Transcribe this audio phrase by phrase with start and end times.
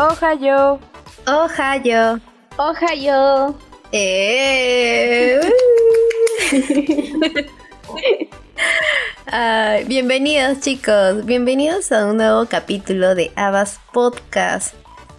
[0.00, 0.80] Ohayo.
[1.28, 2.16] Ohayo.
[2.56, 3.52] Ohayo.
[3.92, 5.36] Eh.
[9.86, 14.74] bienvenidos chicos, bienvenidos a un nuevo capítulo de Abbas Podcast.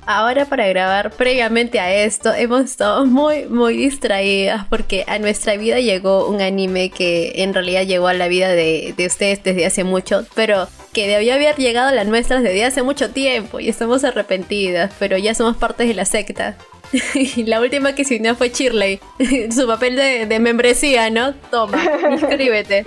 [0.08, 5.80] Ahora para grabar previamente a esto hemos estado muy muy distraídas porque a nuestra vida
[5.80, 9.84] llegó un anime que en realidad llegó a la vida de, de ustedes desde hace
[9.84, 14.04] mucho, pero que debió haber llegado a las nuestras desde hace mucho tiempo y estamos
[14.04, 16.58] arrepentidas, pero ya somos parte de la secta.
[17.14, 19.00] Y la última que se unió fue Shirley.
[19.52, 21.34] Su papel de, membresía, ¿no?
[21.50, 22.84] Toma, inscríbete.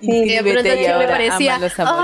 [0.00, 2.02] y de pronto Shirley parecía ¡Oh,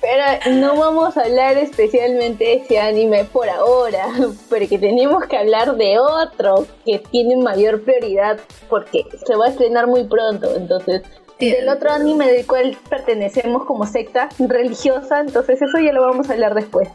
[0.00, 4.06] Pero no vamos a hablar especialmente de ese anime por ahora,
[4.48, 9.86] porque tenemos que hablar de otro que tiene mayor prioridad porque se va a estrenar
[9.86, 10.54] muy pronto.
[10.54, 11.02] Entonces,
[11.40, 16.32] del otro anime del cual pertenecemos como secta religiosa, entonces eso ya lo vamos a
[16.32, 16.88] hablar después.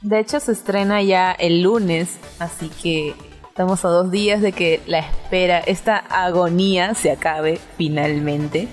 [0.00, 3.14] De hecho, se estrena ya el lunes, así que
[3.48, 8.68] estamos a dos días de que la espera, esta agonía se acabe finalmente.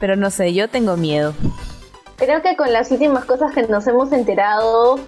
[0.00, 1.34] Pero no sé, yo tengo miedo.
[2.16, 4.98] Creo que con las últimas cosas que nos hemos enterado,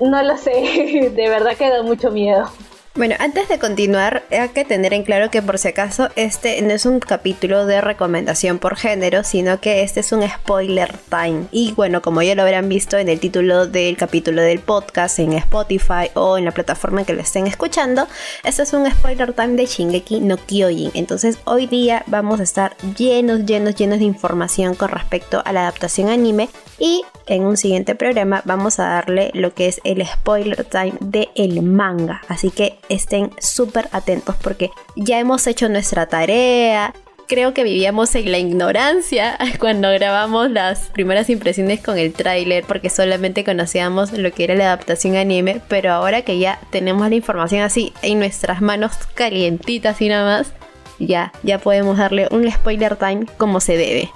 [0.00, 2.48] no lo sé, de verdad que da mucho miedo.
[2.94, 6.74] Bueno, antes de continuar, hay que tener en claro que por si acaso este no
[6.74, 11.46] es un capítulo de recomendación por género, sino que este es un spoiler time.
[11.52, 15.32] Y bueno, como ya lo habrán visto en el título del capítulo del podcast en
[15.32, 18.06] Spotify o en la plataforma en que lo estén escuchando,
[18.44, 20.90] este es un spoiler time de Shingeki no Kyojin.
[20.92, 25.62] Entonces hoy día vamos a estar llenos, llenos, llenos de información con respecto a la
[25.62, 26.50] adaptación anime
[26.82, 31.28] y en un siguiente programa vamos a darle lo que es el spoiler time de
[31.36, 32.22] el manga.
[32.26, 36.92] Así que estén súper atentos porque ya hemos hecho nuestra tarea.
[37.28, 42.90] Creo que vivíamos en la ignorancia cuando grabamos las primeras impresiones con el tráiler porque
[42.90, 47.62] solamente conocíamos lo que era la adaptación anime, pero ahora que ya tenemos la información
[47.62, 50.52] así en nuestras manos calientitas y nada más,
[50.98, 54.10] ya, ya podemos darle un spoiler time como se debe.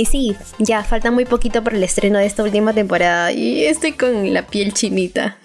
[0.00, 3.92] Y sí, ya falta muy poquito para el estreno de esta última temporada y estoy
[3.92, 5.36] con la piel chinita.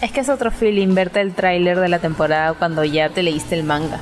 [0.00, 3.56] Es que es otro feeling verte el tráiler de la temporada cuando ya te leíste
[3.56, 4.00] el manga.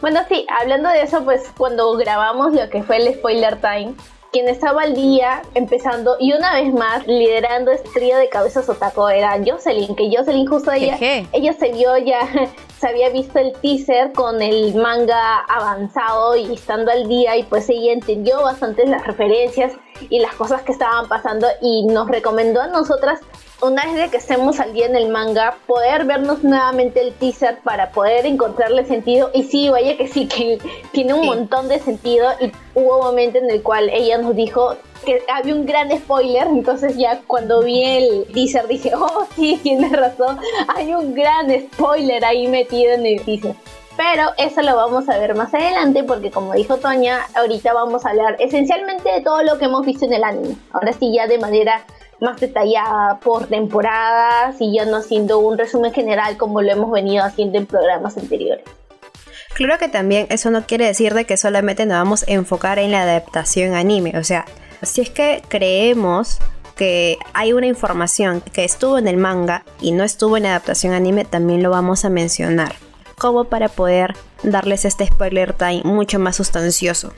[0.00, 3.94] Bueno, sí, hablando de eso, pues cuando grabamos lo que fue el spoiler time,
[4.34, 9.38] quien estaba al día empezando y una vez más liderando trío de cabezas otaku era
[9.46, 10.98] Jocelyn, que Jocelyn justo ella,
[11.32, 12.28] ella se vio ya,
[12.80, 17.70] se había visto el teaser con el manga avanzado y estando al día y pues
[17.70, 19.74] ella entendió bastante las referencias
[20.10, 23.20] y las cosas que estaban pasando y nos recomendó a nosotras
[23.62, 27.58] una vez de que estemos al día en el manga, poder vernos nuevamente el teaser
[27.60, 29.30] para poder encontrarle sentido.
[29.32, 30.58] Y sí, vaya que sí, que
[30.92, 32.28] tiene un montón de sentido.
[32.40, 36.46] Y hubo un momento en el cual ella nos dijo que había un gran spoiler.
[36.48, 40.38] Entonces ya cuando vi el teaser dije, oh sí, tiene razón.
[40.74, 43.54] Hay un gran spoiler ahí metido en el teaser.
[43.96, 48.10] Pero eso lo vamos a ver más adelante porque como dijo Toña, ahorita vamos a
[48.10, 50.56] hablar esencialmente de todo lo que hemos visto en el anime.
[50.72, 51.84] Ahora sí ya de manera
[52.20, 57.24] más detallada por temporadas y ya no haciendo un resumen general como lo hemos venido
[57.24, 58.64] haciendo en programas anteriores.
[59.54, 62.90] Claro que también eso no quiere decir de que solamente nos vamos a enfocar en
[62.90, 64.46] la adaptación anime, o sea,
[64.82, 66.40] si es que creemos
[66.74, 70.92] que hay una información que estuvo en el manga y no estuvo en la adaptación
[70.92, 72.74] anime, también lo vamos a mencionar,
[73.18, 77.12] como para poder darles este spoiler time mucho más sustancioso.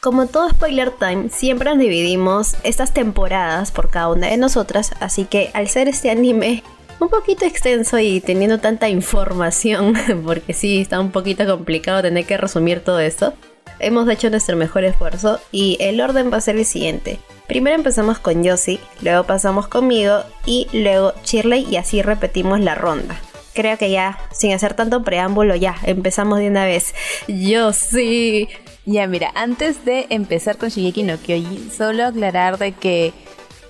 [0.00, 5.50] Como todo spoiler time, siempre dividimos estas temporadas por cada una de nosotras, así que
[5.54, 6.62] al ser este anime
[7.00, 12.36] un poquito extenso y teniendo tanta información, porque sí, está un poquito complicado tener que
[12.36, 13.32] resumir todo esto,
[13.78, 17.18] hemos hecho nuestro mejor esfuerzo y el orden va a ser el siguiente.
[17.46, 23.18] Primero empezamos con Yossi, luego pasamos conmigo y luego Shirley y así repetimos la ronda
[23.54, 26.94] creo que ya, sin hacer tanto preámbulo, ya, empezamos de una vez.
[27.28, 28.48] Yo sí,
[28.84, 33.14] ya, mira, antes de empezar con Shigeki no Kyojin, solo aclarar de que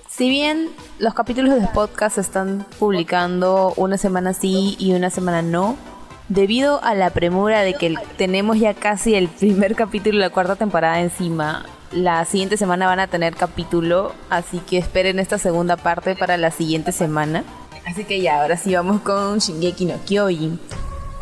[0.09, 5.41] si bien los capítulos de podcast se están publicando una semana sí y una semana
[5.41, 5.77] no,
[6.29, 10.55] debido a la premura de que tenemos ya casi el primer capítulo de la cuarta
[10.55, 16.15] temporada encima, la siguiente semana van a tener capítulo, así que esperen esta segunda parte
[16.15, 17.43] para la siguiente semana.
[17.85, 20.59] Así que ya, ahora sí vamos con Shingeki no Kyojin.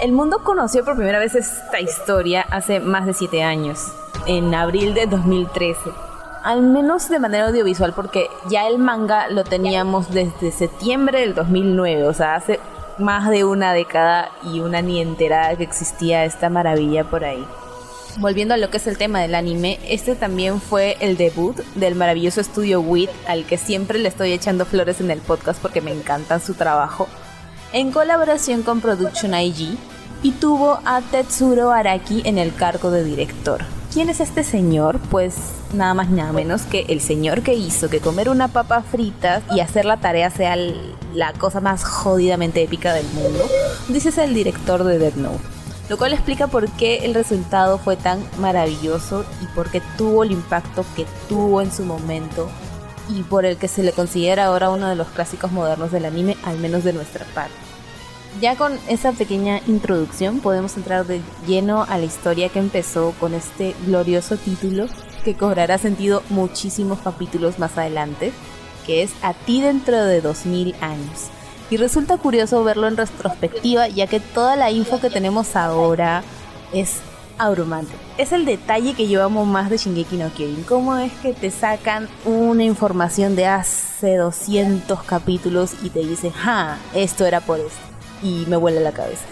[0.01, 3.80] El mundo conoció por primera vez esta historia hace más de 7 años,
[4.25, 5.80] en abril de 2013.
[6.44, 12.07] Al menos de manera audiovisual, porque ya el manga lo teníamos desde septiembre del 2009,
[12.07, 12.60] o sea, hace
[12.98, 17.45] más de una década y una ni enterada que existía esta maravilla por ahí.
[18.18, 21.95] Volviendo a lo que es el tema del anime, este también fue el debut del
[21.95, 25.92] maravilloso estudio WIT, al que siempre le estoy echando flores en el podcast porque me
[25.92, 27.07] encanta su trabajo,
[27.71, 29.77] en colaboración con Production IG,
[30.21, 33.62] y tuvo a Tetsuro Araki en el cargo de director.
[33.92, 35.00] ¿Quién es este señor?
[35.12, 35.36] Pues
[35.74, 39.59] nada más nada menos que el señor que hizo que comer una papa frita y
[39.59, 40.56] hacer la tarea sea
[41.13, 43.44] la cosa más jodidamente épica del mundo.
[43.89, 48.24] Dices el director de Dead Note lo cual explica por qué el resultado fue tan
[48.39, 52.50] maravilloso y por qué tuvo el impacto que tuvo en su momento
[53.09, 56.38] y por el que se le considera ahora uno de los clásicos modernos del anime,
[56.45, 57.56] al menos de nuestra parte.
[58.41, 63.33] Ya con esa pequeña introducción podemos entrar de lleno a la historia que empezó con
[63.33, 64.88] este glorioso título
[65.24, 68.33] que cobrará sentido muchísimos capítulos más adelante,
[68.85, 71.30] que es A ti dentro de 2000 años
[71.73, 76.21] y resulta curioso verlo en retrospectiva, ya que toda la info que tenemos ahora
[76.71, 76.99] es
[77.39, 77.91] abrumante.
[78.19, 80.65] Es el detalle que llevamos más de Shingeki no Kyojin.
[80.65, 86.77] ¿Cómo es que te sacan una información de hace 200 capítulos y te dicen, ja,
[86.93, 87.81] esto era por esto?
[88.21, 89.25] Y me vuela la cabeza.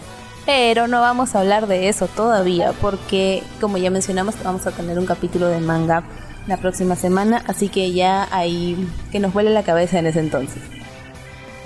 [0.48, 4.98] Pero no vamos a hablar de eso todavía, porque como ya mencionamos, vamos a tener
[4.98, 6.02] un capítulo de manga
[6.48, 10.81] la próxima semana, así que ya hay que nos vuele la cabeza en ese entonces.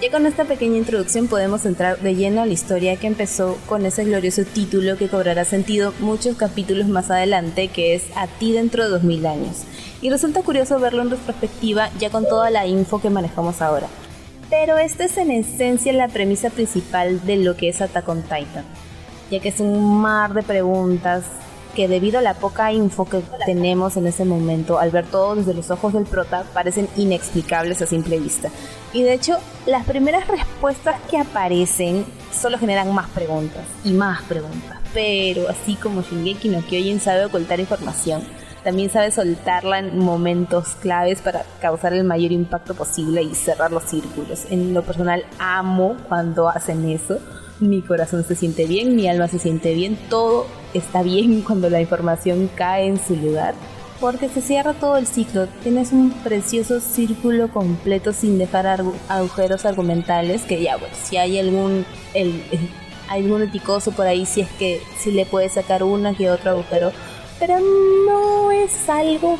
[0.01, 3.85] Ya con esta pequeña introducción podemos entrar de lleno a la historia que empezó con
[3.85, 8.83] ese glorioso título que cobrará sentido muchos capítulos más adelante, que es A ti dentro
[8.83, 9.63] de 2000 años.
[10.01, 13.87] Y resulta curioso verlo en retrospectiva ya con toda la info que manejamos ahora.
[14.49, 18.65] Pero esta es en esencia la premisa principal de lo que es Attack Titan,
[19.31, 21.23] ya que es un mar de preguntas
[21.75, 25.53] que debido a la poca info que tenemos en ese momento, al ver todo desde
[25.53, 28.49] los ojos del prota, parecen inexplicables a simple vista.
[28.93, 34.79] Y de hecho, las primeras respuestas que aparecen solo generan más preguntas y más preguntas.
[34.93, 38.23] Pero así como Shingeki no Kyojin sabe ocultar información,
[38.63, 43.83] también sabe soltarla en momentos claves para causar el mayor impacto posible y cerrar los
[43.83, 44.45] círculos.
[44.49, 47.19] En lo personal amo cuando hacen eso
[47.59, 51.81] mi corazón se siente bien, mi alma se siente bien, todo está bien cuando la
[51.81, 53.55] información cae en su lugar.
[53.99, 60.41] Porque se cierra todo el ciclo, tienes un precioso círculo completo sin dejar agujeros argumentales
[60.41, 62.43] que ya, bueno, si hay algún, el,
[63.09, 66.91] algún eticoso por ahí, si es que si le puedes sacar una que otro agujero,
[67.39, 69.37] pero no es algo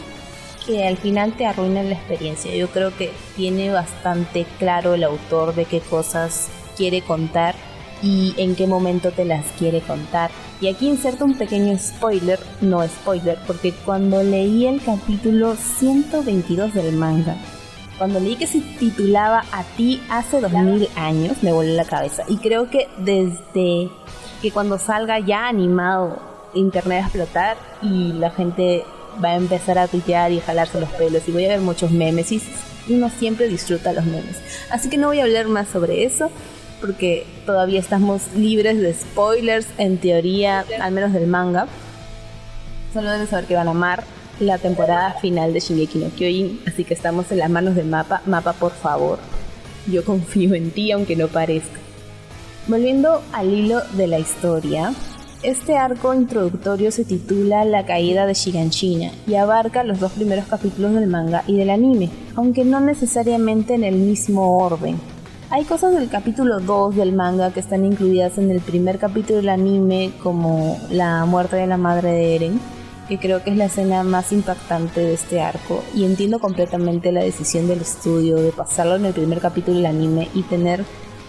[0.66, 2.56] que al final te arruine la experiencia.
[2.56, 6.48] Yo creo que tiene bastante claro el autor de qué cosas
[6.78, 7.56] quiere contar
[8.02, 10.32] y en qué momento te las quiere contar.
[10.62, 16.96] Y aquí inserto un pequeño spoiler, no spoiler, porque cuando leí el capítulo 122 del
[16.96, 17.36] manga,
[17.98, 22.24] cuando leí que se titulaba A ti hace 2000 años, me voló la cabeza.
[22.28, 23.90] Y creo que desde
[24.42, 26.20] que cuando salga ya animado,
[26.54, 28.84] internet a explotar y la gente
[29.24, 32.32] va a empezar a tuitear y jalarse los pelos y voy a ver muchos memes
[32.32, 32.42] y
[32.90, 34.38] uno siempre disfruta los memes.
[34.70, 36.30] Así que no voy a hablar más sobre eso
[36.82, 41.68] porque todavía estamos libres de spoilers, en teoría, al menos del manga.
[42.94, 44.04] Solo deben saber que van a amar
[44.40, 48.22] la temporada final de Shingeki no Kyojin, así que estamos en las manos del mapa.
[48.26, 49.20] Mapa, por favor.
[49.88, 51.80] Yo confío en ti, aunque no parezca.
[52.68, 54.94] Volviendo al hilo de la historia,
[55.44, 60.94] este arco introductorio se titula La caída de Shiganshina y abarca los dos primeros capítulos
[60.96, 65.00] del manga y del anime, aunque no necesariamente en el mismo orden.
[65.52, 69.50] Hay cosas del capítulo 2 del manga que están incluidas en el primer capítulo del
[69.50, 72.60] anime, como la muerte de la madre de Eren,
[73.08, 77.22] que creo que es la escena más impactante de este arco, y entiendo completamente la
[77.22, 80.84] decisión del estudio de pasarlo en el primer capítulo del anime y tener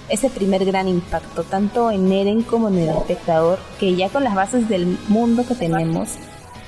[0.08, 4.34] ese primer gran impacto, tanto en Eren como en el espectador, que ya con las
[4.34, 6.14] bases del mundo que tenemos,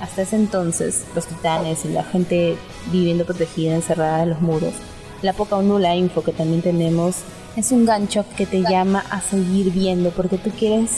[0.00, 2.58] hasta ese entonces, los titanes y la gente
[2.92, 4.74] viviendo protegida, encerrada en los muros,
[5.22, 7.16] la poca o nula info que también tenemos
[7.58, 10.90] es un gancho que te llama a seguir viendo porque tú quieres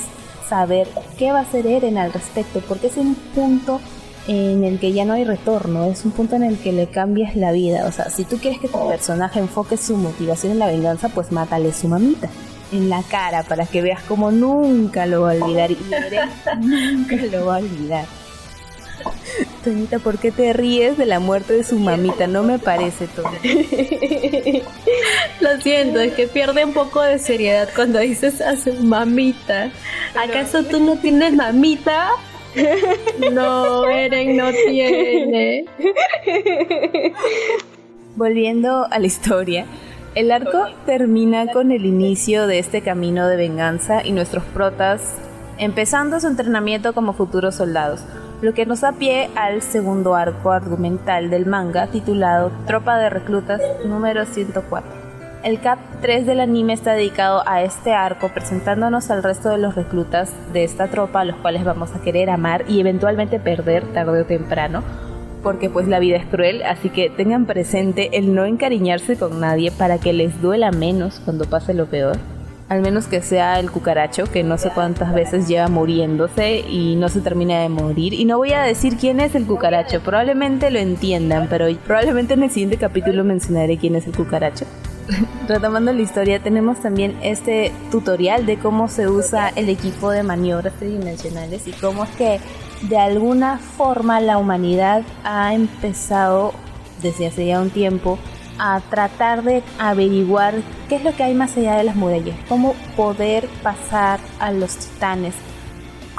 [0.49, 3.81] saber qué va a hacer Eren al respecto, porque es un punto
[4.29, 7.35] en el que ya no hay retorno, es un punto en el que le cambias
[7.35, 7.87] la vida.
[7.87, 11.33] O sea, si tú quieres que tu personaje enfoque su motivación en la venganza, pues
[11.33, 12.29] mátale su mamita
[12.73, 15.79] en la cara para que veas como nunca lo va a olvidar y
[16.61, 18.05] nunca lo va a olvidar.
[19.65, 22.27] Toñita, ¿por qué te ríes de la muerte de su mamita?
[22.27, 23.31] No me parece, todo.
[25.41, 29.71] Lo siento, es que pierde un poco de seriedad cuando dices a su mamita.
[30.17, 32.11] ¿Acaso tú no tienes mamita?
[33.33, 35.67] No, Eren no tiene.
[38.17, 39.67] Volviendo a la historia,
[40.15, 45.15] el arco termina con el inicio de este camino de venganza y nuestros protas
[45.59, 48.01] empezando su entrenamiento como futuros soldados
[48.43, 53.61] lo que nos da pie al segundo arco argumental del manga titulado Tropa de Reclutas
[53.85, 55.01] número 104.
[55.45, 59.75] El Cap 3 del anime está dedicado a este arco, presentándonos al resto de los
[59.75, 64.23] reclutas de esta tropa, a los cuales vamos a querer amar y eventualmente perder tarde
[64.23, 64.83] o temprano,
[65.43, 69.71] porque pues la vida es cruel, así que tengan presente el no encariñarse con nadie
[69.71, 72.19] para que les duela menos cuando pase lo peor.
[72.71, 77.09] Al menos que sea el cucaracho, que no sé cuántas veces lleva muriéndose y no
[77.09, 78.15] se termina de morir.
[78.15, 82.45] Y no voy a decir quién es el cucaracho, probablemente lo entiendan, pero probablemente en
[82.45, 84.67] el siguiente capítulo mencionaré quién es el cucaracho.
[85.49, 90.75] retomando la historia, tenemos también este tutorial de cómo se usa el equipo de maniobras
[90.75, 92.41] tridimensionales y cómo es que
[92.83, 96.53] de alguna forma la humanidad ha empezado
[97.03, 98.19] desde hace ya un tiempo
[98.61, 100.55] a tratar de averiguar
[100.89, 104.77] qué es lo que hay más allá de las murallas, cómo poder pasar a los
[104.77, 105.35] titanes.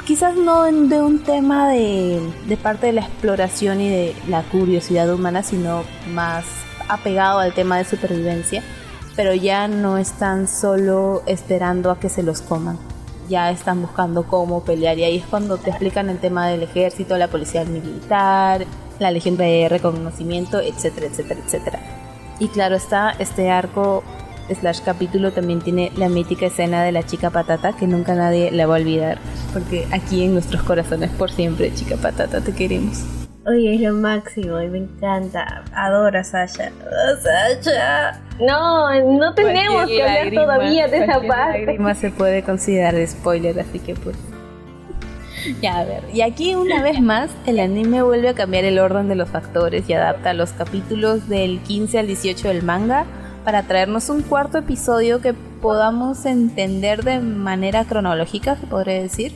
[0.04, 5.12] Quizás no de un tema de, de parte de la exploración y de la curiosidad
[5.12, 6.44] humana, sino más
[6.88, 8.62] apegado al tema de supervivencia
[9.16, 12.78] pero ya no están solo esperando a que se los coman.
[13.28, 17.16] Ya están buscando cómo pelear y ahí es cuando te explican el tema del ejército,
[17.16, 18.64] la policía militar,
[18.98, 22.01] la legión de reconocimiento, etcétera, etcétera, etcétera.
[22.42, 24.02] Y claro está, este arco
[24.52, 28.66] slash capítulo también tiene la mítica escena de la chica patata que nunca nadie la
[28.66, 29.18] va a olvidar,
[29.52, 33.04] porque aquí en nuestros corazones por siempre, chica patata, te queremos.
[33.46, 35.62] Oye, es lo máximo y me encanta.
[35.72, 36.72] Adoro a Sasha.
[36.80, 38.20] Oh, Sasha.
[38.40, 41.60] No, no tenemos que hablar todavía de esa parte.
[41.60, 44.16] lágrima se puede considerar spoiler, así que pues.
[45.60, 46.04] Ya, a ver.
[46.12, 49.88] Y aquí una vez más, el anime vuelve a cambiar el orden de los factores
[49.88, 53.06] y adapta los capítulos del 15 al 18 del manga
[53.44, 59.32] para traernos un cuarto episodio que podamos entender de manera cronológica, se podría decir,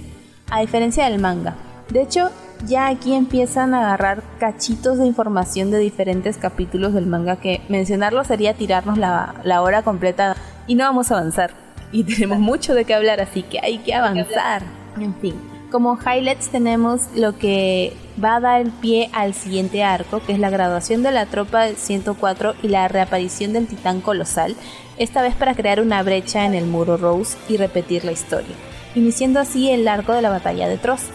[0.51, 1.57] a diferencia del manga.
[1.91, 2.31] De hecho,
[2.65, 8.25] ya aquí empiezan a agarrar cachitos de información de diferentes capítulos del manga que mencionarlo
[8.25, 10.37] sería tirarnos la, hora completa
[10.67, 11.53] y no vamos a avanzar.
[11.93, 14.63] Y tenemos mucho de qué hablar, así que hay que avanzar.
[15.01, 15.35] En fin,
[15.71, 17.93] como highlights tenemos lo que
[18.23, 21.77] va a dar pie al siguiente arco, que es la graduación de la tropa del
[21.77, 24.57] 104 y la reaparición del titán colosal,
[24.97, 28.55] esta vez para crear una brecha en el muro Rose y repetir la historia,
[28.95, 31.11] iniciando así el arco de la batalla de Trost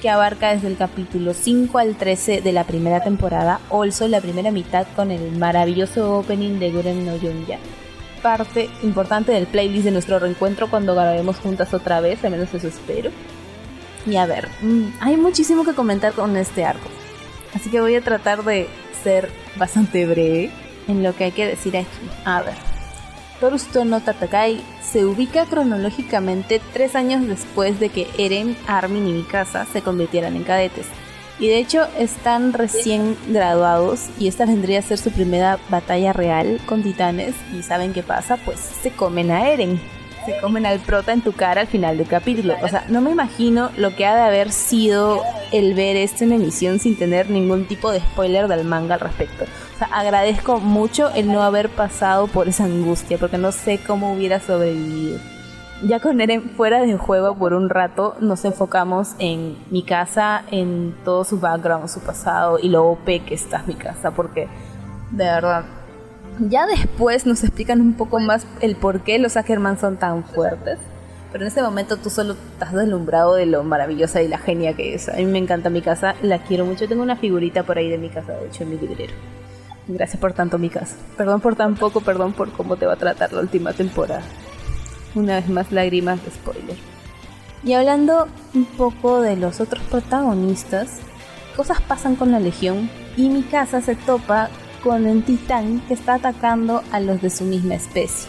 [0.00, 4.50] que abarca desde el capítulo 5 al 13 de la primera temporada, also la primera
[4.50, 7.58] mitad con el maravilloso opening de Guren no Yunya.
[8.22, 12.68] Parte importante del playlist de nuestro reencuentro cuando grabemos juntas otra vez, al menos eso
[12.68, 13.10] espero.
[14.06, 16.88] Y a ver, mm, hay muchísimo que comentar con este arco.
[17.54, 18.68] Así que voy a tratar de
[19.02, 20.50] ser bastante breve
[20.88, 21.88] en lo que hay que decir aquí.
[22.24, 22.54] A ver.
[23.40, 29.64] Torusto no Tatakai se ubica cronológicamente tres años después de que Eren, Armin y Mikasa
[29.64, 30.86] se convirtieran en cadetes.
[31.38, 36.60] Y de hecho están recién graduados y esta vendría a ser su primera batalla real
[36.66, 37.34] con titanes.
[37.58, 38.36] ¿Y saben qué pasa?
[38.36, 39.80] Pues se comen a Eren.
[40.30, 42.54] Se comen al prota en tu cara al final del capítulo.
[42.62, 45.22] O sea, no me imagino lo que ha de haber sido
[45.52, 49.44] el ver esto en emisión sin tener ningún tipo de spoiler del manga al respecto
[49.90, 55.18] agradezco mucho el no haber pasado por esa angustia, porque no sé cómo hubiera sobrevivido.
[55.82, 60.94] Ya con Eren fuera del juego por un rato, nos enfocamos en mi casa, en
[61.04, 64.48] todo su background, su pasado y lo OP que está mi casa, porque
[65.10, 65.79] de verdad.
[66.48, 70.78] Ya después nos explican un poco más el por qué los Ackerman son tan fuertes.
[71.30, 74.94] Pero en ese momento tú solo estás deslumbrado de lo maravillosa y la genia que
[74.94, 75.10] es.
[75.10, 76.88] A mí me encanta mi casa, la quiero mucho.
[76.88, 79.12] Tengo una figurita por ahí de mi casa, de hecho, en mi librero.
[79.86, 80.96] Gracias por tanto, Mikas.
[81.16, 84.22] Perdón por tan poco, perdón por cómo te va a tratar la última temporada.
[85.14, 86.76] Una vez más, lágrimas de spoiler.
[87.62, 91.00] Y hablando un poco de los otros protagonistas,
[91.54, 94.48] cosas pasan con la Legión y Mikasa se topa
[94.82, 98.28] con un titán que está atacando a los de su misma especie.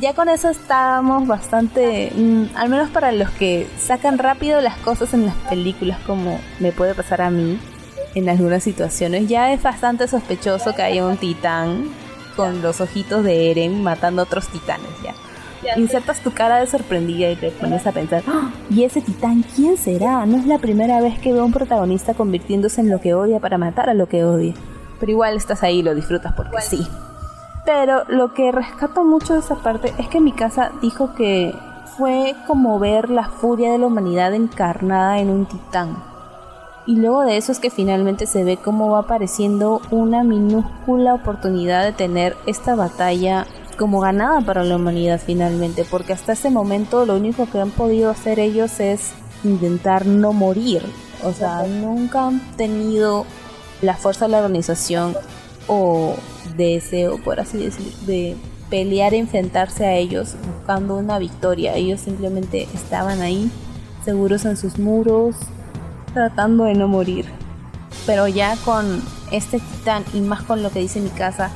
[0.00, 5.14] Ya con eso estábamos bastante, mm, al menos para los que sacan rápido las cosas
[5.14, 7.58] en las películas como me puede pasar a mí,
[8.14, 9.28] en algunas situaciones.
[9.28, 11.88] Ya es bastante sospechoso que haya un titán
[12.36, 15.14] con los ojitos de Eren matando a otros titanes, ya.
[15.76, 18.50] Insertas tu cara de sorprendida y te pones a pensar, ¡Ah!
[18.68, 20.26] ¿y ese titán quién será?
[20.26, 23.40] No es la primera vez que veo a un protagonista convirtiéndose en lo que odia
[23.40, 24.54] para matar a lo que odia.
[25.00, 26.86] Pero igual estás ahí y lo disfrutas porque sí.
[27.64, 31.54] Pero lo que rescato mucho de esa parte es que mi casa dijo que
[31.96, 36.14] fue como ver la furia de la humanidad encarnada en un titán
[36.86, 41.82] y luego de eso es que finalmente se ve cómo va apareciendo una minúscula oportunidad
[41.82, 43.46] de tener esta batalla
[43.78, 48.10] como ganada para la humanidad finalmente, porque hasta ese momento lo único que han podido
[48.10, 49.12] hacer ellos es
[49.44, 50.82] intentar no morir.
[51.24, 53.24] O sea, nunca han tenido
[53.84, 55.16] la fuerza de la organización
[55.66, 56.16] o
[56.56, 58.36] deseo, por así decir, de
[58.70, 61.74] pelear enfrentarse a ellos buscando una victoria.
[61.74, 63.50] Ellos simplemente estaban ahí,
[64.04, 65.36] seguros en sus muros,
[66.12, 67.26] tratando de no morir.
[68.06, 71.50] Pero ya con este titán y más con lo que dice mi casa,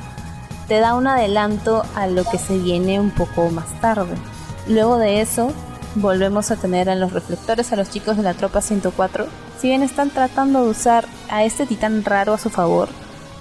[0.67, 4.15] te da un adelanto a lo que se viene un poco más tarde.
[4.67, 5.51] Luego de eso,
[5.95, 9.27] volvemos a tener en los reflectores a los chicos de la tropa 104.
[9.59, 12.89] Si bien están tratando de usar a este titán raro a su favor,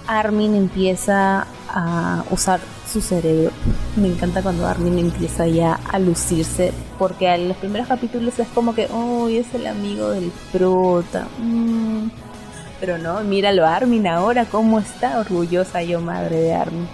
[0.07, 3.53] Armin empieza a usar su cerebro.
[3.97, 8.75] Me encanta cuando Armin empieza ya a lucirse, porque en los primeros capítulos es como
[8.75, 11.27] que, oh, es el amigo del prota.
[11.39, 12.11] Mm.
[12.81, 16.89] Pero no, míralo Armin ahora, cómo está orgullosa yo, madre de Armin.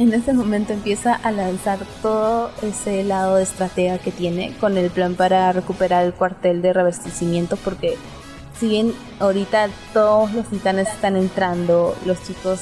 [0.00, 4.88] En ese momento empieza a lanzar todo ese lado de estratega que tiene con el
[4.88, 7.98] plan para recuperar el cuartel de reabastecimiento porque
[8.58, 12.60] si bien ahorita todos los titanes están entrando, los chicos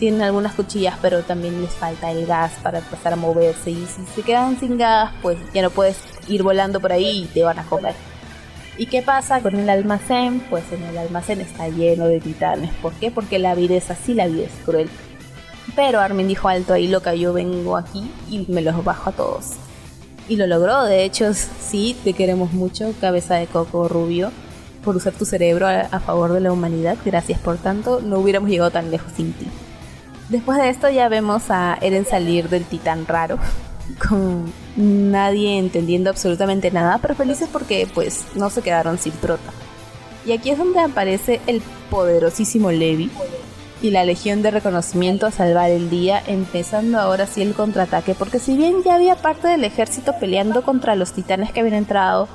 [0.00, 3.70] tienen algunas cuchillas, pero también les falta el gas para empezar a moverse.
[3.70, 7.26] Y si se quedan sin gas, pues ya no puedes ir volando por ahí y
[7.26, 7.94] te van a comer.
[8.78, 10.40] ¿Y qué pasa con el almacén?
[10.50, 12.72] Pues en el almacén está lleno de titanes.
[12.82, 13.12] ¿Por qué?
[13.12, 14.90] Porque la vida es así, la vida es cruel.
[15.76, 19.52] Pero Armin dijo alto ahí loca, yo vengo aquí y me los bajo a todos.
[20.28, 24.30] Y lo logró, de hecho, sí, te queremos mucho, cabeza de coco rubio,
[24.84, 26.96] por usar tu cerebro a, favor de la humanidad.
[27.04, 29.46] Gracias por tanto, no hubiéramos llegado tan lejos sin ti.
[30.28, 33.38] Después de esto ya vemos a Eren salir del titán raro,
[34.08, 39.52] con nadie entendiendo absolutamente nada, pero felices porque pues no se quedaron sin prota.
[40.24, 41.60] Y aquí es donde aparece el
[41.90, 43.10] poderosísimo Levi
[43.82, 48.38] y la Legión de Reconocimiento a salvar el día, empezando ahora sí el contraataque, porque
[48.38, 52.28] si bien ya había parte del ejército peleando contra los titanes que habían entrado,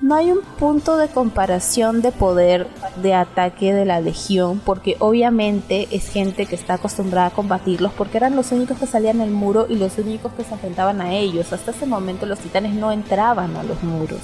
[0.00, 2.66] no hay un punto de comparación de poder
[3.02, 8.18] de ataque de la legión, porque obviamente es gente que está acostumbrada a combatirlos, porque
[8.18, 11.52] eran los únicos que salían al muro y los únicos que se enfrentaban a ellos.
[11.52, 14.20] Hasta ese momento los titanes no entraban a los muros.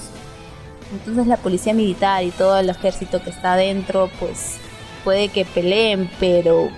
[0.91, 4.59] Entonces la policía militar y todo el ejército que está adentro, pues
[5.03, 6.69] puede que peleen, pero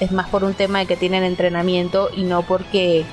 [0.00, 3.04] es más por un tema de que tienen entrenamiento y no porque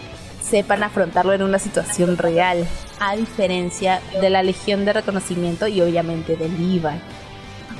[0.42, 2.66] sepan afrontarlo en una situación real,
[3.00, 7.00] a diferencia de la Legión de Reconocimiento y obviamente del Levi.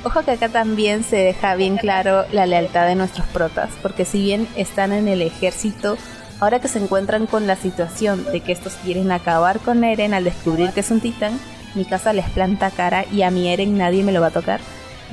[0.02, 4.22] Ojo que acá también se deja bien claro la lealtad de nuestros protas, porque si
[4.22, 5.98] bien están en el ejército,
[6.38, 10.24] ahora que se encuentran con la situación de que estos quieren acabar con Eren al
[10.24, 11.38] descubrir que es un titán,
[11.74, 14.60] mi casa les planta cara y a mi Eren nadie me lo va a tocar.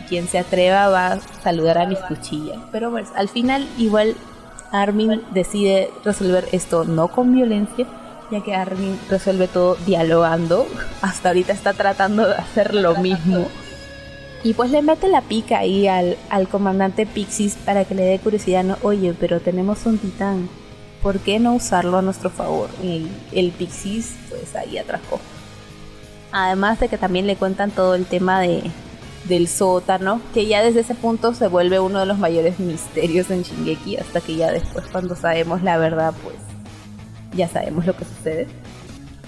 [0.07, 2.57] Quien se atreva va a saludar a mis cuchillas.
[2.71, 4.15] Pero pues al final igual
[4.71, 7.85] Armin decide resolver esto no con violencia,
[8.31, 10.67] ya que Armin resuelve todo dialogando.
[11.01, 13.47] Hasta ahorita está tratando de hacer lo mismo.
[14.43, 18.19] Y pues le mete la pica ahí al, al comandante Pixis para que le dé
[18.19, 18.63] curiosidad.
[18.63, 20.47] No, Oye, pero tenemos un titán.
[21.01, 22.69] ¿Por qué no usarlo a nuestro favor?
[22.83, 25.19] Y el Pixis pues ahí atracó.
[26.31, 28.63] Además de que también le cuentan todo el tema de,
[29.27, 33.43] del sótano, que ya desde ese punto se vuelve uno de los mayores misterios en
[33.43, 36.35] Shingeki, hasta que ya después cuando sabemos la verdad, pues
[37.33, 38.47] ya sabemos lo que sucede.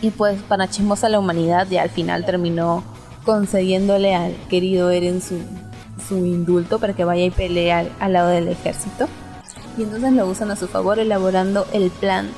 [0.01, 2.83] Y pues para chismosa la humanidad ya al final terminó
[3.25, 5.39] concediéndole al querido Eren su,
[6.07, 9.07] su indulto para que vaya y pelee al, al lado del ejército.
[9.77, 12.29] Y entonces lo usan a su favor elaborando el plan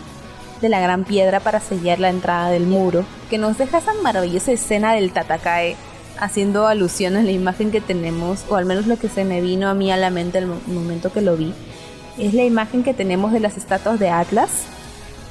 [0.62, 4.52] de la gran piedra para sellar la entrada del muro, que nos deja esa maravillosa
[4.52, 5.76] escena del Tatakae
[6.22, 9.68] haciendo alusión a la imagen que tenemos, o al menos lo que se me vino
[9.68, 11.54] a mí a la mente el momento que lo vi,
[12.18, 14.50] es la imagen que tenemos de las estatuas de Atlas,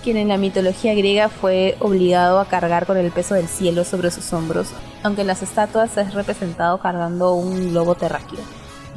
[0.03, 4.11] quien en la mitología griega fue obligado a cargar con el peso del cielo sobre
[4.11, 4.69] sus hombros,
[5.03, 8.41] aunque en las estatuas es representado cargando un lobo terráqueo.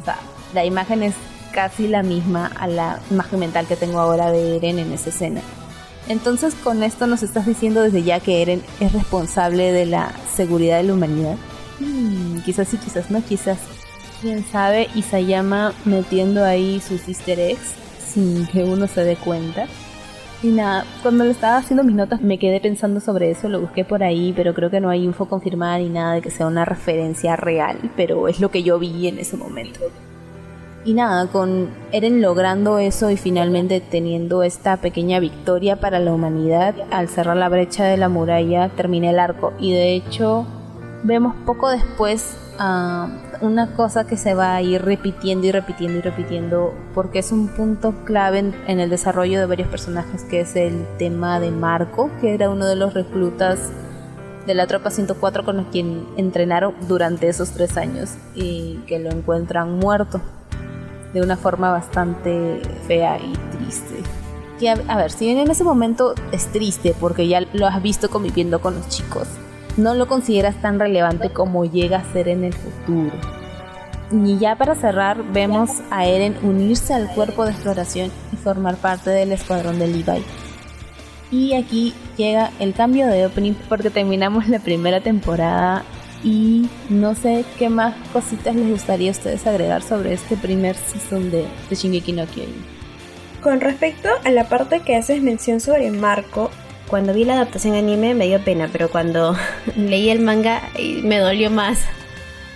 [0.02, 0.18] O sea,
[0.54, 1.14] la imagen es
[1.52, 5.42] casi la misma a la imagen mental que tengo ahora de Eren en esa escena.
[6.08, 10.78] Entonces con esto nos estás diciendo desde ya que Eren es responsable de la seguridad
[10.78, 11.36] de la humanidad.
[11.84, 13.60] Hmm, quizás sí, quizás no, quizás.
[14.22, 17.74] Quién sabe, Isayama metiendo ahí sus easter eggs
[18.14, 19.68] sin que uno se dé cuenta.
[20.42, 23.86] Y nada, cuando le estaba haciendo mis notas me quedé pensando sobre eso, lo busqué
[23.86, 26.66] por ahí, pero creo que no hay info confirmada ni nada de que sea una
[26.66, 29.80] referencia real, pero es lo que yo vi en ese momento.
[30.86, 36.76] Y nada, con Eren logrando eso y finalmente teniendo esta pequeña victoria para la humanidad,
[36.92, 39.54] al cerrar la brecha de la muralla terminé el arco.
[39.60, 40.46] Y de hecho,
[41.04, 46.02] vemos poco después uh, una cosa que se va a ir repitiendo y repitiendo y
[46.02, 50.56] repitiendo porque es un punto clave en, en, el desarrollo de varios personajes que es
[50.56, 53.72] el tema de Marco que era uno de los reclutas
[54.46, 59.10] de la tropa 104 con los quien entrenaron durante esos tres años y que lo
[59.10, 60.22] encuentran muerto
[61.14, 63.96] de una forma bastante fea y triste.
[64.60, 68.10] Que a, ver, si bien en ese momento es triste porque ya lo has visto
[68.10, 69.28] conviviendo con los chicos,
[69.78, 73.12] no lo consideras tan relevante como llega a ser en el futuro.
[74.12, 79.10] Y ya para cerrar, vemos a Eren unirse al cuerpo de exploración y formar parte
[79.10, 80.24] del escuadrón de Levi.
[81.32, 85.84] Y aquí llega el cambio de opening porque terminamos la primera temporada
[86.24, 91.32] y no sé qué más cositas les gustaría a ustedes agregar sobre este primer season
[91.32, 92.66] de, de Shingeki no Kyojin.
[93.42, 96.52] Con respecto a la parte que haces mención sobre Marco,
[96.94, 99.36] cuando vi la adaptación anime me dio pena, pero cuando
[99.76, 100.62] leí el manga
[101.02, 101.80] me dolió más.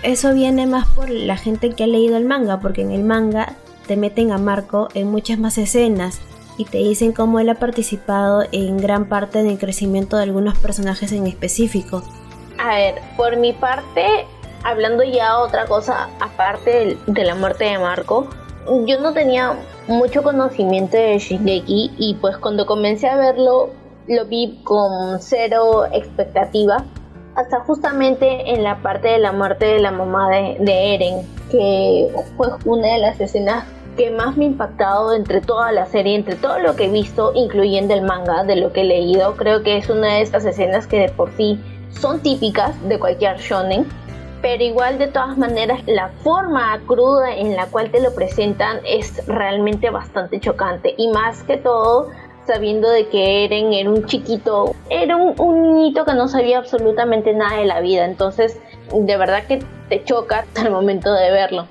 [0.04, 3.56] Eso viene más por la gente que ha leído el manga, porque en el manga
[3.88, 6.22] te meten a Marco en muchas más escenas
[6.56, 11.12] y te dicen cómo él ha participado en gran parte del crecimiento de algunos personajes
[11.14, 12.04] en específico.
[12.60, 14.28] A ver, por mi parte,
[14.64, 18.28] hablando ya otra cosa aparte de la muerte de Marco,
[18.86, 23.72] yo no tenía mucho conocimiento de Shingeki y pues cuando comencé a verlo
[24.08, 26.84] lo vi con cero expectativa
[27.36, 32.10] hasta justamente en la parte de la muerte de la mamá de, de Eren que
[32.36, 33.66] fue una de las escenas
[33.98, 37.32] que más me ha impactado entre toda la serie, entre todo lo que he visto,
[37.34, 39.36] incluyendo el manga, de lo que he leído.
[39.36, 43.38] Creo que es una de estas escenas que de por sí son típicas de cualquier
[43.38, 43.88] shonen,
[44.42, 49.26] pero igual de todas maneras la forma cruda en la cual te lo presentan es
[49.26, 52.10] realmente bastante chocante y más que todo
[52.48, 57.34] sabiendo de que Eren era un chiquito, era un, un niñito que no sabía absolutamente
[57.34, 58.60] nada de la vida, entonces
[58.92, 61.68] de verdad que te choca al momento de verlo.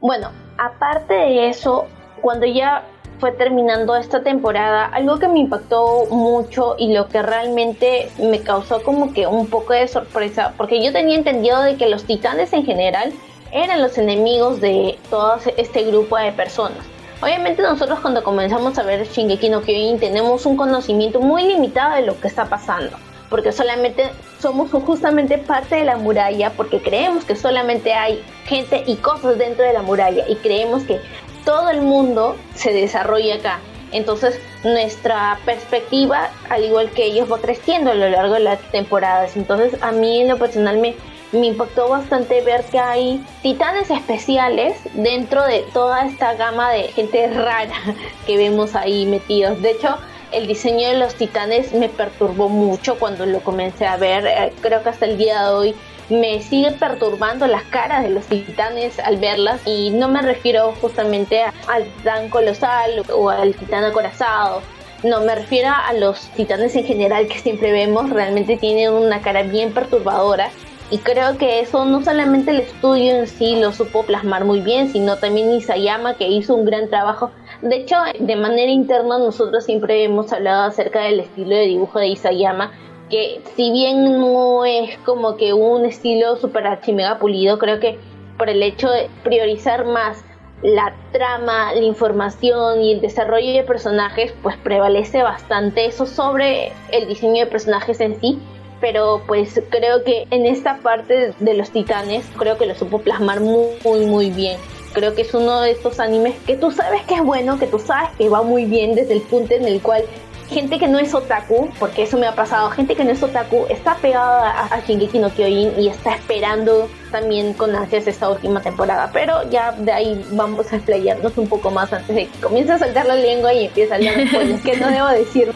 [0.00, 1.86] Bueno, aparte de eso,
[2.20, 2.84] cuando ya
[3.18, 8.82] fue terminando esta temporada, algo que me impactó mucho y lo que realmente me causó
[8.82, 12.64] como que un poco de sorpresa, porque yo tenía entendido de que los titanes en
[12.64, 13.12] general
[13.52, 16.84] eran los enemigos de todo este grupo de personas.
[17.22, 22.02] Obviamente nosotros cuando comenzamos a ver Shingeki no Kyojin tenemos un conocimiento muy limitado de
[22.02, 22.94] lo que está pasando,
[23.30, 28.96] porque solamente somos justamente parte de la muralla, porque creemos que solamente hay gente y
[28.96, 31.00] cosas dentro de la muralla y creemos que
[31.46, 33.60] todo el mundo se desarrolla acá.
[33.92, 39.36] Entonces nuestra perspectiva, al igual que ellos, va creciendo a lo largo de las temporadas.
[39.36, 40.96] Entonces a mí en lo personal me,
[41.36, 47.26] me impactó bastante ver que hay titanes especiales dentro de toda esta gama de gente
[47.28, 47.74] rara
[48.26, 49.60] que vemos ahí metidos.
[49.62, 49.96] De hecho,
[50.32, 54.26] el diseño de los titanes me perturbó mucho cuando lo comencé a ver.
[54.26, 55.74] Eh, creo que hasta el día de hoy
[56.08, 61.42] me sigue perturbando las caras de los titanes al verlas y no me refiero justamente
[61.66, 64.62] al titán colosal o al titán acorazado.
[65.02, 69.42] No, me refiero a los titanes en general que siempre vemos, realmente tienen una cara
[69.42, 70.50] bien perturbadora
[70.90, 74.90] y creo que eso no solamente el estudio en sí lo supo plasmar muy bien,
[74.92, 77.30] sino también Isayama que hizo un gran trabajo.
[77.62, 82.08] De hecho, de manera interna nosotros siempre hemos hablado acerca del estilo de dibujo de
[82.08, 82.72] Isayama
[83.10, 87.98] que si bien no es como que un estilo super archimega pulido, creo que
[88.36, 90.24] por el hecho de priorizar más
[90.62, 97.06] la trama, la información y el desarrollo de personajes, pues prevalece bastante eso sobre el
[97.08, 98.38] diseño de personajes en sí.
[98.80, 103.40] Pero pues creo que en esta parte de los titanes, creo que lo supo plasmar
[103.40, 104.58] muy, muy, muy bien.
[104.92, 107.78] Creo que es uno de estos animes que tú sabes que es bueno, que tú
[107.78, 110.04] sabes que va muy bien desde el punto en el cual
[110.48, 113.66] gente que no es otaku, porque eso me ha pasado, gente que no es otaku
[113.68, 118.60] está pegada a, a Shingeki no Kyojin y está esperando también con ansias esta última
[118.60, 122.72] temporada, pero ya de ahí vamos a explayarnos un poco más antes de que comience
[122.72, 125.52] a saltar la lengua y empiece a hablar spoilers, que no debo decir.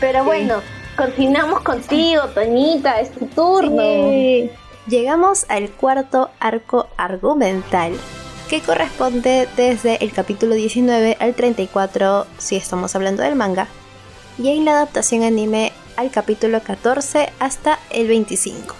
[0.00, 0.62] Pero bueno,
[0.98, 3.82] continuamos contigo, Toñita, es tu turno.
[4.88, 7.92] Llegamos al cuarto arco argumental
[8.50, 13.68] que corresponde desde el capítulo 19 al 34 si estamos hablando del manga
[14.38, 18.74] y en la adaptación anime al capítulo 14 hasta el 25.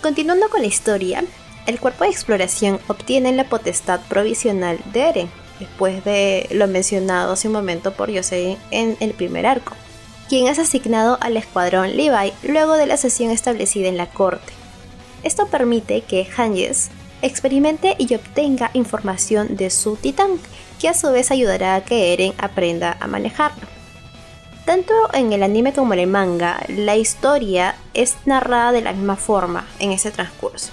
[0.00, 1.24] Continuando con la historia,
[1.66, 7.48] el cuerpo de exploración obtiene la potestad provisional de Eren, después de lo mencionado hace
[7.48, 9.74] un momento por Yosei en el primer arco,
[10.28, 14.52] quien es asignado al escuadrón Levi luego de la sesión establecida en la corte.
[15.22, 16.90] Esto permite que Hanges
[17.22, 20.30] experimente y obtenga información de su titán,
[20.80, 23.66] que a su vez ayudará a que Eren aprenda a manejarlo.
[24.64, 29.16] Tanto en el anime como en el manga, la historia es narrada de la misma
[29.16, 30.70] forma en ese transcurso.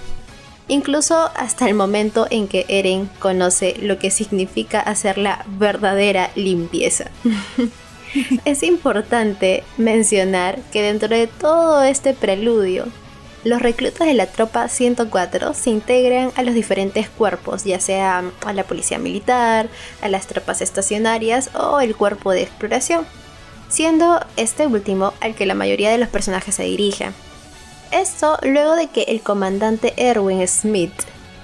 [0.68, 7.10] Incluso hasta el momento en que Eren conoce lo que significa hacer la verdadera limpieza.
[8.44, 12.86] es importante mencionar que dentro de todo este preludio,
[13.44, 18.52] los reclutas de la tropa 104 se integran a los diferentes cuerpos, ya sea a
[18.52, 19.68] la policía militar,
[20.02, 23.06] a las tropas estacionarias o el cuerpo de exploración,
[23.68, 27.14] siendo este último al que la mayoría de los personajes se dirigen.
[27.92, 30.92] Esto luego de que el comandante Erwin Smith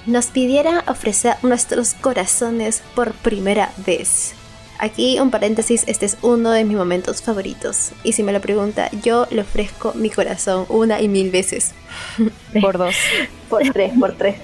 [0.05, 4.35] nos pidiera ofrecer nuestros corazones por primera vez.
[4.79, 7.93] Aquí un paréntesis, este es uno de mis momentos favoritos.
[8.05, 11.73] Y si me lo pregunta, yo le ofrezco mi corazón una y mil veces.
[12.61, 12.95] Por dos.
[13.49, 14.37] Por tres, por tres.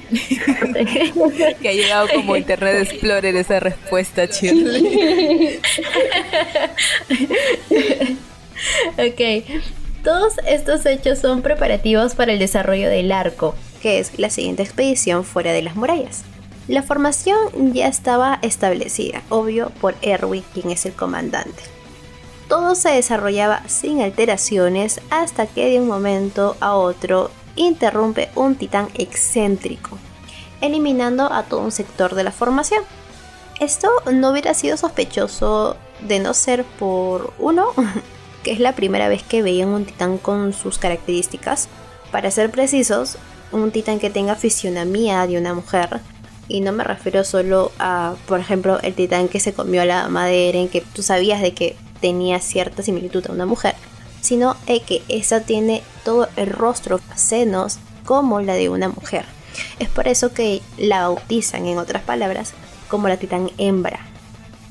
[1.61, 5.59] que ha llegado como Internet Explorer esa respuesta, Shirley.
[8.93, 9.45] ok.
[10.05, 15.25] Todos estos hechos son preparativos para el desarrollo del arco, que es la siguiente expedición
[15.25, 16.25] fuera de las murallas.
[16.69, 17.39] La formación
[17.73, 21.63] ya estaba establecida, obvio, por Erwin, quien es el comandante.
[22.49, 28.89] Todo se desarrollaba sin alteraciones hasta que de un momento a otro interrumpe un titán
[28.95, 29.99] excéntrico,
[30.61, 32.85] eliminando a todo un sector de la formación.
[33.59, 37.69] Esto no hubiera sido sospechoso de no ser por uno,
[38.45, 41.69] que es la primera vez que veían un titán con sus características.
[42.13, 43.17] Para ser precisos,
[43.51, 46.01] un titán que tenga fisionomía de una mujer.
[46.53, 50.59] Y no me refiero solo a, por ejemplo, el titán que se comió la madera,
[50.59, 53.75] en que tú sabías de que tenía cierta similitud a una mujer,
[54.21, 59.25] sino que esa tiene todo el rostro, senos, como la de una mujer.
[59.79, 62.53] Es por eso que la bautizan, en otras palabras,
[62.89, 64.01] como la titán hembra.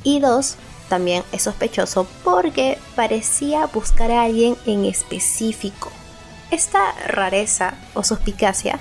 [0.03, 5.91] Y dos, también es sospechoso porque parecía buscar a alguien en específico.
[6.51, 8.79] Esta rareza o suspicacia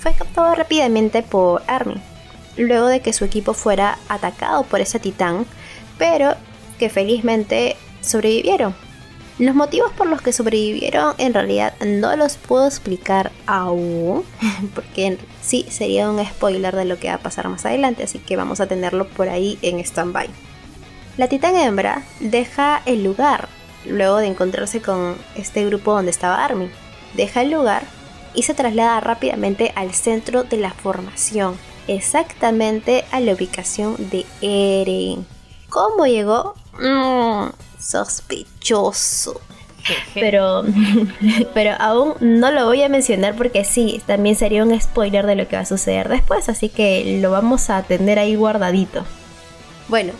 [0.00, 2.11] fue captada rápidamente por Armin,
[2.56, 5.46] luego de que su equipo fuera atacado por ese titán,
[5.98, 6.34] pero
[6.78, 8.74] que felizmente sobrevivieron.
[9.38, 14.24] Los motivos por los que sobrevivieron en realidad no los puedo explicar aún,
[14.74, 18.36] porque sí sería un spoiler de lo que va a pasar más adelante, así que
[18.36, 20.28] vamos a tenerlo por ahí en stand-by.
[21.16, 23.48] La titán hembra deja el lugar
[23.86, 26.70] luego de encontrarse con este grupo donde estaba Armin.
[27.14, 27.84] Deja el lugar
[28.34, 31.56] y se traslada rápidamente al centro de la formación,
[31.88, 35.26] exactamente a la ubicación de Eren.
[35.68, 36.54] ¿Cómo llegó?
[36.78, 39.40] Mm, sospechoso.
[40.14, 40.62] Pero,
[41.54, 45.48] pero aún no lo voy a mencionar porque sí, también sería un spoiler de lo
[45.48, 49.04] que va a suceder después, así que lo vamos a tener ahí guardadito.
[49.88, 50.12] Bueno,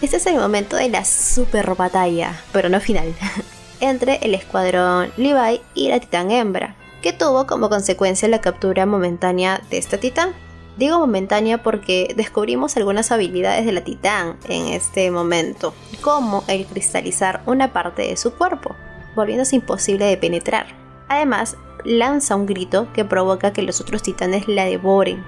[0.00, 3.14] este es el momento de la super batalla, pero no final,
[3.80, 9.60] entre el escuadrón Levi y la titán hembra, que tuvo como consecuencia la captura momentánea
[9.70, 10.34] de esta titán.
[10.76, 17.42] Digo momentánea porque descubrimos algunas habilidades de la titán en este momento, como el cristalizar
[17.46, 18.74] una parte de su cuerpo,
[19.14, 20.66] volviéndose imposible de penetrar.
[21.08, 25.24] Además, lanza un grito que provoca que los otros titanes la devoren.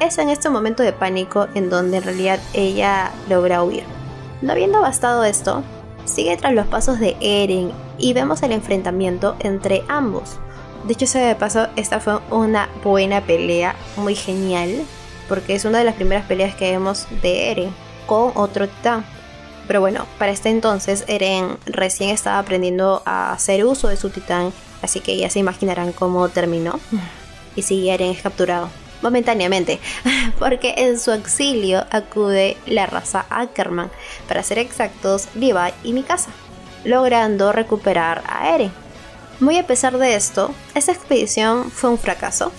[0.00, 3.84] Es en este momento de pánico en donde en realidad ella logra huir.
[4.42, 5.62] No habiendo bastado esto,
[6.04, 10.38] sigue tras los pasos de Eren y vemos el enfrentamiento entre ambos.
[10.86, 14.84] De hecho, se de paso, esta fue una buena pelea, muy genial,
[15.30, 17.74] porque es una de las primeras peleas que vemos de Eren
[18.06, 19.02] con otro titán.
[19.66, 24.52] Pero bueno, para este entonces Eren recién estaba aprendiendo a hacer uso de su titán,
[24.82, 26.78] así que ya se imaginarán cómo terminó.
[27.56, 28.68] Y si Eren es capturado
[29.00, 29.80] momentáneamente,
[30.38, 33.90] porque en su auxilio acude la raza Ackerman,
[34.28, 36.30] para ser exactos, Levi y Mikasa,
[36.84, 38.83] logrando recuperar a Eren.
[39.40, 42.52] Muy a pesar de esto, esta expedición fue un fracaso,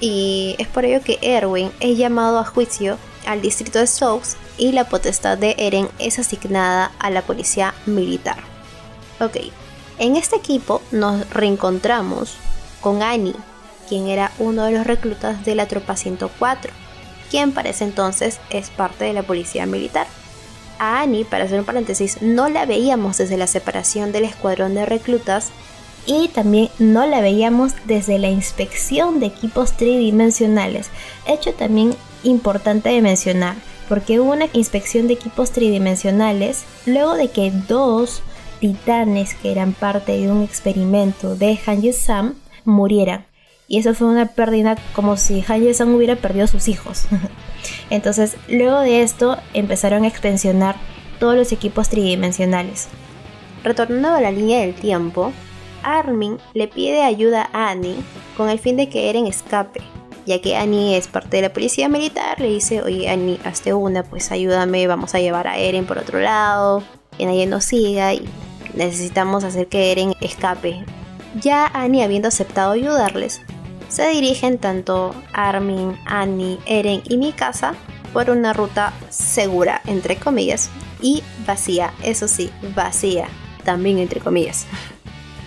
[0.00, 4.72] y es por ello que Erwin es llamado a juicio al distrito de South y
[4.72, 8.38] la potestad de Eren es asignada a la policía militar.
[9.20, 9.36] Ok,
[9.98, 12.36] en este equipo nos reencontramos
[12.80, 13.34] con Annie,
[13.88, 16.72] quien era uno de los reclutas de la Tropa 104,
[17.30, 20.06] quien para ese entonces es parte de la policía militar.
[20.78, 24.84] A Annie, para hacer un paréntesis, no la veíamos desde la separación del escuadrón de
[24.84, 25.50] reclutas
[26.06, 30.90] y también no la veíamos desde la inspección de equipos tridimensionales,
[31.26, 33.56] hecho también importante de mencionar,
[33.88, 38.22] porque hubo una inspección de equipos tridimensionales luego de que dos
[38.60, 43.26] titanes que eran parte de un experimento de Han Sam murieran.
[43.68, 47.06] Y eso fue una pérdida como si Han Sang hubiera perdido a sus hijos.
[47.90, 50.76] Entonces, luego de esto empezaron a expansionar
[51.18, 52.88] todos los equipos tridimensionales.
[53.64, 55.32] Retornando a la línea del tiempo,
[55.86, 57.96] Armin le pide ayuda a Annie
[58.36, 59.80] con el fin de que Eren escape,
[60.26, 64.02] ya que Annie es parte de la policía militar, le dice, oye Annie, hazte una,
[64.02, 66.82] pues ayúdame, vamos a llevar a Eren por otro lado,
[67.16, 68.28] que nadie nos siga y
[68.74, 70.84] necesitamos hacer que Eren escape.
[71.40, 73.40] Ya Annie habiendo aceptado ayudarles,
[73.88, 77.74] se dirigen tanto Armin, Annie, Eren y Mikasa
[78.12, 80.68] por una ruta segura, entre comillas,
[81.00, 83.28] y vacía, eso sí, vacía,
[83.64, 84.66] también entre comillas.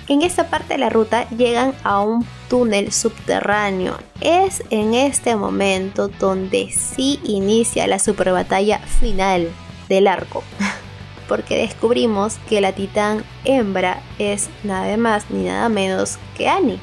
[0.10, 3.96] En esta parte de la ruta llegan a un túnel subterráneo.
[4.22, 9.52] Es en este momento donde sí inicia la super batalla final
[9.88, 10.44] del arco.
[11.28, 16.80] Porque descubrimos que la titán hembra es nada más ni nada menos que Annie.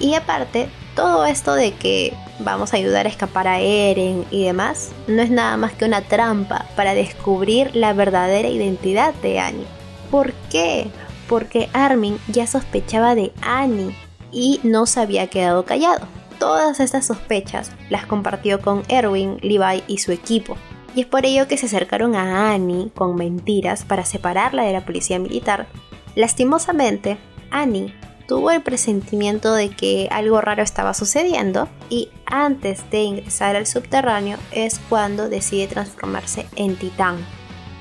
[0.00, 4.90] Y aparte, todo esto de que vamos a ayudar a escapar a Eren y demás,
[5.06, 9.66] no es nada más que una trampa para descubrir la verdadera identidad de Annie.
[10.10, 10.88] ¿Por qué?
[11.28, 13.94] Porque Armin ya sospechaba de Annie
[14.32, 16.06] y no se había quedado callado.
[16.38, 20.56] Todas estas sospechas las compartió con Erwin, Levi y su equipo.
[20.94, 24.84] Y es por ello que se acercaron a Annie con mentiras para separarla de la
[24.84, 25.66] policía militar.
[26.14, 27.18] Lastimosamente,
[27.50, 27.94] Annie
[28.26, 34.38] tuvo el presentimiento de que algo raro estaba sucediendo y antes de ingresar al subterráneo
[34.52, 37.18] es cuando decide transformarse en titán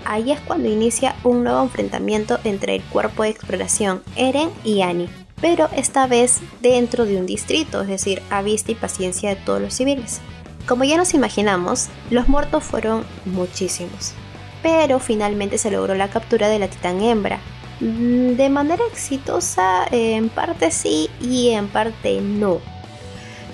[0.06, 5.10] ahí es cuando inicia un nuevo enfrentamiento entre el cuerpo de exploración Eren y Annie,
[5.42, 9.62] pero esta vez dentro de un distrito, es decir, a vista y paciencia de todos
[9.62, 10.22] los civiles.
[10.68, 14.14] Como ya nos imaginamos, los muertos fueron muchísimos,
[14.62, 17.40] pero finalmente se logró la captura de la titán hembra.
[17.82, 22.60] Mm, de manera exitosa, en parte sí y en parte no.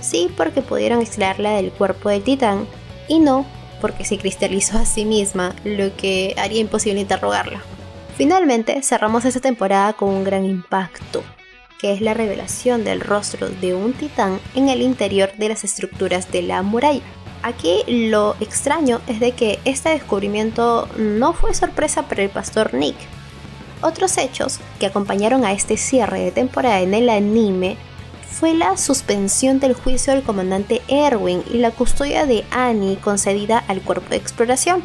[0.02, 2.68] Sí porque pudieron extraerla del cuerpo del titán
[3.08, 3.46] y no
[3.82, 7.62] porque se cristalizó a sí misma, lo que haría imposible interrogarla.
[8.16, 11.24] Finalmente, cerramos esta temporada con un gran impacto,
[11.80, 16.32] que es la revelación del rostro de un titán en el interior de las estructuras
[16.32, 17.02] de la muralla.
[17.42, 22.98] Aquí lo extraño es de que este descubrimiento no fue sorpresa para el pastor Nick.
[23.82, 27.78] Otros hechos que acompañaron a este cierre de temporada en el anime
[28.40, 33.82] fue la suspensión del juicio del comandante Erwin y la custodia de Annie concedida al
[33.82, 34.82] cuerpo de exploración.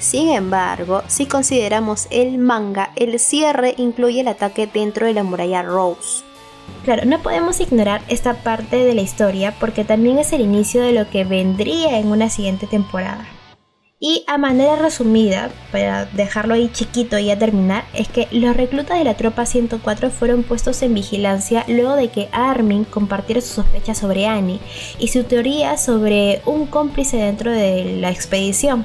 [0.00, 5.62] Sin embargo, si consideramos el manga, el cierre incluye el ataque dentro de la muralla
[5.62, 6.24] Rose.
[6.84, 10.92] Claro, no podemos ignorar esta parte de la historia porque también es el inicio de
[10.92, 13.24] lo que vendría en una siguiente temporada.
[13.98, 18.98] Y a manera resumida, para dejarlo ahí chiquito y a terminar, es que los reclutas
[18.98, 23.96] de la tropa 104 fueron puestos en vigilancia luego de que Armin compartiera sus sospechas
[23.96, 24.60] sobre Annie
[24.98, 28.84] y su teoría sobre un cómplice dentro de la expedición.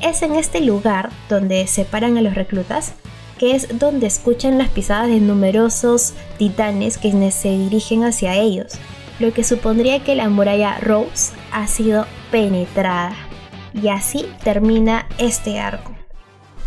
[0.00, 2.94] Es en este lugar donde separan a los reclutas,
[3.36, 8.72] que es donde escuchan las pisadas de numerosos titanes que se dirigen hacia ellos,
[9.18, 13.29] lo que supondría que la muralla Rose ha sido penetrada.
[13.74, 15.92] Y así termina este arco.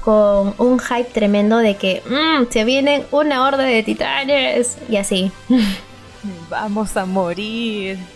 [0.02, 4.78] Con un hype tremendo de que mm, se vienen una horda de titanes.
[4.89, 5.32] Y así.
[6.50, 7.98] Vamos a morir.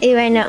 [0.00, 0.46] y bueno,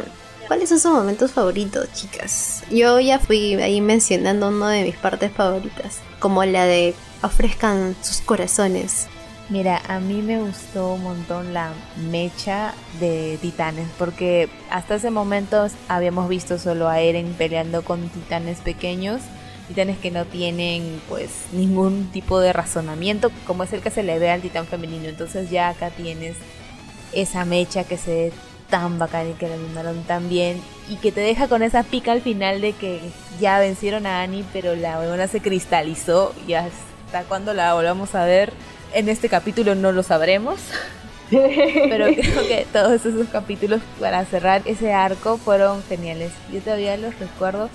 [0.47, 2.63] ¿cuáles son sus momentos favoritos, chicas?
[2.69, 8.21] Yo ya fui ahí mencionando una de mis partes favoritas, como la de ofrezcan sus
[8.21, 9.07] corazones
[9.49, 11.73] Mira, a mí me gustó un montón la
[12.09, 18.59] mecha de titanes, porque hasta ese momento habíamos visto solo a Eren peleando con titanes
[18.59, 19.21] pequeños,
[19.67, 24.17] titanes que no tienen pues ningún tipo de razonamiento, como es el que se le
[24.17, 25.09] ve al titán femenino.
[25.09, 26.37] Entonces ya acá tienes
[27.11, 28.33] esa mecha que se ve
[28.69, 32.13] tan bacana y que la animaron tan bien y que te deja con esa pica
[32.13, 33.01] al final de que
[33.41, 38.25] ya vencieron a Annie, pero la huevona se cristalizó y hasta cuando la volvamos a
[38.25, 38.53] ver
[38.93, 40.59] en este capítulo no lo sabremos.
[41.29, 46.31] Pero creo que todos esos capítulos para cerrar ese arco fueron geniales.
[46.51, 47.69] Yo todavía los recuerdo.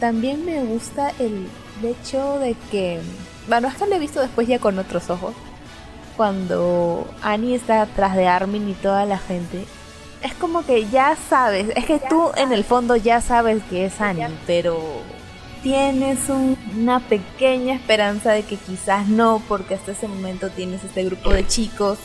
[0.00, 1.46] También me gusta el
[1.82, 3.00] hecho de que,
[3.48, 5.34] bueno, hasta lo he visto después ya con otros ojos.
[6.16, 9.64] Cuando Annie está atrás de Armin y toda la gente.
[10.22, 14.00] Es como que ya sabes, es que tú en el fondo ya sabes que es
[14.00, 14.80] Annie, pero
[15.64, 21.32] tienes una pequeña esperanza de que quizás no, porque hasta ese momento tienes este grupo
[21.32, 21.98] de chicos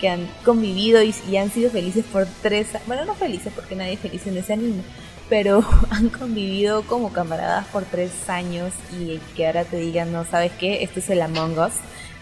[0.00, 2.86] que han convivido y, han sido felices por tres años.
[2.86, 4.82] Bueno, no felices porque nadie es feliz en ese anime,
[5.28, 10.52] pero han convivido como camaradas por tres años y que ahora te digan, no, ¿sabes
[10.52, 10.84] qué?
[10.84, 11.72] Este es el Among Us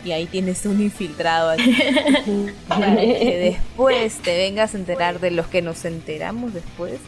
[0.03, 1.77] y ahí tienes un infiltrado aquí.
[2.69, 7.01] para que después te vengas a enterar de los que nos enteramos después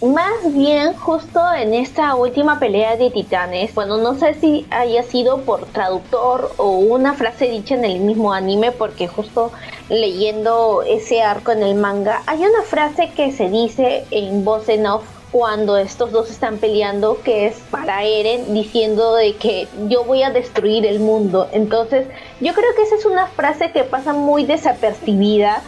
[0.00, 5.38] más bien, justo en esta última pelea de titanes, bueno, no sé si haya sido
[5.42, 9.50] por traductor o una frase dicha en el mismo anime, porque justo
[9.88, 14.86] leyendo ese arco en el manga, hay una frase que se dice en voz en
[14.86, 20.22] off cuando estos dos están peleando, que es para Eren diciendo de que yo voy
[20.22, 21.48] a destruir el mundo.
[21.52, 22.06] Entonces,
[22.40, 25.62] yo creo que esa es una frase que pasa muy desapercibida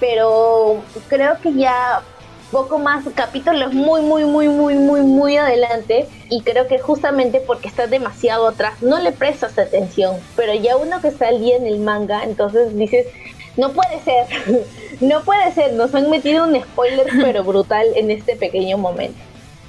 [0.00, 2.02] pero creo que ya
[2.50, 7.68] poco más capítulos muy muy muy muy muy muy adelante y creo que justamente porque
[7.68, 11.66] está demasiado atrás no le prestas atención pero ya uno que está al día en
[11.66, 13.06] el manga entonces dices
[13.56, 14.26] no puede ser
[15.00, 19.18] no puede ser nos han metido un spoiler pero brutal en este pequeño momento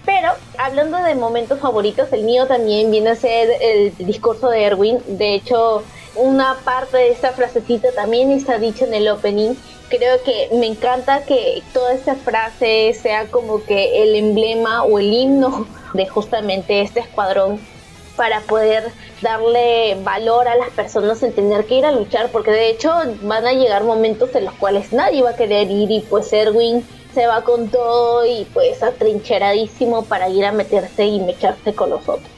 [0.05, 4.99] pero hablando de momentos favoritos, el mío también viene a ser el discurso de Erwin.
[5.07, 5.83] De hecho,
[6.15, 9.55] una parte de esta frasecita también está dicha en el opening.
[9.89, 15.13] Creo que me encanta que toda esta frase sea como que el emblema o el
[15.13, 17.59] himno de justamente este escuadrón
[18.15, 18.91] para poder
[19.21, 22.91] darle valor a las personas en tener que ir a luchar, porque de hecho
[23.21, 26.85] van a llegar momentos en los cuales nadie va a querer ir y pues Erwin
[27.13, 32.07] se va con todo y pues atrincheradísimo para ir a meterse y mecharse con los
[32.07, 32.29] otros.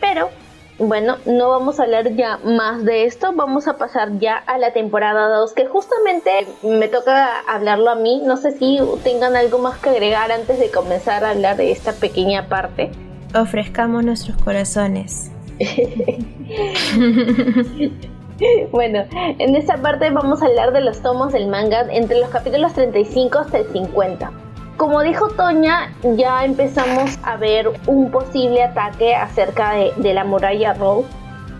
[0.00, 0.30] Pero
[0.78, 4.72] bueno, no vamos a hablar ya más de esto, vamos a pasar ya a la
[4.72, 6.30] temporada 2, que justamente
[6.62, 10.70] me toca hablarlo a mí, no sé si tengan algo más que agregar antes de
[10.70, 12.90] comenzar a hablar de esta pequeña parte.
[13.34, 15.30] Ofrezcamos nuestros corazones.
[18.70, 19.04] bueno,
[19.38, 23.38] en esta parte vamos a hablar de los tomos del manga entre los capítulos 35
[23.38, 24.45] hasta el 50.
[24.76, 31.08] Como dijo Toña, ya empezamos a ver un posible ataque acerca de, la muralla Rose,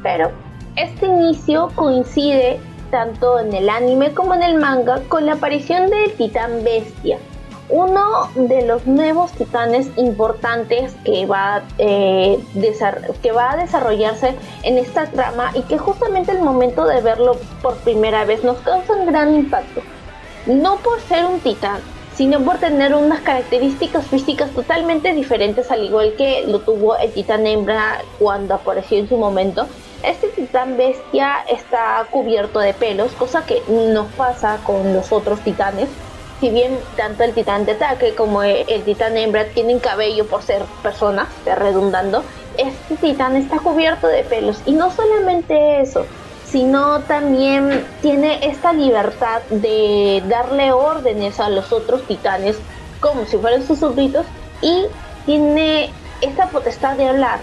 [0.03, 0.33] pero
[0.77, 2.61] este inicio coincide
[2.91, 7.17] tanto en el anime como en el manga con la aparición del titán bestia,
[7.71, 12.39] uno de los nuevos titanes importantes que va, eh,
[13.23, 17.77] que va a desarrollarse en esta trama y que justamente el momento de verlo por
[17.77, 19.81] primera vez nos causa un gran impacto.
[20.45, 21.81] No por ser un titán,
[22.17, 27.47] sino por tener unas características físicas totalmente diferentes al igual que lo tuvo el titán
[27.47, 29.67] hembra cuando apareció en su momento.
[30.03, 35.89] Este titán bestia está cubierto de pelos, cosa que no pasa con los otros titanes
[36.41, 40.63] si bien tanto el titán de ataque como el titán hembra tienen cabello por ser
[40.83, 42.23] personas, redundando,
[42.59, 44.61] este titán está cubierto de pelos.
[44.67, 46.05] Y no solamente eso,
[46.51, 52.57] sino también tiene esta libertad de darle órdenes a los otros titanes
[53.01, 54.27] como si fueran sus súbditos
[54.63, 54.85] y
[55.27, 55.91] tiene
[56.21, 57.41] esta potestad de hablar.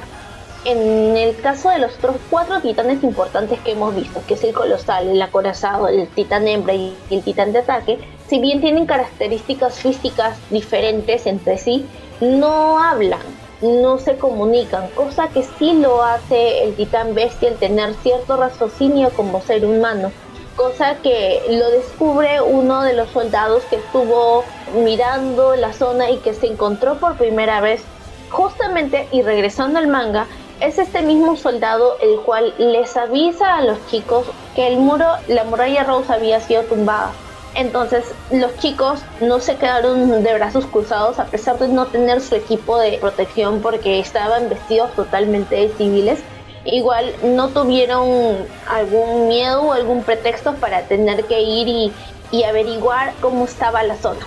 [0.65, 4.53] En el caso de los otros cuatro titanes importantes que hemos visto, que es el
[4.53, 7.99] colosal, el acorazado, el titán hembra y el titán de ataque,
[8.29, 11.85] si bien tienen características físicas diferentes entre sí,
[12.21, 13.19] no hablan,
[13.63, 19.09] no se comunican, cosa que sí lo hace el titán bestia el tener cierto raciocinio
[19.11, 20.11] como ser humano,
[20.55, 24.43] cosa que lo descubre uno de los soldados que estuvo
[24.75, 27.83] mirando la zona y que se encontró por primera vez.
[28.29, 30.27] Justamente y regresando al manga
[30.59, 35.43] es este mismo soldado el cual les avisa a los chicos que el muro, la
[35.43, 37.11] muralla rosa había sido tumbada
[37.55, 42.35] entonces los chicos no se quedaron de brazos cruzados a pesar de no tener su
[42.35, 46.19] equipo de protección porque estaban vestidos totalmente de civiles.
[46.65, 48.37] Igual no tuvieron
[48.67, 51.91] algún miedo o algún pretexto para tener que ir y,
[52.31, 54.25] y averiguar cómo estaba la zona.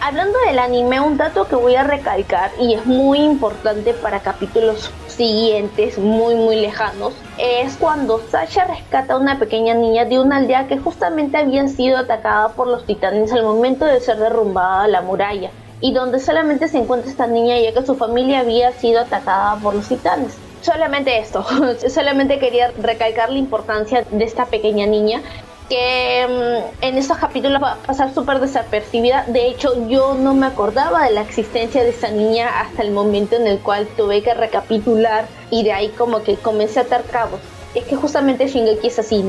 [0.00, 4.92] Hablando del anime, un dato que voy a recalcar y es muy importante para capítulos
[5.08, 10.68] siguientes, muy muy lejanos, es cuando Sasha rescata a una pequeña niña de una aldea
[10.68, 15.50] que justamente había sido atacada por los titanes al momento de ser derrumbada la muralla,
[15.80, 19.74] y donde solamente se encuentra esta niña ya que su familia había sido atacada por
[19.74, 20.38] los titanes.
[20.62, 21.44] Solamente esto,
[21.88, 25.22] solamente quería recalcar la importancia de esta pequeña niña
[25.68, 29.24] que mm, en estos capítulos va a pasar súper desapercibida.
[29.26, 33.36] De hecho, yo no me acordaba de la existencia de esa niña hasta el momento
[33.36, 37.40] en el cual tuve que recapitular y de ahí como que comencé a atar cabos.
[37.74, 39.24] Es que justamente Shingeki es así.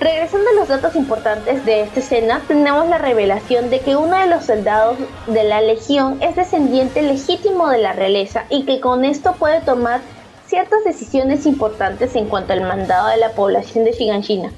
[0.00, 4.28] Regresando a los datos importantes de esta escena, tenemos la revelación de que uno de
[4.28, 4.96] los soldados
[5.26, 10.00] de la legión es descendiente legítimo de la realeza y que con esto puede tomar
[10.46, 14.52] ciertas decisiones importantes en cuanto al mandado de la población de Shiganshina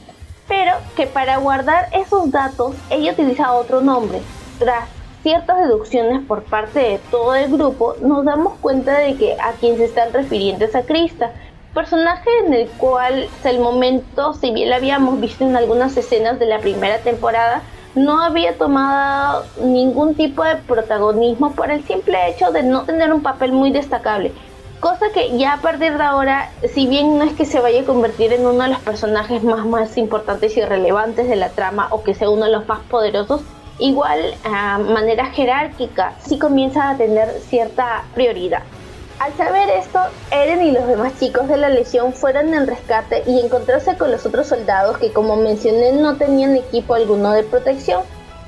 [0.51, 4.21] pero que para guardar esos datos ella utiliza otro nombre.
[4.59, 4.89] Tras
[5.23, 9.77] ciertas deducciones por parte de todo el grupo, nos damos cuenta de que a quien
[9.77, 11.31] se están refiriendo es a Krista,
[11.73, 16.47] personaje en el cual hasta momento, si bien la habíamos visto en algunas escenas de
[16.47, 17.63] la primera temporada,
[17.95, 23.23] no había tomado ningún tipo de protagonismo por el simple hecho de no tener un
[23.23, 24.33] papel muy destacable.
[24.81, 27.85] Cosa que ya a partir de ahora, si bien no es que se vaya a
[27.85, 32.03] convertir en uno de los personajes más, más importantes y relevantes de la trama o
[32.03, 33.43] que sea uno de los más poderosos,
[33.79, 38.63] igual a manera jerárquica sí comienza a tener cierta prioridad.
[39.19, 40.01] Al saber esto,
[40.31, 44.25] Eren y los demás chicos de la Legión fueron en rescate y encontrarse con los
[44.25, 48.01] otros soldados que como mencioné no tenían equipo alguno de protección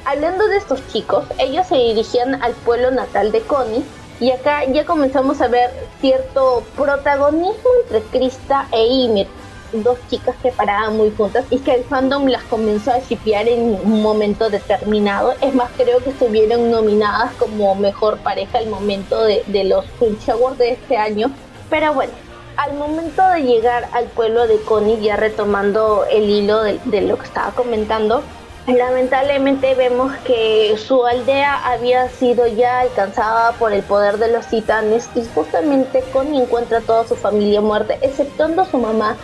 [0.04, 3.84] Hablando de estos chicos, ellos se dirigían al pueblo natal de Connie
[4.22, 5.68] y acá ya comenzamos a ver
[6.00, 9.26] cierto protagonismo entre Krista e Ymir,
[9.72, 13.80] dos chicas que paraban muy juntas y que el fandom las comenzó a shipear en
[13.84, 15.34] un momento determinado.
[15.40, 20.58] Es más, creo que estuvieron nominadas como mejor pareja al momento de, los Queen's Awards
[20.58, 21.32] de este año.
[21.68, 22.12] Pero bueno,
[22.58, 27.24] al momento de llegar al pueblo de Connie, ya retomando el hilo de lo que
[27.24, 28.22] estaba comentando,
[28.66, 35.10] Lamentablemente vemos que su aldea había sido ya alcanzada por el poder de los titanes
[35.16, 39.16] y justamente Connie encuentra a toda su familia muerta, exceptuando a su mamá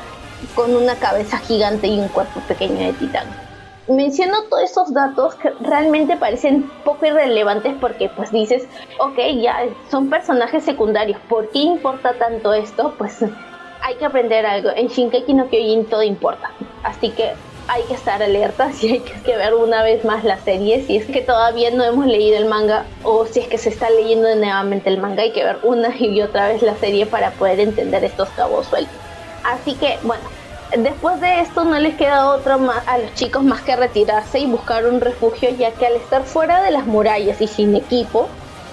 [0.56, 3.28] con una cabeza gigante y un cuerpo pequeño de titán.
[3.86, 8.66] Menciono todos esos datos que realmente parecen poco irrelevantes porque pues dices,
[8.98, 12.92] ok, ya son personajes secundarios, ¿por qué importa tanto esto?
[12.98, 13.24] Pues
[13.82, 14.70] hay que aprender algo.
[14.74, 16.50] En Shinkeki no Kyojin todo importa.
[16.82, 17.34] Así que
[17.68, 20.82] hay que estar alertas y hay que ver una vez más la serie.
[20.84, 23.90] Si es que todavía no hemos leído el manga o si es que se está
[23.90, 27.60] leyendo nuevamente el manga, hay que ver una y otra vez la serie para poder
[27.60, 28.96] entender estos cabos sueltos.
[29.44, 30.24] Así que, bueno,
[30.76, 34.46] después de esto no les queda otro más a los chicos más que retirarse y
[34.46, 38.28] buscar un refugio, ya que al estar fuera de las murallas y sin equipo,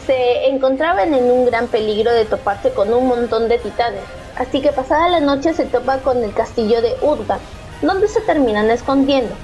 [0.06, 4.04] se encontraban en un gran peligro de toparse con un montón de titanes.
[4.36, 7.40] Así que pasada la noche se topa con el castillo de Urga,
[7.82, 9.36] donde se terminan escondiendo.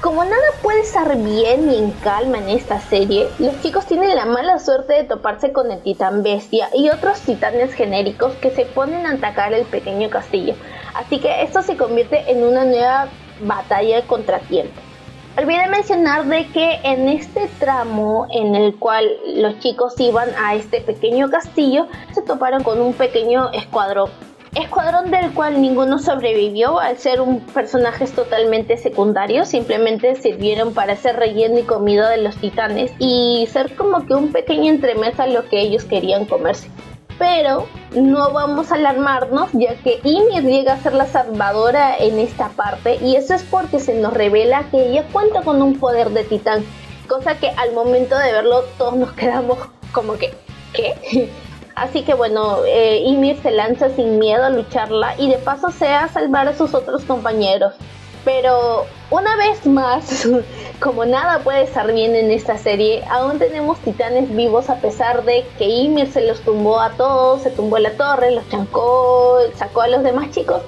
[0.00, 4.24] Como nada puede estar bien y en calma en esta serie, los chicos tienen la
[4.24, 9.04] mala suerte de toparse con el titán bestia y otros titanes genéricos que se ponen
[9.04, 10.54] a atacar el pequeño castillo,
[10.94, 13.08] así que esto se convierte en una nueva
[13.42, 14.80] batalla de contratiempo.
[15.36, 20.80] Olvidé mencionar de que en este tramo en el cual los chicos iban a este
[20.80, 24.10] pequeño castillo, se toparon con un pequeño escuadrón
[24.54, 31.16] escuadrón del cual ninguno sobrevivió al ser un personajes totalmente secundarios, simplemente sirvieron para ser
[31.16, 35.48] relleno y comida de los titanes y ser como que un pequeño entremesa a lo
[35.48, 36.68] que ellos querían comerse.
[37.18, 42.48] Pero no vamos a alarmarnos ya que Ymir llega a ser la salvadora en esta
[42.48, 46.24] parte y eso es porque se nos revela que ella cuenta con un poder de
[46.24, 46.64] titán,
[47.08, 49.58] cosa que al momento de verlo todos nos quedamos
[49.92, 50.32] como que
[50.72, 51.30] ¿qué?
[51.80, 55.88] Así que bueno, eh, Ymir se lanza sin miedo a lucharla y de paso se
[55.88, 57.72] a salvar a sus otros compañeros.
[58.22, 60.28] Pero una vez más,
[60.78, 65.46] como nada puede estar bien en esta serie, aún tenemos titanes vivos a pesar de
[65.56, 69.88] que Ymir se los tumbó a todos, se tumbó la torre, los chancó, sacó a
[69.88, 70.60] los demás chicos.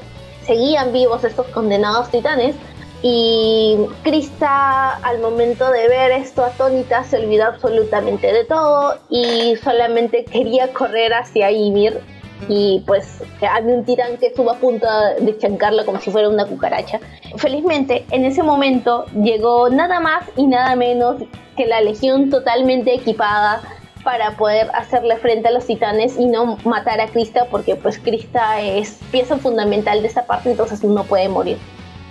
[0.47, 2.57] Seguían vivos estos condenados titanes
[3.03, 10.25] y Krista al momento de ver esto atónita se olvidó absolutamente de todo y solamente
[10.25, 12.01] quería correr hacia Ymir
[12.49, 14.87] y pues había un tirán que estuvo a punto
[15.21, 17.01] de chancarlo como si fuera una cucaracha.
[17.37, 21.23] Felizmente en ese momento llegó nada más y nada menos
[21.57, 23.63] que la legión totalmente equipada
[24.05, 28.61] para poder hacerle frente a los titanes y no matar a Krista porque pues Krista
[28.61, 31.59] es pieza fundamental de esta parte entonces no puede morir.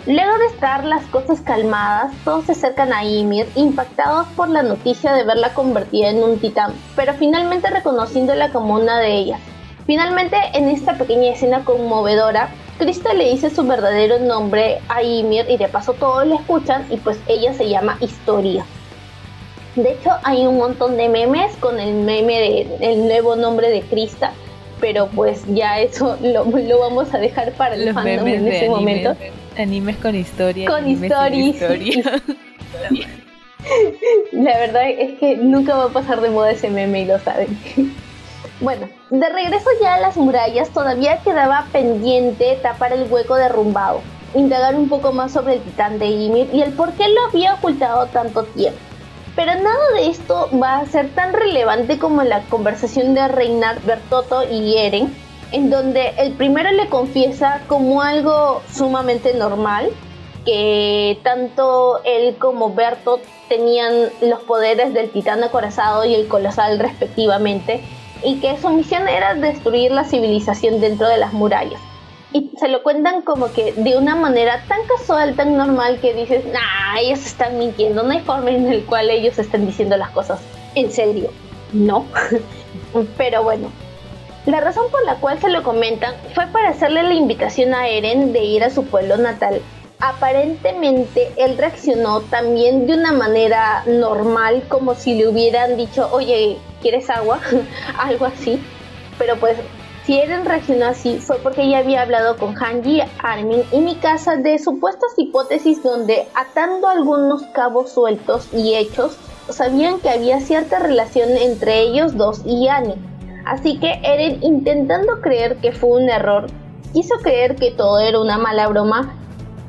[0.08, 5.14] Luego de estar las cosas calmadas, todos se acercan a Ymir, impactados por la noticia
[5.14, 9.40] de verla convertida en un titán, pero finalmente reconociéndola como una de ellas.
[9.86, 12.50] Finalmente, en esta pequeña escena conmovedora,
[12.80, 16.98] Krista le dice su verdadero nombre a Ymir y de paso todos le escuchan y
[16.98, 18.66] pues ella se llama Historia.
[19.76, 24.34] De hecho, hay un montón de memes con el meme del nuevo nombre de Krista,
[24.80, 26.44] pero pues ya eso lo,
[26.80, 29.16] vamos a dejar para el fandom en ese momento.
[29.58, 30.68] Animes con historia.
[30.70, 32.04] Con historia.
[34.32, 37.58] La verdad es que nunca va a pasar de moda ese meme y lo saben.
[38.60, 44.02] Bueno, de regreso ya a las murallas, todavía quedaba pendiente tapar el hueco derrumbado,
[44.36, 47.56] indagar un poco más sobre el titán de Ymir y el por qué lo había
[47.56, 48.80] ocultado tanto tiempo.
[49.36, 54.44] Pero nada de esto va a ser tan relevante como la conversación de Reinar, Bertotto
[54.50, 55.14] y Eren,
[55.52, 59.90] en donde el primero le confiesa como algo sumamente normal,
[60.46, 67.82] que tanto él como Berto tenían los poderes del titán acorazado y el colosal respectivamente,
[68.24, 71.82] y que su misión era destruir la civilización dentro de las murallas.
[72.34, 76.46] Y se lo cuentan como que de una manera tan casual, tan normal, que dices,
[76.46, 80.40] nah, ellos están mintiendo, no hay forma en la cual ellos están diciendo las cosas
[80.76, 81.30] en serio.
[81.74, 82.06] No.
[83.18, 83.70] Pero bueno,
[84.46, 88.34] la razón por la cual se lo comentan fue para hacerle la invitación a Eren
[88.34, 89.62] de ir a su pueblo natal.
[90.00, 97.08] Aparentemente él reaccionó también de una manera normal, como si le hubieran dicho, oye, ¿quieres
[97.12, 97.40] agua?
[98.00, 98.60] Algo así.
[99.20, 99.58] Pero pues
[100.06, 104.58] si Eren reaccionó así fue porque ella había hablado con Hanji, Armin y Mikasa de
[104.58, 109.16] supuestas hipótesis donde atando algunos cabos sueltos y hechos
[109.50, 112.96] sabían que había cierta relación entre ellos dos y Annie.
[113.46, 116.48] Así que Eren, intentando creer que fue un error,
[116.94, 119.14] quiso creer que todo era una mala broma,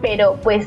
[0.00, 0.66] pero pues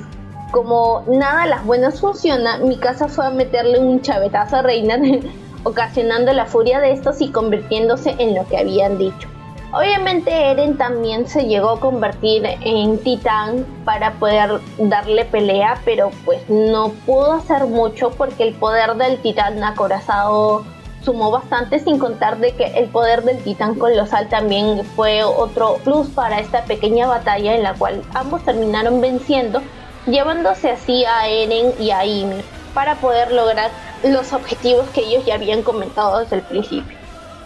[0.51, 4.97] como nada a las buenas funciona, mi casa fue a meterle un chavetazo a Reina,
[5.63, 9.27] ocasionando la furia de estos y convirtiéndose en lo que habían dicho.
[9.73, 16.49] Obviamente Eren también se llegó a convertir en titán para poder darle pelea, pero pues
[16.49, 20.63] no pudo hacer mucho porque el poder del titán acorazado
[21.05, 26.07] sumó bastante sin contar de que el poder del titán colosal también fue otro plus
[26.07, 29.61] para esta pequeña batalla en la cual ambos terminaron venciendo,
[30.07, 32.43] llevándose así a Eren y a Ymir
[32.73, 33.69] para poder lograr
[34.03, 36.97] los objetivos que ellos ya habían comentado desde el principio.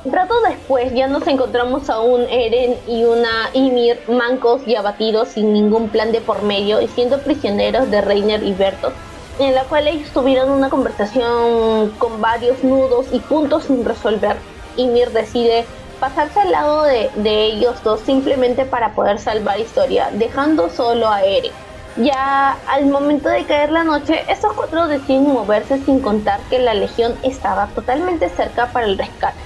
[0.06, 5.52] Rato después ya nos encontramos a un Eren y una Ymir mancos y abatidos sin
[5.52, 8.96] ningún plan de por medio y siendo prisioneros de Reiner y Bertolt
[9.40, 14.38] en la cual ellos tuvieron una conversación con varios nudos y puntos sin resolver.
[14.76, 15.66] Y decide
[16.00, 21.52] pasarse al lado de, ellos dos simplemente para poder salvar historia, dejando solo a Eren.
[21.98, 26.74] Ya al momento de caer la noche, estos cuatro deciden moverse sin contar que la
[26.74, 29.38] legión estaba totalmente cerca para el rescate.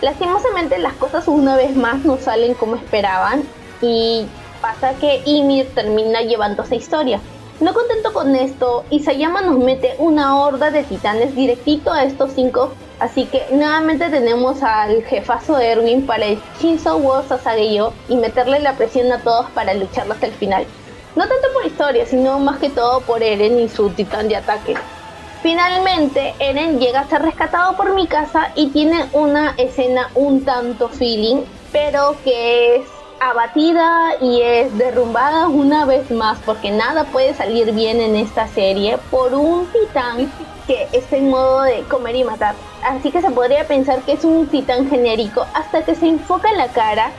[0.00, 3.42] Lastimosamente las cosas una vez más no salen como esperaban
[3.82, 4.26] y
[4.60, 7.20] pasa que Ymir termina llevándose historia.
[7.60, 12.72] No contento con esto, Isayama nos mete una horda de titanes directito a estos cinco,
[12.98, 18.76] así que nuevamente tenemos al jefazo Erwin para el Shinzo Wo Sasageyo y meterle la
[18.76, 20.64] presión a todos para luchar hasta el final.
[21.16, 24.74] No tanto por historia, sino más que todo por Eren y su titán de ataque.
[25.42, 30.88] Finalmente, Eren llega a ser rescatado por mi casa y tiene una escena un tanto
[30.88, 31.42] feeling,
[31.72, 32.82] pero que es
[33.20, 38.98] abatida y es derrumbada una vez más porque nada puede salir bien en esta serie
[39.10, 40.32] por un titán
[40.66, 42.54] que está en modo de comer y matar.
[42.82, 46.56] Así que se podría pensar que es un titán genérico hasta que se enfoca en
[46.56, 47.10] la cara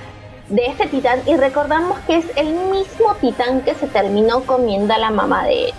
[0.50, 4.98] de este titán y recordamos que es el mismo titán que se terminó comiendo a
[4.98, 5.74] la mamá de él.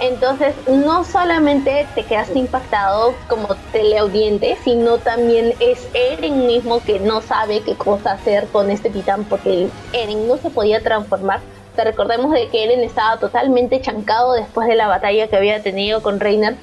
[0.00, 7.20] Entonces, no solamente te quedas impactado como teleaudiente, sino también es Eren mismo que no
[7.20, 11.40] sabe qué cosa hacer con este titán porque Eren no se podía transformar.
[11.76, 16.02] Te recordemos de que Eren estaba totalmente chancado después de la batalla que había tenido
[16.02, 16.56] con Reiner.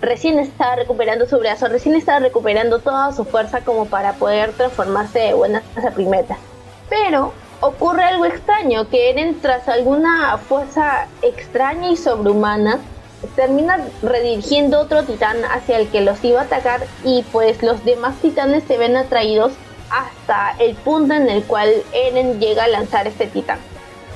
[0.00, 5.18] Recién estaba recuperando su brazo, recién estaba recuperando toda su fuerza como para poder transformarse
[5.18, 6.38] de buenas a primeras.
[6.88, 12.80] Pero ocurre algo extraño, que Eren tras alguna fuerza extraña y sobrehumana,
[13.34, 18.14] termina redirigiendo otro titán hacia el que los iba a atacar y pues los demás
[18.16, 19.52] titanes se ven atraídos
[19.90, 23.58] hasta el punto en el cual Eren llega a lanzar este titán.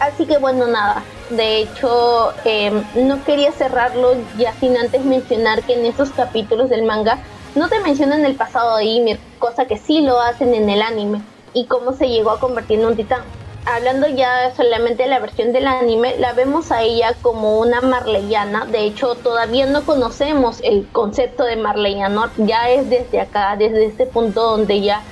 [0.01, 1.03] Así que bueno, nada.
[1.30, 6.84] De hecho, em, no quería cerrarlo ya sin antes mencionar que en estos capítulos del
[6.84, 7.18] manga
[7.55, 11.22] no te mencionan el pasado de Ymir, cosa que sí lo hacen en el anime
[11.53, 13.23] y cómo se llegó a convertir en un titán.
[13.67, 18.65] Hablando ya solamente de la versión del anime, la vemos a ella como una marleyana.
[18.65, 22.31] De hecho, todavía no conocemos el concepto de marleyano.
[22.39, 25.03] Ya es desde acá, desde este punto donde ya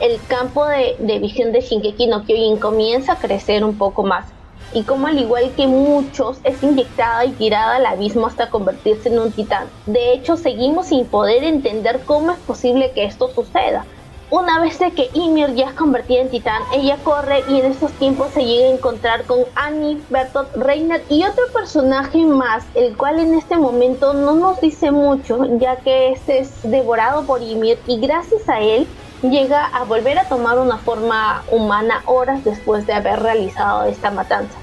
[0.00, 4.24] el campo de, visión de Shinkeki no Kyojin comienza a crecer un poco más.
[4.72, 9.18] Y como al igual que muchos, es inyectada y tirada al abismo hasta convertirse en
[9.18, 9.66] un titán.
[9.86, 13.84] De hecho, seguimos sin poder entender cómo es posible que esto suceda
[14.30, 18.30] una vez que Ymir ya es convertida en titán, ella corre y en estos tiempos
[18.32, 23.34] se llega a encontrar con Annie, Bertolt, Reiner y otro personaje más, el cual en
[23.34, 28.48] este momento no nos dice mucho, ya que este es devorado por Ymir y gracias
[28.48, 28.86] a él
[29.22, 34.58] llega a volver a tomar una forma humana horas después de haber realizado esta matanza.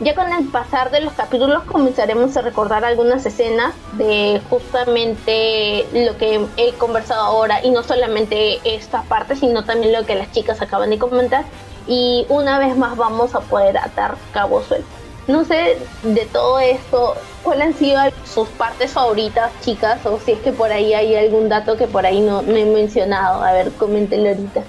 [0.00, 6.16] Ya con el pasar de los capítulos comenzaremos a recordar algunas escenas de justamente lo
[6.16, 10.62] que he conversado ahora y no solamente esta parte, sino también lo que las chicas
[10.62, 11.44] acaban de comentar
[11.86, 14.90] y una vez más vamos a poder atar cabos sueltos.
[15.28, 20.38] No sé de todo esto, cuáles han sido sus partes favoritas, chicas, o si es
[20.38, 23.44] que por ahí hay algún dato que por ahí no, me he mencionado.
[23.44, 24.62] A ver, coméntenlo ahorita.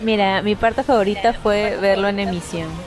[0.00, 2.85] Mira, mi parte favorita fue verlo en emisión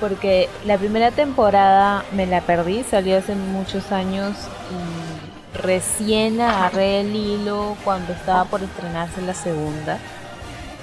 [0.00, 4.36] porque la primera temporada me la perdí, salió hace muchos años
[4.70, 9.98] y recién agarré el hilo cuando estaba por estrenarse la segunda.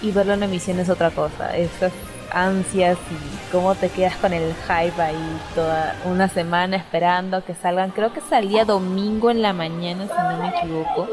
[0.02, 1.92] Y verlo en emisión es otra cosa, esas
[2.32, 7.92] ansias y cómo te quedas con el hype ahí toda una semana esperando que salgan,
[7.92, 11.08] creo que salía domingo en la mañana si no me equivoco,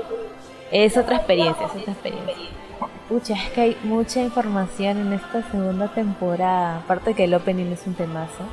[0.71, 2.35] es otra experiencia, es otra experiencia.
[3.09, 6.79] Pucha, es que hay mucha información en esta segunda temporada.
[6.79, 8.45] Aparte que el opening es un temazo.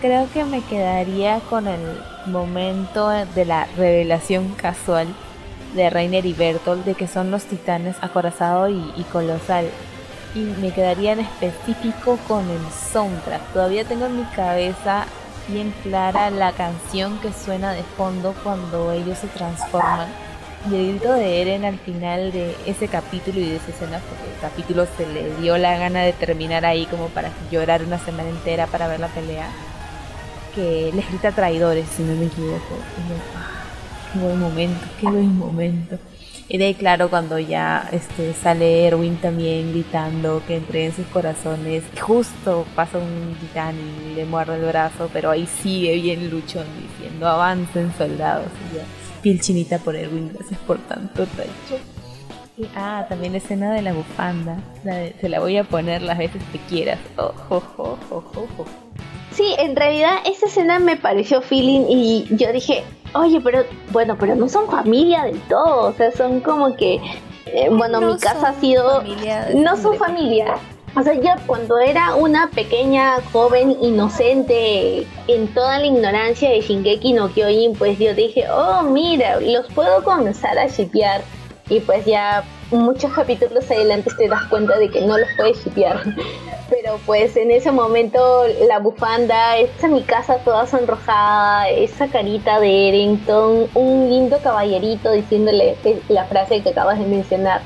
[0.00, 1.80] Creo que me quedaría con el
[2.26, 5.08] momento de la revelación casual
[5.74, 9.68] de Reiner y Bertolt de que son los titanes acorazado y, y colosal.
[10.36, 13.42] Y me quedaría en específico con el soundtrack.
[13.52, 15.06] Todavía tengo en mi cabeza
[15.48, 20.06] bien clara la canción que suena de fondo cuando ellos se transforman.
[20.70, 24.34] Y el grito de Eren al final de ese capítulo y de esa escena, porque
[24.34, 28.28] el capítulo se le dio la gana de terminar ahí como para llorar una semana
[28.28, 29.48] entera para ver la pelea,
[30.54, 32.76] que les grita traidores, si no me equivoco.
[33.36, 33.62] Ah,
[34.12, 35.98] qué buen momento, qué buen momento.
[36.50, 41.06] Y de ahí, claro, cuando ya este, sale Erwin también gritando que entre en sus
[41.06, 46.64] corazones, justo pasa un titán y le muerde el brazo, pero ahí sigue bien luchón
[46.80, 48.48] diciendo avancen soldados.
[48.72, 48.84] Y ya,
[49.18, 51.82] piel chinita por Erwin, gracias por tanto, Taicho.
[52.56, 56.02] Y, ah, también la escena de la bufanda, la de, te la voy a poner
[56.02, 56.98] las veces que quieras.
[57.16, 58.64] Oh, oh, oh, oh.
[59.30, 62.82] Sí, en realidad esa escena me pareció feeling y yo dije,
[63.14, 67.00] oye, pero bueno, pero no son familia del todo, o sea, son como que,
[67.46, 69.04] eh, bueno, No mi casa ha sido,
[69.54, 70.56] no son familia.
[70.98, 77.12] O sea, yo cuando era una pequeña joven inocente en toda la ignorancia de Shingeki
[77.12, 81.22] no Kyojin, pues yo dije, oh, mira, los puedo comenzar a shipear.
[81.68, 82.42] Y pues ya
[82.72, 86.02] muchos capítulos adelante te das cuenta de que no los puedes shipear.
[86.70, 92.88] Pero pues en ese momento la bufanda, esta mi casa toda sonrojada, esa carita de
[92.88, 93.20] Eren,
[93.74, 97.60] un lindo caballerito diciéndole eh, la frase que acabas de mencionar.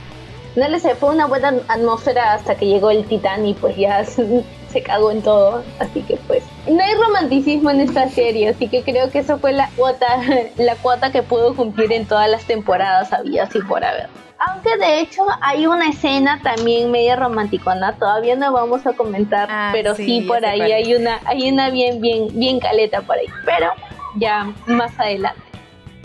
[0.57, 4.05] No le sé, fue una buena atmósfera hasta que llegó el titán y pues ya
[4.68, 5.62] se cagó en todo.
[5.78, 9.53] Así que pues no hay romanticismo en esta serie, así que creo que eso fue
[9.53, 10.07] la cuota,
[10.57, 14.09] la cuota que pudo cumplir en todas las temporadas había así por haber.
[14.44, 19.70] Aunque de hecho hay una escena también media romanticona, todavía no vamos a comentar, Ah,
[19.72, 23.26] pero sí, por ahí hay una, hay una bien, bien, bien caleta por ahí.
[23.44, 23.68] Pero
[24.16, 25.40] ya más adelante.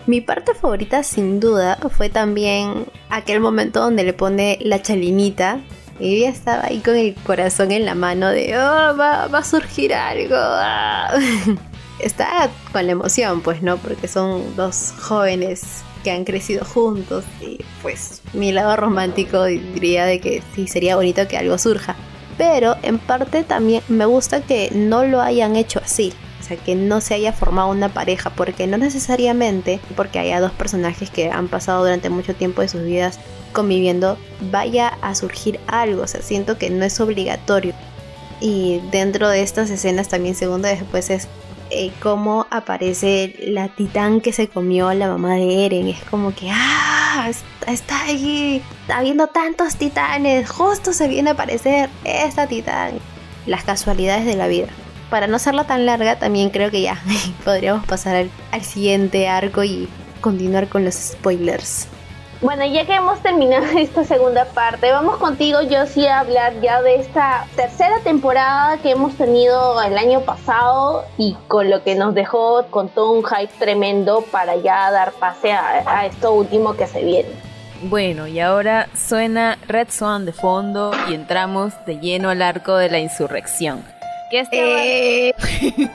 [0.08, 5.60] Mi parte favorita sin duda fue también aquel momento donde le pone la chalinita
[6.00, 9.94] y ella estaba ahí con el corazón en la mano de, oh, va, a surgir
[9.94, 10.38] algo.
[10.38, 11.14] ah".
[12.00, 13.76] Está con la emoción, pues, ¿no?
[13.78, 20.22] Porque son dos jóvenes que han crecido juntos y pues mi lado romántico diría de
[20.22, 21.98] que sí sería bonito que algo surja.
[22.38, 26.14] Pero en parte también me gusta que no lo hayan hecho así.
[26.56, 31.30] Que no se haya formado una pareja, porque no necesariamente porque haya dos personajes que
[31.30, 33.20] han pasado durante mucho tiempo de sus vidas
[33.54, 34.18] conviviendo,
[34.52, 36.04] vaya a surgir algo.
[36.04, 37.74] O sea, siento que no es obligatorio.
[38.40, 41.28] Y dentro de estas escenas también segundo después es
[41.70, 45.88] eh, cómo aparece la titán que se comió a la mamá de Eren.
[45.88, 47.30] Es como que, ah,
[47.68, 53.00] está ahí, está viendo tantos titanes, justo se viene a aparecer esta titán.
[53.46, 54.68] Las casualidades de la vida.
[55.10, 57.02] Para no hacerla tan larga, también creo que ya
[57.46, 59.88] podríamos pasar al, al siguiente arco y
[60.22, 61.88] continuar con los spoilers.
[62.40, 66.96] Bueno, ya que hemos terminado esta segunda parte, vamos contigo, Josie, a hablar ya de
[66.98, 72.66] esta tercera temporada que hemos tenido el año pasado y con lo que nos dejó
[72.70, 77.04] con todo un hype tremendo para ya dar pase a, a esto último que se
[77.04, 77.30] viene.
[77.84, 82.90] Bueno, y ahora suena Red Swan de fondo y entramos de lleno al arco de
[82.90, 83.84] la insurrección.
[84.30, 85.34] Que este Eh,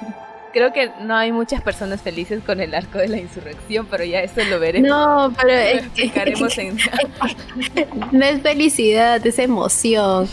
[0.53, 4.21] Creo que no hay muchas personas felices con el arco de la insurrección, pero ya
[4.21, 4.89] eso lo veremos.
[4.89, 6.77] no, pero Lo explicaremos en
[8.13, 10.29] no es felicidad, es emoción.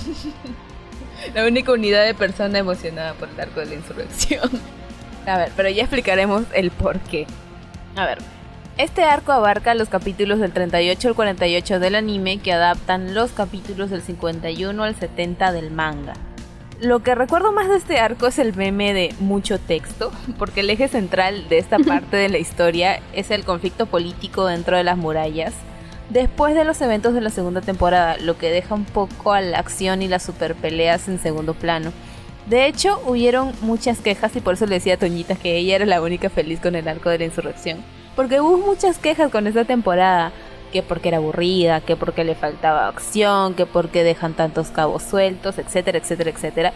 [1.34, 4.50] la única unidad de persona emocionada por el arco de la insurrección.
[5.26, 7.26] A ver, pero ya explicaremos el por qué.
[7.96, 8.18] A ver,
[8.78, 13.90] este arco abarca los capítulos del 38 al 48 del anime que adaptan los capítulos
[13.90, 16.14] del 51 al 70 del manga.
[16.82, 20.70] Lo que recuerdo más de este arco es el meme de mucho texto, porque el
[20.70, 24.98] eje central de esta parte de la historia es el conflicto político dentro de las
[24.98, 25.54] murallas,
[26.10, 29.60] después de los eventos de la segunda temporada, lo que deja un poco a la
[29.60, 31.92] acción y las super peleas en segundo plano.
[32.46, 35.86] De hecho, hubieron muchas quejas y por eso le decía a Toñita que ella era
[35.86, 37.84] la única feliz con el arco de la insurrección.
[38.16, 40.32] Porque hubo muchas quejas con esta temporada,
[40.72, 45.58] que porque era aburrida, que porque le faltaba acción, que porque dejan tantos cabos sueltos,
[45.58, 46.74] etcétera, etcétera, etcétera.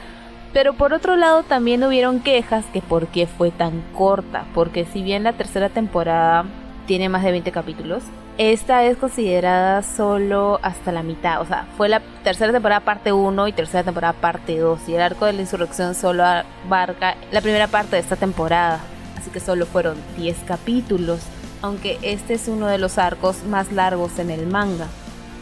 [0.53, 5.01] Pero por otro lado también hubieron quejas que por qué fue tan corta, porque si
[5.01, 6.45] bien la tercera temporada
[6.85, 8.03] tiene más de 20 capítulos,
[8.37, 13.47] esta es considerada solo hasta la mitad, o sea, fue la tercera temporada parte 1
[13.47, 17.67] y tercera temporada parte 2, y el arco de la insurrección solo abarca la primera
[17.67, 18.79] parte de esta temporada,
[19.17, 21.19] así que solo fueron 10 capítulos,
[21.63, 24.87] aunque este es uno de los arcos más largos en el manga.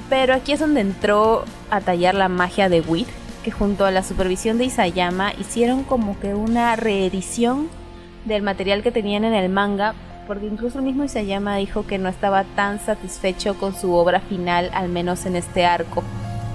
[0.09, 3.07] Pero aquí es donde entró a tallar la magia de Wit,
[3.43, 7.67] que junto a la supervisión de Isayama hicieron como que una reedición
[8.25, 9.95] del material que tenían en el manga
[10.27, 14.69] porque incluso el mismo Isayama dijo que no estaba tan satisfecho con su obra final,
[14.73, 16.03] al menos en este arco.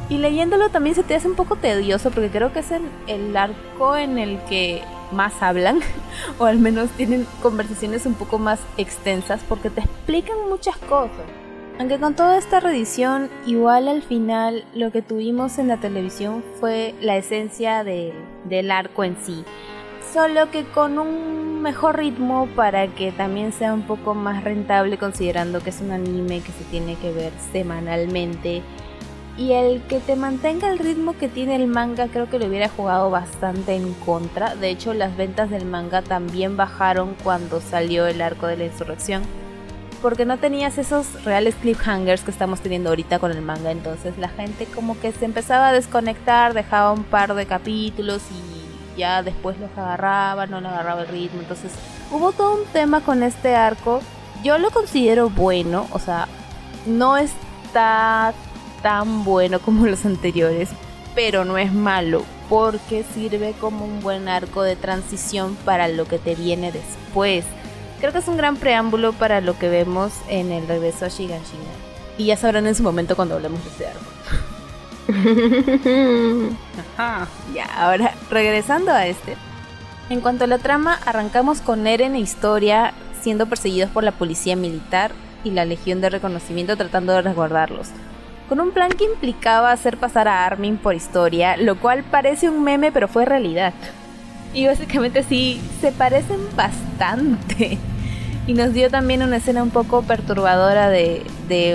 [0.09, 3.37] Y leyéndolo también se te hace un poco tedioso porque creo que es el, el
[3.37, 4.83] arco en el que
[5.13, 5.81] más hablan,
[6.39, 11.27] o al menos tienen conversaciones un poco más extensas porque te explican muchas cosas.
[11.79, 16.95] Aunque con toda esta reedición, igual al final lo que tuvimos en la televisión fue
[17.03, 19.45] la esencia del arco en sí.
[20.15, 25.61] Solo que con un mejor ritmo para que también sea un poco más rentable considerando
[25.61, 28.63] que es un anime que se tiene que ver semanalmente.
[29.39, 32.69] Y el que te mantenga el ritmo que tiene el manga creo que lo hubiera
[32.71, 34.55] jugado bastante en contra.
[34.55, 39.23] De hecho las ventas del manga también bajaron cuando salió el arco de la insurrección
[40.03, 43.71] porque no tenías esos reales cliffhangers que estamos teniendo ahorita con el manga.
[43.71, 49.01] Entonces la gente como que se empezaba a desconectar, dejaba un par de capítulos y
[49.01, 51.41] ya después los agarraba, no agarraba el ritmo.
[51.41, 51.73] Entonces
[52.11, 54.01] hubo todo un tema con este arco.
[54.45, 56.29] Yo lo considero bueno, o sea,
[56.87, 58.33] no está
[58.87, 60.69] tan bueno como los anteriores,
[61.17, 66.21] pero no es malo porque sirve como un buen arco de transición para lo que
[66.21, 67.45] te viene después
[67.99, 71.65] Creo que es un gran preámbulo para lo que vemos en el regreso a Shiganshina.
[72.19, 74.05] Y ya sabrán en su momento cuando hablemos de este árbol.
[76.97, 77.27] Ajá.
[77.55, 79.37] Ya, ahora regresando a este.
[80.11, 84.55] En cuanto a la trama, arrancamos con Eren e Historia siendo perseguidos por la policía
[84.55, 85.11] militar
[85.43, 87.89] y la Legión de Reconocimiento tratando de resguardarlos.
[88.49, 92.63] Con un plan que implicaba hacer pasar a Armin por Historia, lo cual parece un
[92.63, 93.75] meme pero fue realidad.
[94.55, 97.79] Y básicamente sí, se parecen bastante.
[98.47, 101.25] Y nos dio también una escena un poco perturbadora de,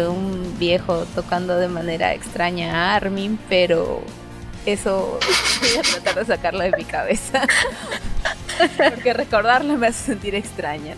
[0.07, 4.01] un viejo tocando de manera extraña a Armin, pero
[4.65, 5.19] eso
[5.59, 7.41] voy a tratar de sacarlo de mi cabeza.
[8.77, 10.95] Porque recordarlo me hace sentir extraña.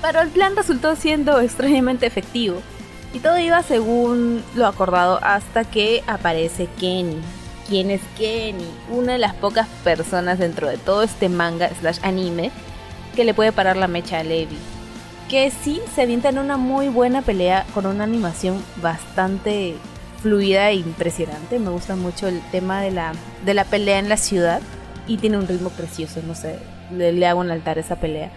[0.00, 2.62] Pero el plan resultó siendo extrañamente efectivo.
[3.16, 7.16] Y todo iba según lo acordado hasta que aparece Kenny,
[7.66, 12.50] quién es Kenny, una de las pocas personas dentro de todo este manga slash anime
[13.14, 14.58] que le puede parar la mecha a Levi.
[15.30, 19.76] Que sí se avienta en una muy buena pelea con una animación bastante
[20.20, 21.58] fluida e impresionante.
[21.58, 23.12] Me gusta mucho el tema de la,
[23.46, 24.60] de la pelea en la ciudad
[25.06, 26.58] y tiene un ritmo precioso, no sé,
[26.94, 28.30] le, le hago un altar a esa pelea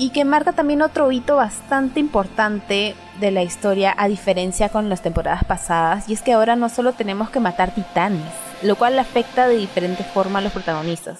[0.00, 5.02] y que marca también otro hito bastante importante de la historia a diferencia con las
[5.02, 8.32] temporadas pasadas y es que ahora no solo tenemos que matar titanes,
[8.62, 11.18] lo cual afecta de diferente forma a los protagonistas,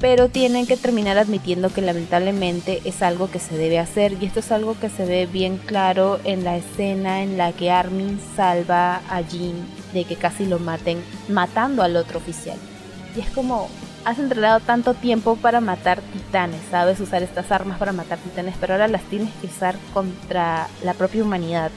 [0.00, 4.40] pero tienen que terminar admitiendo que lamentablemente es algo que se debe hacer y esto
[4.40, 9.02] es algo que se ve bien claro en la escena en la que Armin salva
[9.08, 9.54] a Jin
[9.94, 12.58] de que casi lo maten matando al otro oficial.
[13.16, 13.68] Y es como,
[14.06, 18.74] has entrenado tanto tiempo para matar titanes, sabes usar estas armas para matar titanes, pero
[18.74, 21.72] ahora las tienes que usar contra la propia humanidad.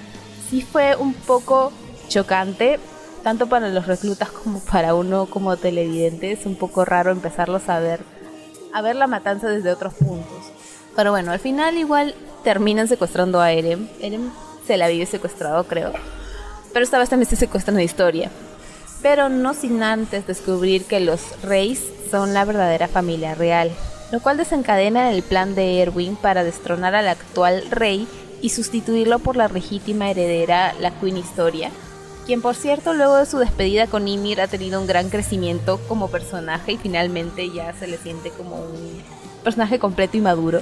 [0.48, 1.72] Sí fue un poco
[2.08, 2.80] chocante,
[3.24, 6.32] tanto para los reclutas como para uno como televidente.
[6.32, 8.02] Es un poco raro empezarlos a ver,
[8.74, 10.52] a ver la matanza desde otros puntos.
[10.96, 12.14] Pero bueno, al final igual
[12.44, 13.90] terminan secuestrando a Eren.
[14.02, 14.32] Eren
[14.68, 15.94] se la vive secuestrado, creo.
[16.74, 18.30] Pero esta vez también se secuestran de historia.
[19.02, 23.72] Pero no sin antes descubrir que los Reyes son la verdadera familia real,
[24.12, 28.07] lo cual desencadena el plan de Erwin para destronar al actual rey
[28.41, 31.72] y sustituirlo por la legítima heredera, la Queen Historia,
[32.26, 36.10] quien por cierto luego de su despedida con Ymir ha tenido un gran crecimiento como
[36.10, 39.01] personaje y finalmente ya se le siente como un
[39.43, 40.62] personaje completo y maduro.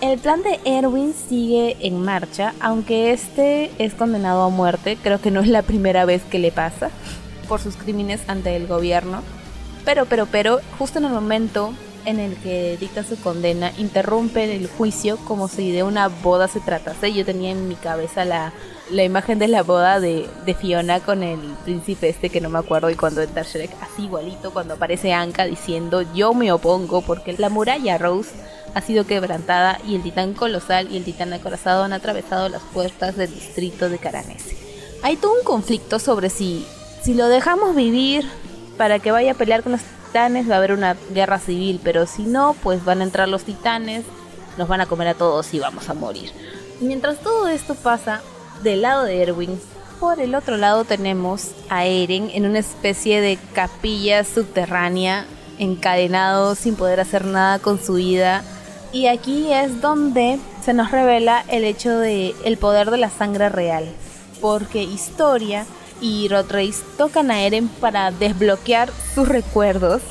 [0.00, 5.30] El plan de Erwin sigue en marcha, aunque este es condenado a muerte, creo que
[5.30, 6.90] no es la primera vez que le pasa
[7.48, 9.22] por sus crímenes ante el gobierno,
[9.84, 11.72] pero, pero, pero, justo en el momento
[12.04, 16.60] en el que dicta su condena, interrumpe el juicio como si de una boda se
[16.60, 17.12] tratase.
[17.12, 18.52] Yo tenía en mi cabeza la,
[18.90, 22.58] la imagen de la boda de, de, Fiona con el príncipe este que no me
[22.58, 27.34] acuerdo y cuando entra Shrek, así igualito, cuando aparece Anka diciendo yo me opongo porque
[27.38, 28.30] la muralla Rose
[28.74, 33.16] ha sido quebrantada y el titán colosal y el titán acorazado han atravesado las puertas
[33.16, 34.56] del distrito de Caranese.
[35.02, 36.66] Hay todo un conflicto sobre si,
[37.02, 38.26] si lo dejamos vivir
[38.76, 42.06] para que vaya a pelear con los titanes va a haber una guerra civil, pero
[42.06, 44.04] si no, pues van a entrar los titanes,
[44.56, 46.30] nos van a comer a todos y vamos a morir.
[46.80, 48.20] Mientras todo esto pasa,
[48.62, 49.60] del lado de Erwin,
[50.00, 55.24] por el otro lado tenemos a Eren en una especie de capilla subterránea,
[55.58, 58.42] encadenado sin poder hacer nada con su vida.
[58.92, 63.48] Y aquí es donde se nos revela el hecho de el poder de la sangre
[63.48, 63.88] real,
[64.40, 65.64] porque Historia
[66.00, 70.02] y Rotrace tocan a Eren para desbloquear sus recuerdos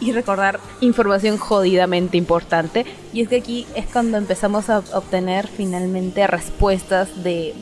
[0.00, 2.86] y recordar información jodidamente importante.
[3.12, 7.54] Y es que aquí es cuando empezamos a obtener finalmente respuestas de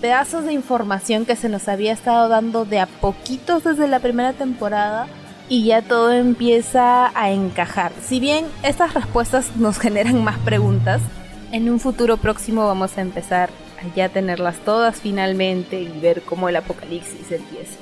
[0.00, 4.32] pedazos de información que se nos había estado dando de a poquitos desde la primera
[4.32, 5.06] temporada
[5.48, 7.92] y ya todo empieza a encajar.
[8.04, 11.00] Si bien estas respuestas nos generan más preguntas,
[11.52, 13.50] en un futuro próximo vamos a empezar
[13.94, 17.76] ya tenerlas todas finalmente y ver cómo el apocalipsis empieza.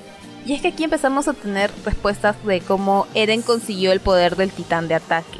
[0.46, 4.50] Y es que aquí empezamos a tener respuestas de cómo Eren consiguió el poder del
[4.50, 5.38] titán de ataque,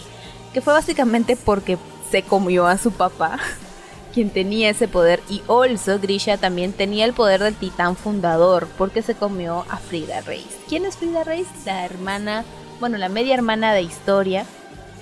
[0.53, 1.79] que fue básicamente porque
[2.11, 3.39] se comió a su papá
[4.15, 9.03] quien tenía ese poder y also Grisha también tenía el poder del titán fundador porque
[9.03, 10.49] se comió a Frida Reis.
[10.69, 11.47] ¿Quién es Frida Reis?
[11.65, 12.45] La hermana,
[12.81, 14.45] bueno, la media hermana de historia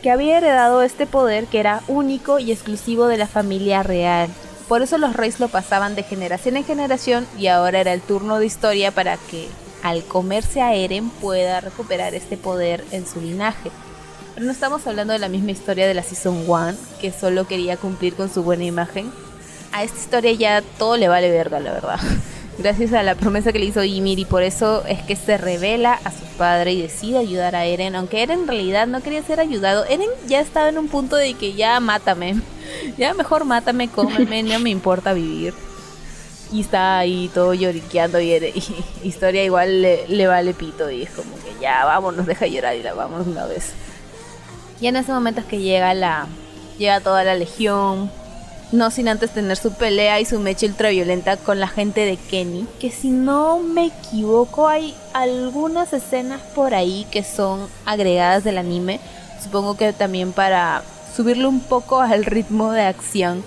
[0.03, 4.29] que había heredado este poder que era único y exclusivo de la familia real.
[4.69, 8.39] Por eso los reyes lo pasaban de generación en generación y ahora era el turno
[8.39, 9.49] de historia para que
[9.83, 13.71] al comerse a Eren pueda recuperar este poder en su linaje.
[14.35, 17.77] Pero no estamos hablando de la misma historia de la Season 1, que solo quería
[17.77, 19.11] cumplir con su buena imagen.
[19.73, 21.99] A esta historia ya todo le vale verga, la verdad.
[22.59, 26.01] Gracias a la promesa que le hizo Ymir y por eso es que se revela
[26.03, 29.39] a su padre y decide ayudar a Eren, aunque Eren en realidad no quería ser
[29.39, 29.85] ayudado.
[29.85, 32.41] Eren ya estaba en un punto de que ya mátame,
[32.99, 35.55] ya mejor mátame, cómeme, no me importa vivir.
[36.51, 38.53] Y está ahí todo lloriqueando y, Eren,
[39.05, 42.83] historia igual le, le, vale pito y es como que ya vámonos, deja llorar y
[42.83, 43.73] la vamos una vez.
[44.81, 46.27] Y en ese momento es que llega la
[46.77, 48.11] llega toda la legión,
[48.73, 52.67] no sin antes tener su pelea y su mecha ultraviolenta con la gente de Kenny,
[52.79, 59.01] que si no me equivoco hay algunas escenas por ahí que son agregadas del anime,
[59.43, 60.83] supongo que también para
[61.15, 63.43] subirle un poco al ritmo de acción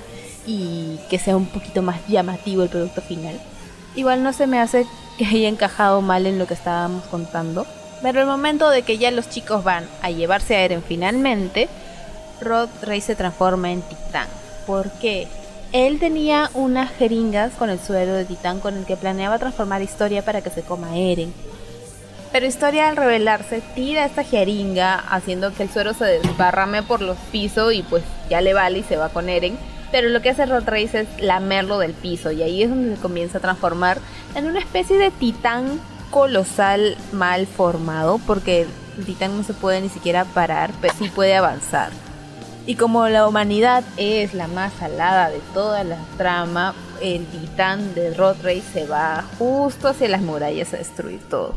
[0.45, 3.39] y que sea un poquito más llamativo el producto final.
[3.95, 7.65] Igual no se me hace que haya encajado mal en lo que estábamos contando.
[8.01, 11.69] Pero el momento de que ya los chicos van a llevarse a Eren finalmente,
[12.41, 14.27] Rod Rey se transforma en titán.
[14.71, 15.27] ¿Por qué?
[15.73, 20.23] Él tenía unas jeringas con el suero de titán con el que planeaba transformar Historia
[20.23, 21.33] para que se coma Eren.
[22.31, 27.17] Pero Historia al rebelarse tira esta jeringa haciendo que el suero se desbarrame por los
[27.33, 29.57] pisos y pues ya le vale y se va con Eren.
[29.91, 33.01] Pero lo que hace Rod Race es lamerlo del piso y ahí es donde se
[33.01, 33.99] comienza a transformar
[34.35, 38.67] en una especie de titán colosal mal formado porque
[38.97, 41.91] el titán no se puede ni siquiera parar, pero sí puede avanzar.
[42.67, 48.13] Y como la humanidad es la más salada de toda la trama, el titán de
[48.13, 51.55] Rodrace se va justo hacia las murallas a destruir todo.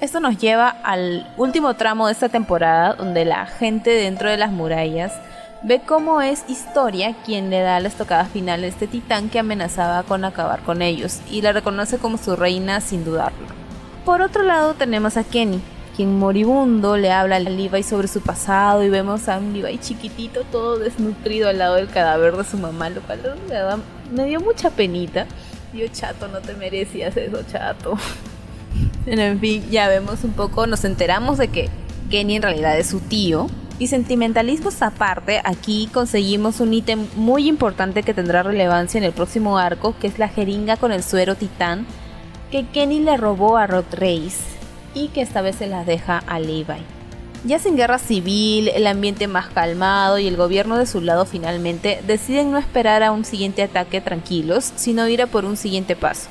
[0.00, 4.50] Esto nos lleva al último tramo de esta temporada, donde la gente dentro de las
[4.50, 5.12] murallas
[5.62, 10.02] ve cómo es Historia quien le da la estocada final a este titán que amenazaba
[10.02, 13.46] con acabar con ellos, y la reconoce como su reina sin dudarlo.
[14.04, 15.62] Por otro lado tenemos a Kenny,
[15.96, 20.42] quien moribundo le habla a Levi sobre su pasado y vemos a un Levi chiquitito
[20.50, 23.20] todo desnutrido al lado del cadáver de su mamá, lo cual
[24.12, 25.26] me dio mucha penita.
[25.72, 27.96] Yo chato, no te merecías eso, chato.
[29.06, 31.68] en fin, ya vemos un poco, nos enteramos de que
[32.10, 33.48] Kenny en realidad es su tío.
[33.78, 39.58] Y sentimentalismos aparte, aquí conseguimos un ítem muy importante que tendrá relevancia en el próximo
[39.58, 41.86] arco, que es la jeringa con el suero titán
[42.52, 44.61] que Kenny le robó a Rod Race
[44.94, 46.82] y que esta vez se las deja a Levi.
[47.44, 52.00] Ya sin guerra civil, el ambiente más calmado y el gobierno de su lado finalmente
[52.06, 56.28] deciden no esperar a un siguiente ataque tranquilos, sino ir a por un siguiente paso,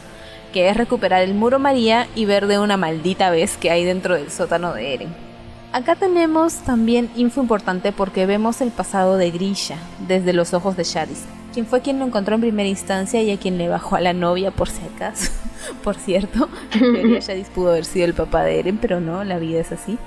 [0.54, 4.16] que es recuperar el muro María y ver de una maldita vez que hay dentro
[4.16, 5.32] del sótano de Eren.
[5.74, 10.86] Acá tenemos también info importante porque vemos el pasado de Grisha desde los ojos de
[10.86, 14.02] Shadis, quien fue quien lo encontró en primera instancia y a quien le bajó a
[14.02, 15.32] la novia por si acaso.
[15.84, 16.50] por cierto,
[17.22, 19.98] Shadis pudo haber sido el papá de Eren, pero no, la vida es así.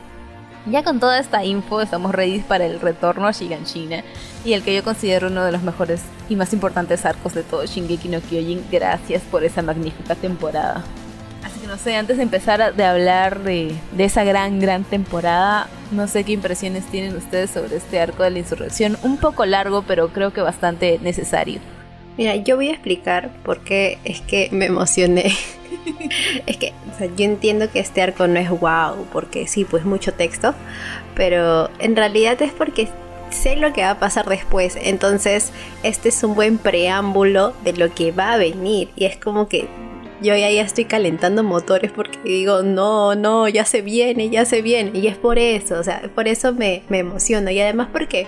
[0.66, 4.03] Ya con toda esta info estamos ready para el retorno a Shiganshina
[4.47, 7.66] y el que yo considero uno de los mejores y más importantes arcos de todo
[7.66, 8.64] Shingeki no Kyojin.
[8.72, 10.82] Gracias por esa magnífica temporada.
[11.75, 16.22] No sé, antes de empezar de hablar de, de esa gran, gran temporada, no sé
[16.22, 18.97] qué impresiones tienen ustedes sobre este arco de la insurrección.
[19.03, 21.59] Un poco largo, pero creo que bastante necesario.
[22.16, 25.33] Mira, yo voy a explicar por qué es que me emocioné.
[26.47, 29.85] es que o sea, yo entiendo que este arco no es wow, porque sí, pues
[29.85, 30.55] mucho texto,
[31.16, 32.89] pero en realidad es porque
[33.31, 35.51] sé lo que va a pasar después, entonces
[35.83, 39.66] este es un buen preámbulo de lo que va a venir y es como que
[40.25, 44.99] yo ya estoy calentando motores porque digo, no, no, ya se viene, ya se viene
[44.99, 48.27] y es por eso, o sea, por eso me, me emociono y además porque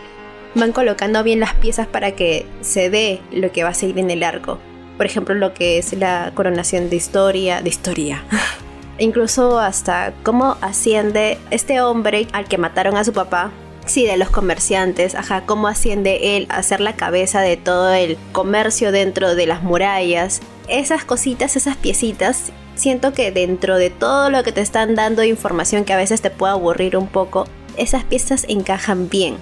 [0.55, 4.11] van colocando bien las piezas para que se dé lo que va a seguir en
[4.11, 4.59] el arco.
[4.97, 8.25] Por ejemplo, lo que es la coronación de historia, de historia,
[8.99, 13.53] incluso hasta cómo asciende este hombre al que mataron a su papá.
[13.87, 18.19] Sí, de los comerciantes, ajá, cómo asciende él a ser la cabeza de todo el
[18.33, 20.41] comercio dentro de las murallas.
[20.69, 25.85] Esas cositas, esas piecitas, siento que dentro de todo lo que te están dando información
[25.85, 29.37] que a veces te puede aburrir un poco, esas piezas encajan bien.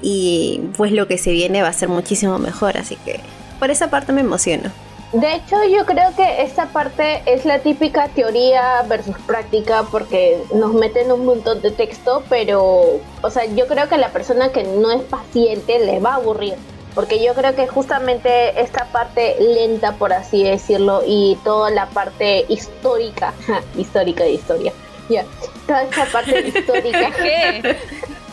[0.00, 3.20] Y pues lo que se viene va a ser muchísimo mejor, así que
[3.58, 4.70] por esa parte me emociono.
[5.12, 10.72] De hecho, yo creo que esta parte es la típica teoría versus práctica porque nos
[10.72, 14.62] meten un montón de texto, pero, o sea, yo creo que a la persona que
[14.62, 16.54] no es paciente le va a aburrir.
[16.94, 22.44] Porque yo creo que justamente esta parte lenta, por así decirlo, y toda la parte
[22.48, 23.32] histórica,
[23.76, 24.72] histórica de historia,
[25.08, 25.24] ya,
[25.66, 27.76] toda esta parte histórica, ¿Qué?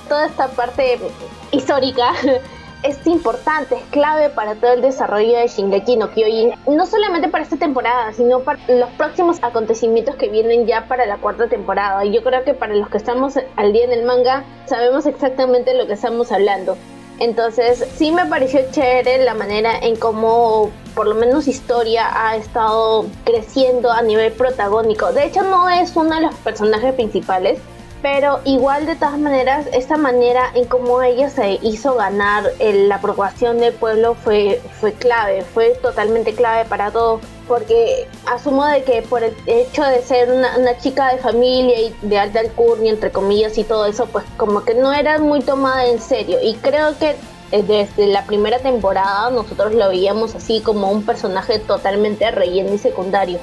[0.07, 0.99] toda esta parte
[1.51, 2.13] histórica
[2.87, 7.43] es importante, es clave para todo el desarrollo de Shingeki no Kyojin, no solamente para
[7.43, 12.05] esta temporada, sino para los próximos acontecimientos que vienen ya para la cuarta temporada.
[12.05, 15.73] Y yo creo que para los que estamos al día en el manga, sabemos exactamente
[15.73, 16.77] lo que estamos hablando.
[17.19, 23.05] Entonces, sí me pareció chévere la manera en cómo, por lo menos, historia ha estado
[23.25, 25.11] creciendo a nivel protagónico.
[25.11, 27.59] De hecho, no es uno de los personajes principales,
[28.01, 33.59] pero igual de todas maneras esta manera en cómo ella se hizo ganar la aprobación
[33.59, 39.23] del pueblo fue, fue clave, fue totalmente clave para todo porque asumo de que por
[39.23, 43.57] el hecho de ser una, una chica de familia y de alta alcurnia entre comillas
[43.57, 46.39] y todo eso pues como que no era muy tomada en serio.
[46.43, 47.15] Y creo que
[47.51, 52.77] eh, desde la primera temporada nosotros lo veíamos así como un personaje totalmente relleno y
[52.77, 53.39] secundario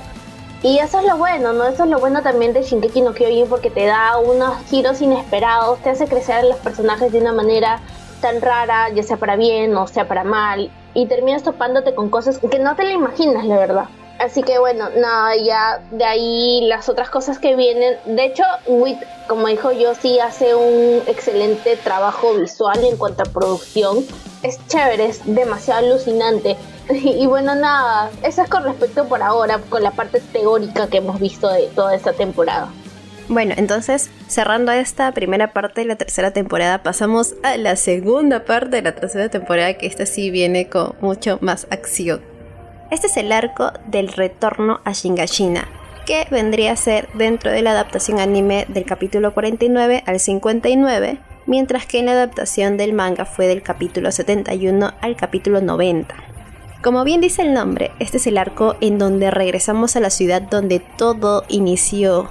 [0.65, 1.67] y eso es lo bueno, ¿no?
[1.67, 5.79] Eso es lo bueno también de Shinkeki no Kyojin porque te da unos giros inesperados,
[5.81, 7.83] te hace crecer a los personajes de una manera
[8.23, 12.39] tan rara, ya sea para bien o sea para mal, y terminas topándote con cosas
[12.39, 13.85] que no te lo imaginas, la verdad.
[14.19, 17.99] Así que bueno, nada, ya de ahí las otras cosas que vienen.
[18.07, 18.99] De hecho, Wit,
[19.29, 24.03] como dijo yo, sí hace un excelente trabajo visual en cuanto a producción.
[24.43, 26.57] Es chévere, es demasiado alucinante.
[26.91, 31.21] Y bueno, nada, eso es con respecto por ahora, con la parte teórica que hemos
[31.21, 32.69] visto de toda esta temporada.
[33.29, 38.77] Bueno, entonces, cerrando esta primera parte de la tercera temporada, pasamos a la segunda parte
[38.77, 42.21] de la tercera temporada, que esta sí viene con mucho más acción.
[42.91, 45.67] Este es el arco del retorno a Shingashina,
[46.05, 51.87] que vendría a ser dentro de la adaptación anime del capítulo 49 al 59, mientras
[51.87, 56.34] que en la adaptación del manga fue del capítulo 71 al capítulo 90.
[56.85, 60.43] Como bien dice el nombre, este es el arco en donde regresamos a la ciudad
[60.43, 62.29] donde todo inició.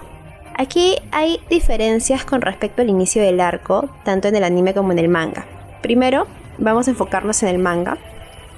[0.56, 5.00] Aquí hay diferencias con respecto al inicio del arco, tanto en el anime como en
[5.00, 5.48] el manga.
[5.82, 6.28] Primero,
[6.60, 7.98] vamos a enfocarnos en el manga.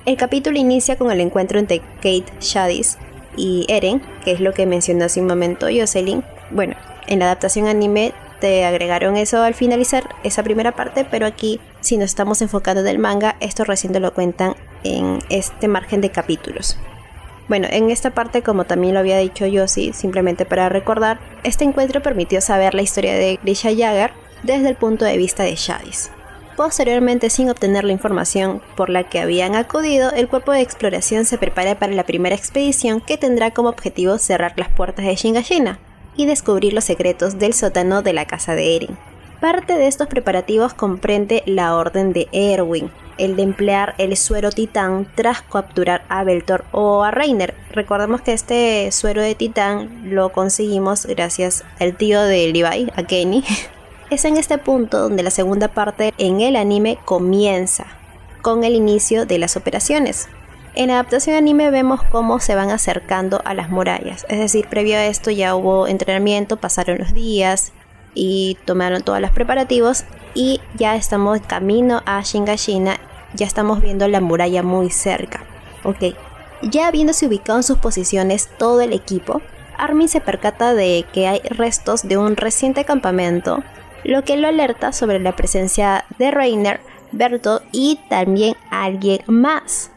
[0.06, 2.98] El capítulo inicia con el encuentro entre Kate Shadis
[3.38, 6.26] y Eren, que es lo que mencionó hace un momento Jocelyn.
[6.52, 6.76] Bueno,
[7.08, 11.96] en la adaptación anime te agregaron eso al finalizar esa primera parte, pero aquí, si
[11.96, 14.56] nos estamos enfocando en el manga, esto recién te lo cuentan
[14.86, 16.78] en este margen de capítulos.
[17.48, 21.64] Bueno, en esta parte, como también lo había dicho yo, sí, simplemente para recordar, este
[21.64, 24.12] encuentro permitió saber la historia de Grisha Jagger
[24.44, 26.12] desde el punto de vista de Shadis.
[26.56, 31.38] Posteriormente, sin obtener la información por la que habían acudido, el cuerpo de exploración se
[31.38, 35.80] prepara para la primera expedición que tendrá como objetivo cerrar las puertas de Shingashina
[36.16, 38.98] y descubrir los secretos del sótano de la casa de Eren.
[39.40, 45.08] Parte de estos preparativos comprende la orden de Erwin, el de emplear el suero titán
[45.16, 47.54] tras capturar a Beltor o a Reiner.
[47.72, 53.44] Recordemos que este suero de titán lo conseguimos gracias al tío de Levi, a Kenny.
[54.12, 57.88] Es en este punto donde la segunda parte en el anime comienza,
[58.44, 60.30] con el inicio de las operaciones.
[60.76, 65.06] En adaptación anime vemos cómo se van acercando a las murallas, es decir, previo a
[65.06, 67.74] esto ya hubo entrenamiento, pasaron los días,
[68.16, 73.00] y tomaron todos los preparativos y ya estamos camino a Shingashina,
[73.36, 75.44] ya estamos viendo la muralla muy cerca.
[75.84, 76.16] Ok,
[76.64, 79.42] ya habiéndose ubicado en sus posiciones todo el equipo,
[79.78, 83.64] Armin se percata de que hay restos de un reciente campamento,
[84.04, 86.80] lo que lo alerta sobre la presencia de Reiner,
[87.12, 89.92] Berto y también alguien más.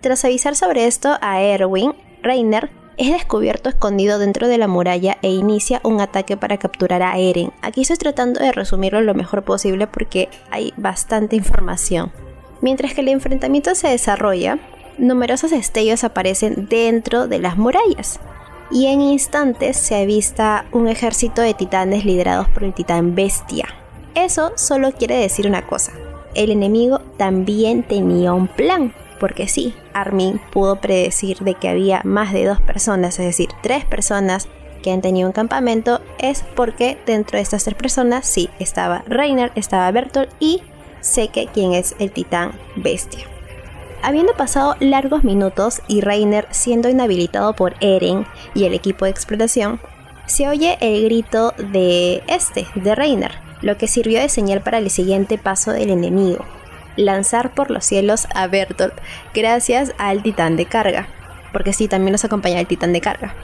[0.00, 2.70] Tras avisar sobre esto a Erwin, Reiner
[3.00, 7.50] es descubierto escondido dentro de la muralla e inicia un ataque para capturar a Eren.
[7.62, 12.12] Aquí estoy tratando de resumirlo lo mejor posible porque hay bastante información.
[12.60, 14.58] Mientras que el enfrentamiento se desarrolla,
[14.98, 18.20] numerosos destellos aparecen dentro de las murallas.
[18.70, 23.64] Y en instantes se avista un ejército de titanes liderados por el titán Bestia.
[24.14, 25.92] Eso solo quiere decir una cosa.
[26.34, 32.32] El enemigo también tenía un plan porque sí, Armin pudo predecir de que había más
[32.32, 34.48] de dos personas, es decir, tres personas
[34.82, 39.52] que han tenido un campamento es porque dentro de estas tres personas sí estaba Reiner,
[39.54, 40.62] estaba Bertolt y
[41.00, 43.26] Seke, quien es el titán bestia.
[44.02, 49.78] Habiendo pasado largos minutos y Reiner siendo inhabilitado por Eren y el equipo de exploración,
[50.26, 54.88] se oye el grito de este, de Reiner, lo que sirvió de señal para el
[54.88, 56.46] siguiente paso del enemigo,
[56.96, 58.94] lanzar por los cielos a Bertolt
[59.34, 61.08] gracias al titán de carga,
[61.52, 63.34] porque sí, también nos acompaña el titán de carga.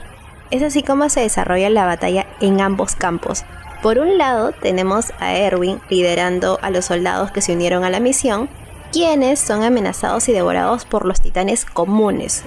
[0.49, 3.43] Es así como se desarrolla la batalla en ambos campos.
[3.81, 7.99] Por un lado tenemos a Erwin liderando a los soldados que se unieron a la
[7.99, 8.49] misión,
[8.91, 12.43] quienes son amenazados y devorados por los titanes comunes.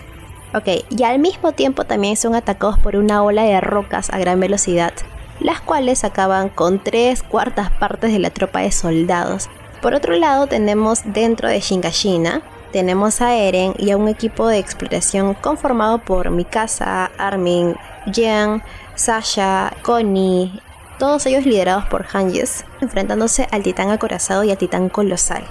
[0.54, 4.40] Ok, y al mismo tiempo también son atacados por una ola de rocas a gran
[4.40, 4.92] velocidad,
[5.38, 9.48] las cuales acaban con tres cuartas partes de la tropa de soldados.
[9.80, 14.58] Por otro lado tenemos dentro de Shingashina, tenemos a Eren y a un equipo de
[14.58, 17.76] exploración conformado por Mikasa, Armin,
[18.06, 18.62] Jean,
[18.94, 20.60] Sasha, Connie,
[20.98, 25.44] todos ellos liderados por Hanges, enfrentándose al titán acorazado y al titán colosal.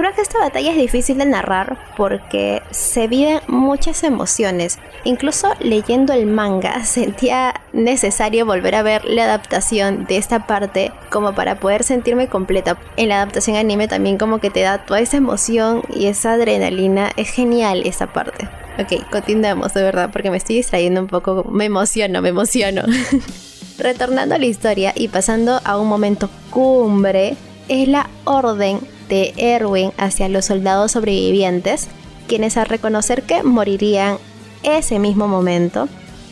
[0.00, 4.78] Creo que esta batalla es difícil de narrar porque se viven muchas emociones.
[5.04, 11.34] Incluso leyendo el manga sentía necesario volver a ver la adaptación de esta parte como
[11.34, 12.78] para poder sentirme completa.
[12.96, 17.10] En la adaptación anime también como que te da toda esa emoción y esa adrenalina.
[17.18, 18.48] Es genial esta parte.
[18.78, 21.44] Ok, continuamos de verdad porque me estoy distrayendo un poco.
[21.44, 22.84] Me emociono, me emociono.
[23.78, 27.36] Retornando a la historia y pasando a un momento cumbre,
[27.68, 28.80] es la orden
[29.10, 31.88] de Erwin hacia los soldados sobrevivientes,
[32.26, 34.16] quienes al reconocer que morirían
[34.62, 35.88] ese mismo momento,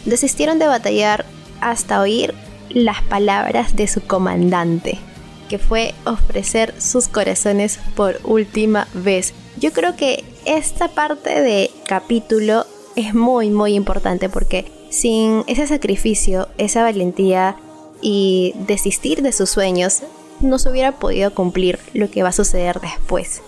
[0.07, 1.27] desistieron de batallar
[1.61, 2.33] hasta oír
[2.71, 4.99] las palabras de su comandante,
[5.49, 9.35] que fue ofrecer sus corazones por última vez.
[9.59, 12.65] Yo creo que esta parte de capítulo
[12.97, 17.57] es muy muy importante porque sin ese sacrificio, esa valentía
[18.01, 20.03] y desistir de sus sueños,
[20.41, 23.43] no se hubiera podido cumplir lo que va a suceder después.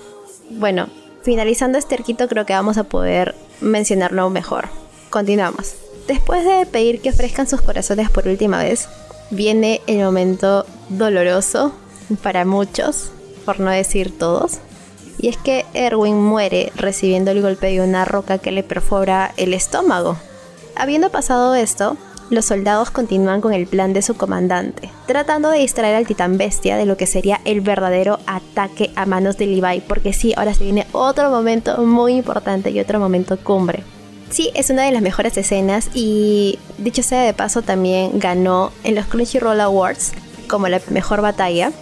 [0.50, 0.88] Bueno,
[1.22, 4.68] finalizando este arquito creo que vamos a poder mencionarlo mejor.
[5.10, 5.74] Continuamos.
[6.06, 8.88] Después de pedir que ofrezcan sus corazones por última vez,
[9.30, 11.72] viene el momento doloroso
[12.22, 13.10] para muchos,
[13.44, 14.58] por no decir todos.
[15.18, 19.54] Y es que Erwin muere recibiendo el golpe de una roca que le perfora el
[19.54, 20.16] estómago.
[20.74, 21.96] Habiendo pasado esto,
[22.30, 26.76] los soldados continúan con el plan de su comandante, tratando de distraer al titán bestia
[26.76, 30.64] de lo que sería el verdadero ataque a manos de Levi, porque sí, ahora se
[30.64, 33.82] viene otro momento muy importante y otro momento cumbre.
[34.30, 38.94] Sí, es una de las mejores escenas y dicho sea de paso también ganó en
[38.94, 40.12] los Crunchyroll Awards
[40.48, 41.72] como la mejor batalla.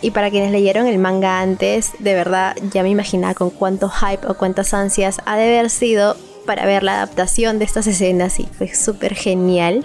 [0.00, 4.28] Y para quienes leyeron el manga antes, de verdad ya me imaginaba con cuánto hype
[4.28, 6.16] o cuántas ansias ha de haber sido
[6.48, 9.84] para ver la adaptación de estas escenas y fue súper genial.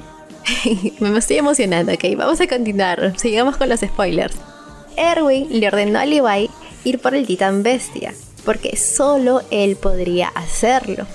[1.02, 4.38] Me estoy emocionando, ok, vamos a continuar, sigamos con los spoilers.
[4.96, 6.50] Erwin le ordenó a Levi
[6.86, 8.14] ir por el titán bestia,
[8.46, 11.06] porque solo él podría hacerlo.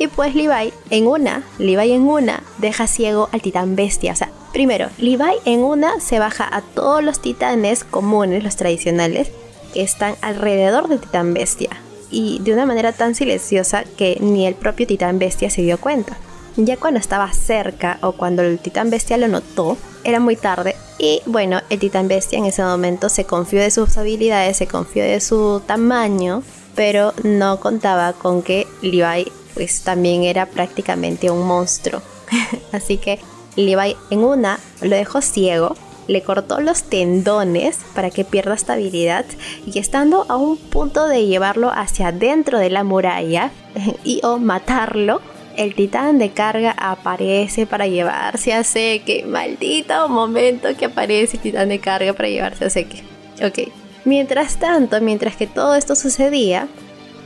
[0.00, 4.12] Y pues Levi en una, Levi en una, deja ciego al titán bestia.
[4.12, 9.30] O sea, primero, Levi en una se baja a todos los titanes comunes, los tradicionales,
[9.72, 11.70] que están alrededor del titán bestia
[12.10, 16.16] y de una manera tan silenciosa que ni el propio titán bestia se dio cuenta.
[16.56, 21.20] Ya cuando estaba cerca o cuando el titán bestia lo notó, era muy tarde y
[21.26, 25.20] bueno, el titán bestia en ese momento se confió de sus habilidades, se confió de
[25.20, 26.42] su tamaño,
[26.74, 32.00] pero no contaba con que Levi pues también era prácticamente un monstruo.
[32.72, 33.20] Así que
[33.56, 35.74] Levi en una lo dejó ciego
[36.08, 39.24] le cortó los tendones para que pierda estabilidad
[39.66, 43.50] y estando a un punto de llevarlo hacia dentro de la muralla
[44.04, 45.20] y o matarlo,
[45.56, 49.24] el titán de carga aparece para llevarse a Seke.
[49.26, 53.02] Maldito momento que aparece el titán de carga para llevarse a Seke.
[53.42, 53.70] Ok.
[54.04, 56.68] Mientras tanto, mientras que todo esto sucedía,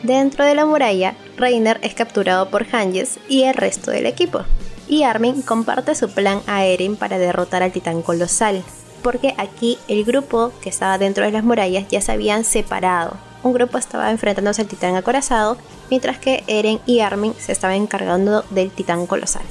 [0.02, 4.44] dentro de la muralla, Reiner es capturado por Hanges y el resto del equipo
[4.90, 8.64] y Armin comparte su plan a Eren para derrotar al titán colosal,
[9.04, 13.16] porque aquí el grupo que estaba dentro de las murallas ya se habían separado.
[13.44, 15.56] Un grupo estaba enfrentándose al titán acorazado,
[15.90, 19.44] mientras que Eren y Armin se estaban encargando del titán colosal.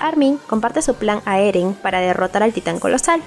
[0.00, 3.22] Armin comparte su plan a Eren para derrotar al titán colosal,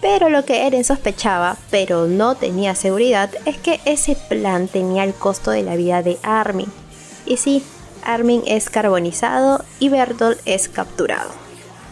[0.00, 5.12] pero lo que Eren sospechaba, pero no tenía seguridad, es que ese plan tenía el
[5.12, 6.70] costo de la vida de Armin.
[7.26, 7.64] Y sí,
[8.08, 11.30] Armin es carbonizado y Bertolt es capturado.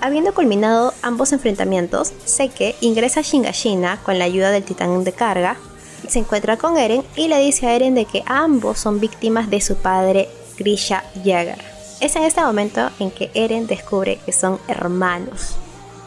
[0.01, 5.57] Habiendo culminado ambos enfrentamientos, Seke ingresa a Shingashina con la ayuda del titán de carga,
[6.09, 9.61] se encuentra con Eren y le dice a Eren de que ambos son víctimas de
[9.61, 11.59] su padre Grisha Jäger.
[12.01, 15.57] Es en este momento en que Eren descubre que son hermanos.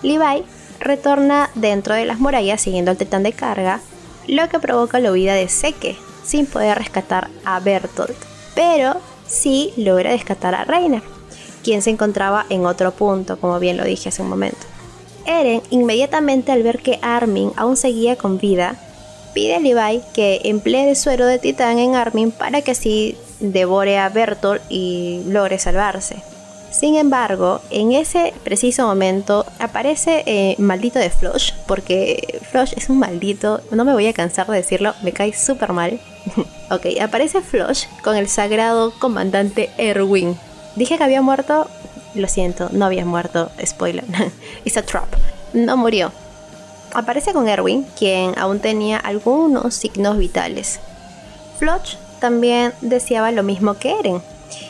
[0.02, 0.44] Levi
[0.80, 3.80] retorna dentro de las murallas siguiendo al titán de carga,
[4.28, 8.18] lo que provoca la huida de Seke, sin poder rescatar a Bertolt,
[8.56, 11.04] pero sí logra rescatar a Reiner,
[11.64, 14.60] quien se encontraba en otro punto, como bien lo dije hace un momento.
[15.26, 18.76] Eren, inmediatamente al ver que Armin aún seguía con vida,
[19.34, 23.98] pide a Levi que emplee el suero de titán en Armin para que así devore
[23.98, 26.18] a Bertolt y logre salvarse.
[26.72, 33.00] Sin embargo, en ese preciso momento aparece eh, maldito de Flush, porque Flush es un
[33.00, 36.00] maldito, no me voy a cansar de decirlo, me cae súper mal.
[36.72, 40.38] ok, aparece Flush con el sagrado comandante Erwin.
[40.76, 41.68] Dije que había muerto,
[42.14, 44.06] lo siento, no había muerto, spoiler.
[44.64, 45.08] It's a trap.
[45.54, 46.12] No murió.
[46.94, 50.80] Aparece con Erwin, quien aún tenía algunos signos vitales.
[51.58, 54.22] Flush también deseaba lo mismo que Eren,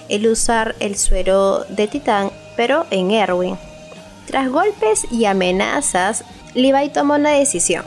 [0.09, 3.57] el usar el suero de titán, pero en Erwin.
[4.25, 6.23] Tras golpes y amenazas,
[6.53, 7.83] Levi toma una decisión.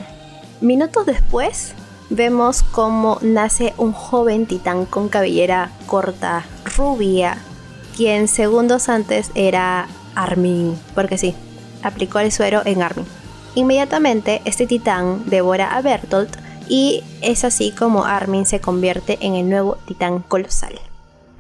[0.60, 1.74] Minutos después,
[2.10, 6.44] vemos cómo nace un joven titán con cabellera corta,
[6.77, 7.39] rubia,
[7.97, 11.35] quien segundos antes era Armin, porque sí,
[11.82, 13.06] aplicó el suero en Armin.
[13.55, 16.36] Inmediatamente, este titán devora a Bertolt
[16.69, 20.78] y es así como Armin se convierte en el nuevo titán colosal.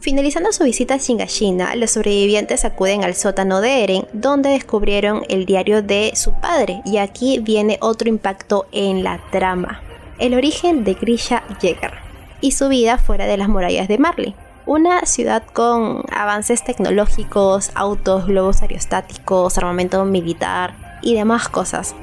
[0.02, 5.46] Finalizando su visita a Shingashina, los sobrevivientes acuden al sótano de Eren, donde descubrieron el
[5.46, 9.80] diario de su padre, y aquí viene otro impacto en la trama.
[10.18, 11.92] El origen de Grisha Jäger
[12.40, 14.34] y su vida fuera de las murallas de Marley.
[14.66, 21.94] Una ciudad con avances tecnológicos, autos, globos aerostáticos, armamento militar y demás cosas.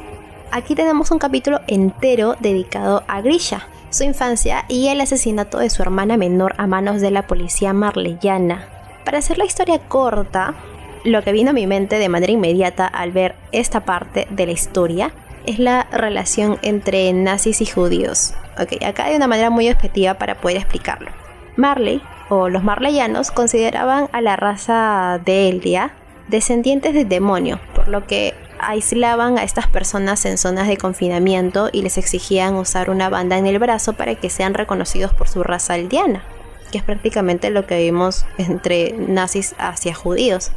[0.52, 5.82] Aquí tenemos un capítulo entero dedicado a Grisha, su infancia y el asesinato de su
[5.82, 8.68] hermana menor a manos de la policía marleyana.
[9.06, 10.56] Para hacer la historia corta,
[11.04, 14.52] lo que vino a mi mente de manera inmediata al ver esta parte de la
[14.52, 15.12] historia
[15.46, 18.34] es la relación entre nazis y judíos.
[18.60, 21.12] Ok, acá hay una manera muy objetiva para poder explicarlo.
[21.56, 25.94] Marley, o los marleyanos, consideraban a la raza de Eldia
[26.28, 31.82] descendientes del demonio, por lo que aislaban a estas personas en zonas de confinamiento y
[31.82, 35.74] les exigían usar una banda en el brazo para que sean reconocidos por su raza
[35.74, 36.24] aldeana,
[36.72, 40.52] que es prácticamente lo que vimos entre nazis hacia judíos.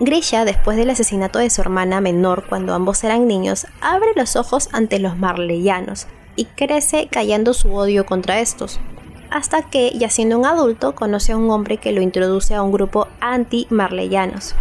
[0.00, 4.68] Grisha, después del asesinato de su hermana menor cuando ambos eran niños, abre los ojos
[4.72, 8.80] ante los marleyanos y crece callando su odio contra estos,
[9.30, 12.72] hasta que, ya siendo un adulto, conoce a un hombre que lo introduce a un
[12.72, 14.54] grupo anti-marleyanos,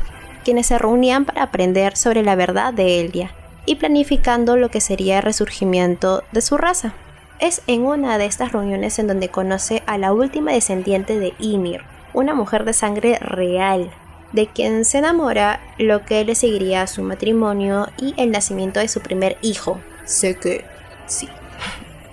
[0.44, 3.32] quienes se reunían para aprender sobre la verdad de Eldia
[3.66, 6.94] y planificando lo que sería el resurgimiento de su raza.
[7.40, 11.82] Es en una de estas reuniones en donde conoce a la última descendiente de Ymir,
[12.14, 13.92] una mujer de sangre real,
[14.32, 18.88] de quien se enamora, lo que le seguiría a su matrimonio y el nacimiento de
[18.88, 20.66] su primer hijo, Seke.
[21.06, 21.30] Sí.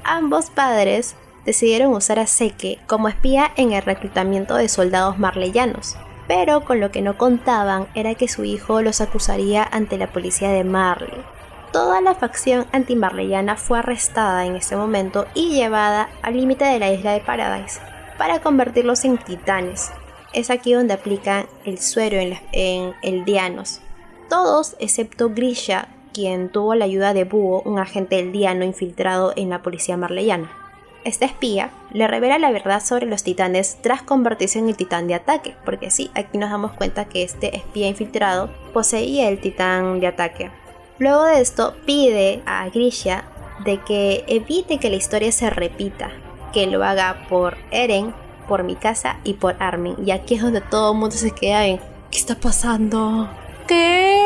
[0.04, 5.96] Ambos padres decidieron usar a Seke como espía en el reclutamiento de soldados marleyanos,
[6.30, 10.50] pero con lo que no contaban era que su hijo los acusaría ante la policía
[10.50, 11.20] de Marley.
[11.72, 16.92] Toda la facción anti-marleyana fue arrestada en ese momento y llevada al límite de la
[16.92, 17.80] isla de Paradise
[18.16, 19.90] para convertirlos en titanes.
[20.32, 23.80] Es aquí donde aplican el suero en, en el Dianos.
[24.28, 29.62] Todos excepto Grisha, quien tuvo la ayuda de Búho, un agente Diano infiltrado en la
[29.62, 30.48] policía marleyana.
[31.04, 35.14] Esta espía le revela la verdad sobre los titanes tras convertirse en el titán de
[35.14, 40.08] ataque, porque sí, aquí nos damos cuenta que este espía infiltrado poseía el titán de
[40.08, 40.50] ataque.
[40.98, 43.24] Luego de esto pide a Grisha
[43.64, 46.10] de que evite que la historia se repita,
[46.52, 48.12] que lo haga por Eren,
[48.46, 49.96] por Mikasa y por Armin.
[50.04, 51.78] Y aquí es donde todo el mundo se queda en
[52.10, 53.30] ¿qué está pasando?
[53.66, 54.18] ¿Qué?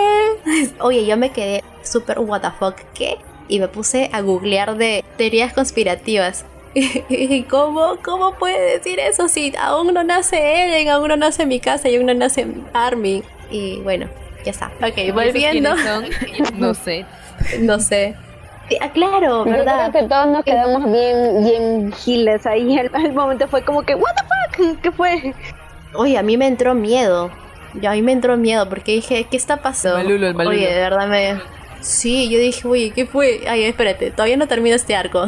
[0.81, 3.19] Oye, yo me quedé súper what the fuck, ¿qué?
[3.47, 6.45] Y me puse a googlear de teorías conspirativas.
[7.49, 11.89] ¿Cómo, ¿Cómo puede decir eso si aún no nace Eren, aún no nace mi casa
[11.89, 13.23] y aún no nace Armin?
[13.51, 14.07] Y bueno,
[14.45, 14.73] ya está.
[14.83, 15.71] Ok, volviendo.
[16.55, 17.07] No sé.
[17.61, 18.17] no sé.
[18.81, 19.87] Ah, claro, ¿verdad?
[19.87, 22.79] Yo creo que todos nos quedamos bien, bien giles ahí.
[22.79, 24.81] El, momento fue como que, ¿What the fuck?
[24.81, 25.35] ¿Qué fue?
[25.95, 27.31] Oye, a mí me entró miedo.
[27.75, 29.99] Yo, a mí me entró miedo porque dije, ¿qué está pasando?
[29.99, 31.41] El el Oye, de verdad me.
[31.85, 33.43] Sí, yo dije, oye, ¿qué fue?
[33.47, 35.27] Ay, espérate, todavía no termino este arco.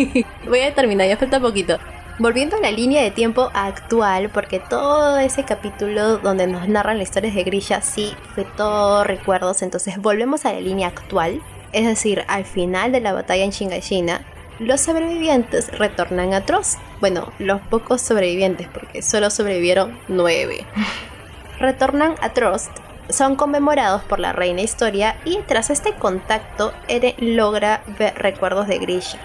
[0.48, 1.78] Voy a terminar, ya falta poquito.
[2.18, 7.08] Volviendo a la línea de tiempo actual, porque todo ese capítulo donde nos narran las
[7.08, 12.24] historias de Grisha sí fue todo recuerdos, entonces volvemos a la línea actual, es decir,
[12.26, 14.22] al final de la batalla en Shingashina,
[14.60, 16.78] los sobrevivientes retornan a Trost.
[17.00, 20.64] Bueno, los pocos sobrevivientes, porque solo sobrevivieron nueve.
[21.60, 22.70] retornan a Trost
[23.08, 28.78] son conmemorados por la reina Historia y tras este contacto Eren logra ver recuerdos de
[28.78, 29.18] Grisha.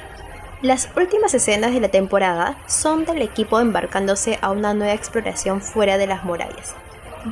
[0.61, 5.97] Las últimas escenas de la temporada son del equipo embarcándose a una nueva exploración fuera
[5.97, 6.76] de las murallas,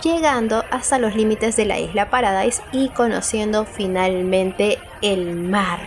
[0.04, 5.80] llegando hasta los límites de la isla Paradise y conociendo finalmente el mar.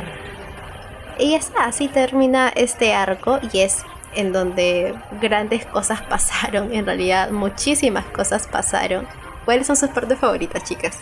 [1.18, 3.84] Y está, así termina este arco y es
[4.14, 9.06] en donde grandes cosas pasaron, en realidad muchísimas cosas pasaron.
[9.44, 10.98] ¿Cuáles son sus partes favoritas, chicas?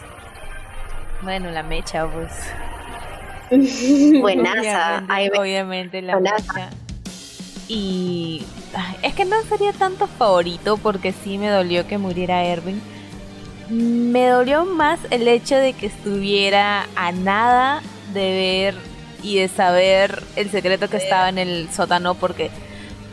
[1.22, 2.32] Bueno, la mecha, pues.
[4.20, 5.04] Buenaza.
[5.04, 6.70] Obviamente, obviamente la mecha.
[7.68, 8.44] Y
[9.02, 12.82] es que no sería tanto favorito porque sí me dolió que muriera Erwin.
[13.68, 17.80] Me dolió más el hecho de que estuviera a nada
[18.12, 18.74] de ver
[19.22, 22.50] y de saber el secreto que estaba en el sótano porque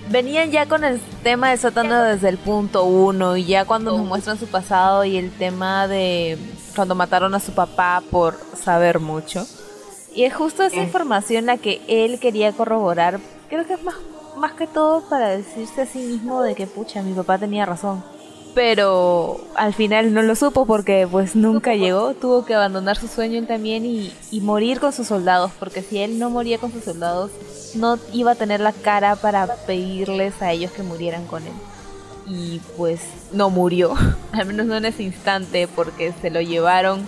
[0.09, 4.05] venían ya con el tema del sótano desde el punto uno y ya cuando nos
[4.05, 6.37] muestran su pasado y el tema de
[6.75, 9.45] cuando mataron a su papá por saber mucho.
[10.13, 13.19] Y es justo esa información la que él quería corroborar.
[13.47, 13.95] Creo que es más,
[14.37, 18.03] más que todo para decirse a sí mismo de que, pucha, mi papá tenía razón
[18.59, 23.39] pero al final no lo supo porque pues nunca llegó, tuvo que abandonar su sueño
[23.39, 24.11] él también y,
[24.41, 27.31] morir con sus soldados, porque si él no moría con sus soldados,
[27.75, 31.53] no iba a tener la cara para pedirles a ellos que murieran con él.
[32.27, 32.99] Y pues
[33.31, 33.93] no murió,
[34.33, 36.99] al menos no en ese instante, porque se lo llevaron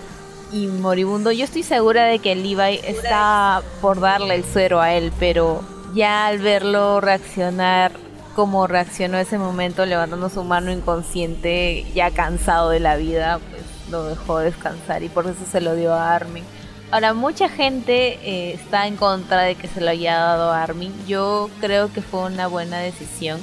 [0.54, 1.34] y moribundo.
[1.34, 5.60] Yo estoy segura de que Levi está por darle el suero a él, pero
[5.94, 7.92] ya al verlo reaccionar
[8.36, 14.06] como reaccionó ese momento levantando su mano inconsciente, ya cansado de la vida, pues lo
[14.06, 16.44] dejó descansar y por eso se lo dio a Armin.
[16.92, 20.94] Ahora, mucha gente eh, está en contra de que se lo haya dado a Armin.
[21.08, 23.40] Yo creo que fue una buena decisión.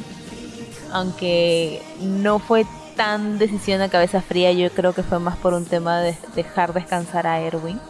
[0.93, 5.65] Aunque no fue tan decisión de cabeza fría, yo creo que fue más por un
[5.65, 7.81] tema de dejar descansar a Erwin.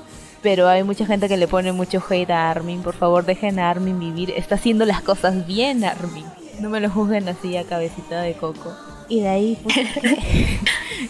[0.43, 2.83] Pero hay mucha gente que le pone mucho hate a Armin.
[2.83, 4.31] Por favor, dejen a Armin vivir.
[4.31, 6.25] Está haciendo las cosas bien, Armin.
[6.61, 8.73] No me lo juzguen así a cabecita de coco.
[9.09, 9.77] Y de ahí, pues,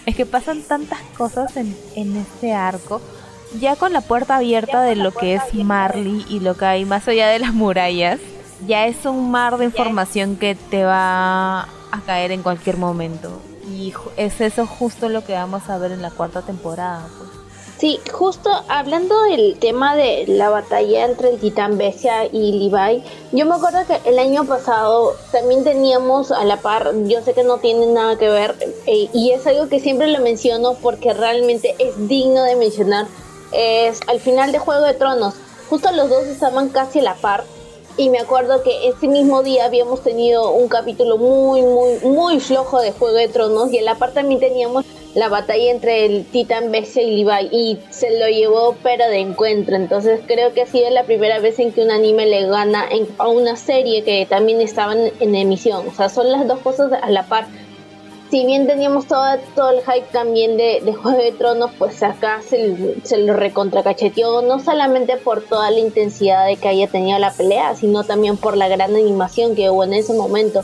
[0.06, 3.00] es, que, pasan tantas cosas en, en este arco.
[3.58, 7.08] Ya con la puerta abierta de lo que es Marley y lo que hay más
[7.08, 8.20] allá de las murallas,
[8.66, 13.40] ya es un mar de información que te va a caer en cualquier momento.
[13.66, 17.06] Y es eso justo lo que vamos a ver en la cuarta temporada.
[17.18, 17.27] Pues.
[17.78, 23.46] Sí, justo hablando del tema de la batalla entre el titán Bessia y Levi, yo
[23.46, 27.58] me acuerdo que el año pasado también teníamos a la par, yo sé que no
[27.58, 28.56] tiene nada que ver,
[28.86, 33.06] eh, y es algo que siempre lo menciono porque realmente es digno de mencionar,
[33.52, 35.34] es al final de Juego de Tronos,
[35.70, 37.44] justo los dos estaban casi a la par,
[37.96, 42.80] y me acuerdo que ese mismo día habíamos tenido un capítulo muy, muy, muy flojo
[42.80, 44.84] de Juego de Tronos, y en la par también teníamos
[45.18, 49.74] la batalla entre el Titan Bestia y Levi y se lo llevó pero de encuentro.
[49.74, 52.88] Entonces creo que ha sido la primera vez en que un anime le gana
[53.18, 55.88] a una serie que también estaba en, emisión.
[55.88, 57.46] O sea, son las dos cosas a la par.
[58.30, 59.24] Si bien teníamos todo,
[59.56, 64.60] todo el hype también de, Juego de Tronos, pues acá se, se lo recontracacheteó, no
[64.60, 68.68] solamente por toda la intensidad de que haya tenido la pelea, sino también por la
[68.68, 70.62] gran animación que hubo en ese momento.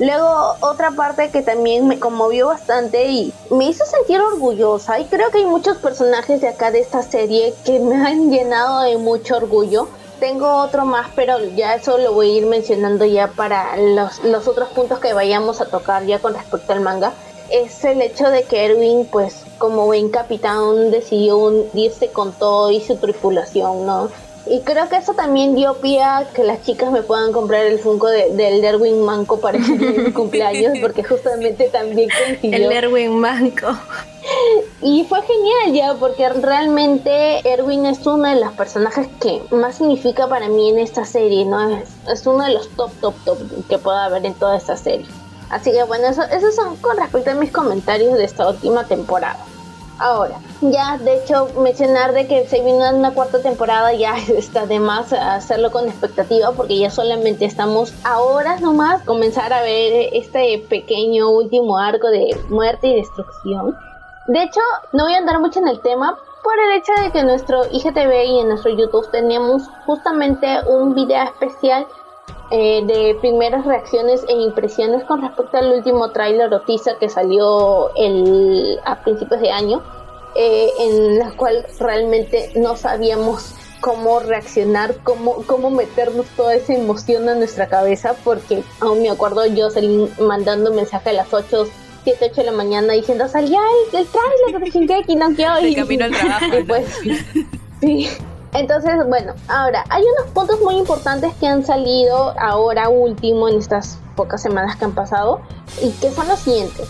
[0.00, 5.30] Luego, otra parte que también me conmovió bastante y me hizo sentir orgullosa, y creo
[5.30, 9.36] que hay muchos personajes de acá de esta serie que me han llenado de mucho
[9.36, 9.88] orgullo.
[10.18, 14.70] Tengo otro más, pero ya eso lo voy a ir mencionando ya para los, otros
[14.70, 17.12] puntos que vayamos a tocar ya con respecto al manga.
[17.50, 22.80] Es el hecho de que Erwin, pues como buen capitán, decidió hundirse con todo y
[22.80, 24.08] su tripulación, ¿no?
[24.50, 27.78] Y creo que eso también dio pie a que las chicas me puedan comprar el
[27.78, 32.56] Funko de, del Derwin Manco para mi cumpleaños, porque justamente también coincidió.
[32.56, 33.68] El Derwin Manco.
[34.82, 40.26] Y fue genial ya, porque realmente Erwin es uno de los personajes que más significa
[40.26, 41.76] para mí en esta serie, ¿no?
[41.76, 45.06] Es, es uno de los top, top, top que pueda haber en toda esta serie.
[45.48, 49.44] Así que bueno, eso, esos son con respecto a mis comentarios de esta última temporada.
[50.00, 54.80] Ahora, ya de hecho mencionar de que se viene una cuarta temporada ya está de
[54.80, 60.64] más hacerlo con expectativa porque ya solamente estamos a horas nomás comenzar a ver este
[60.70, 63.76] pequeño último arco de muerte y destrucción.
[64.26, 64.60] De hecho,
[64.94, 67.66] no voy a andar mucho en el tema por el hecho de que en nuestro
[67.70, 71.86] IGTV y en nuestro YouTube tenemos justamente un video especial
[72.50, 77.94] eh, de primeras reacciones e impresiones con respecto al último tráiler o teaser que salió
[77.96, 79.82] el, a principios de año,
[80.34, 87.28] eh, en la cual realmente no sabíamos cómo reaccionar, cómo, cómo meternos toda esa emoción
[87.28, 91.66] a nuestra cabeza, porque aún me acuerdo yo salí mandando mensaje a las 8
[92.04, 93.58] 7, 8 de la mañana diciendo salió
[93.92, 95.68] el, el trailer de Shingeki no Kyojin.
[95.68, 96.46] De camino al trabajo.
[96.58, 96.86] Y pues,
[97.80, 98.08] sí.
[98.52, 103.98] Entonces, bueno, ahora, hay unos puntos muy importantes que han salido ahora último en estas
[104.16, 105.40] pocas semanas que han pasado
[105.80, 106.88] y que son los siguientes.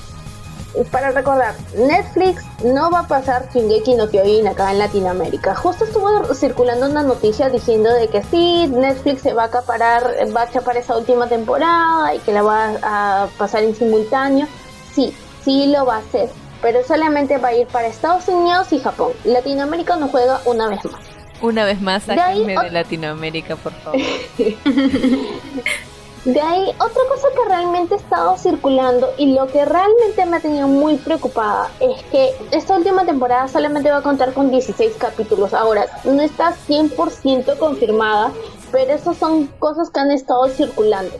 [0.92, 5.54] Para recordar, Netflix no va a pasar Shingeki no Kyojin acá en Latinoamérica.
[5.56, 10.42] Justo estuvo circulando una noticia diciendo de que sí, Netflix se va a acaparar, va
[10.42, 14.46] a chapar esa última temporada y que la va a pasar en simultáneo.
[14.94, 15.14] Sí,
[15.44, 16.30] sí lo va a hacer,
[16.62, 19.12] pero solamente va a ir para Estados Unidos y Japón.
[19.24, 21.09] Latinoamérica no juega una vez más.
[21.42, 24.00] Una vez más, sáquenme de Latinoamérica, por favor.
[26.24, 30.40] De ahí, otra cosa que realmente ha estado circulando y lo que realmente me ha
[30.40, 35.54] tenido muy preocupada es que esta última temporada solamente va a contar con 16 capítulos.
[35.54, 38.32] Ahora, no está 100% confirmada,
[38.70, 41.16] pero esas son cosas que han estado circulando.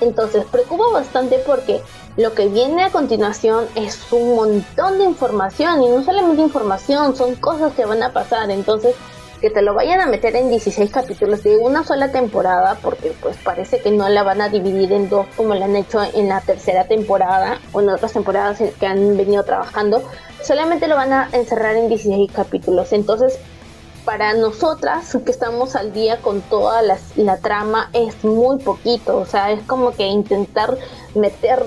[0.00, 1.80] Entonces, preocupa bastante porque
[2.16, 7.34] lo que viene a continuación es un montón de información y no solamente información, son
[7.34, 8.50] cosas que van a pasar.
[8.52, 8.94] Entonces,
[9.40, 13.36] que te lo vayan a meter en 16 capítulos de una sola temporada, porque pues
[13.38, 16.40] parece que no la van a dividir en dos como lo han hecho en la
[16.40, 20.02] tercera temporada o en otras temporadas que han venido trabajando,
[20.42, 22.92] solamente lo van a encerrar en 16 capítulos.
[22.92, 23.38] Entonces,
[24.04, 29.26] para nosotras que estamos al día con toda la, la trama es muy poquito, o
[29.26, 30.78] sea, es como que intentar
[31.14, 31.64] meter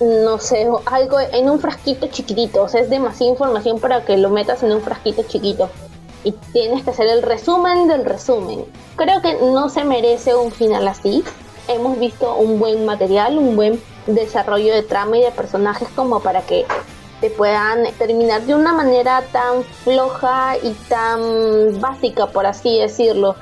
[0.00, 4.30] no sé, algo en un frasquito chiquitito, o sea, es demasiada información para que lo
[4.30, 5.70] metas en un frasquito chiquito
[6.24, 8.64] y tienes que hacer el resumen del resumen.
[8.96, 11.24] Creo que no se merece un final así.
[11.68, 16.42] Hemos visto un buen material, un buen desarrollo de trama y de personajes como para
[16.42, 16.66] que
[17.20, 23.36] te puedan terminar de una manera tan floja y tan básica, por así decirlo.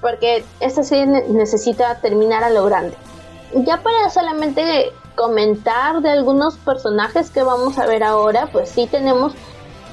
[0.00, 2.94] Porque esta serie ne- necesita terminar a lo grande.
[3.54, 9.32] Ya para solamente comentar de algunos personajes que vamos a ver ahora, pues sí tenemos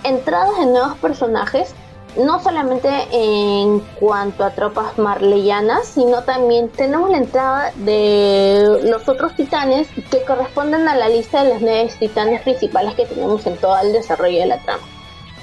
[0.04, 1.74] entradas de nuevos personajes,
[2.18, 9.36] no solamente en cuanto a tropas marleyanas, sino también tenemos la entrada de los otros
[9.36, 13.78] titanes que corresponden a la lista de los nueve titanes principales que tenemos en todo
[13.80, 14.84] el desarrollo de la trama.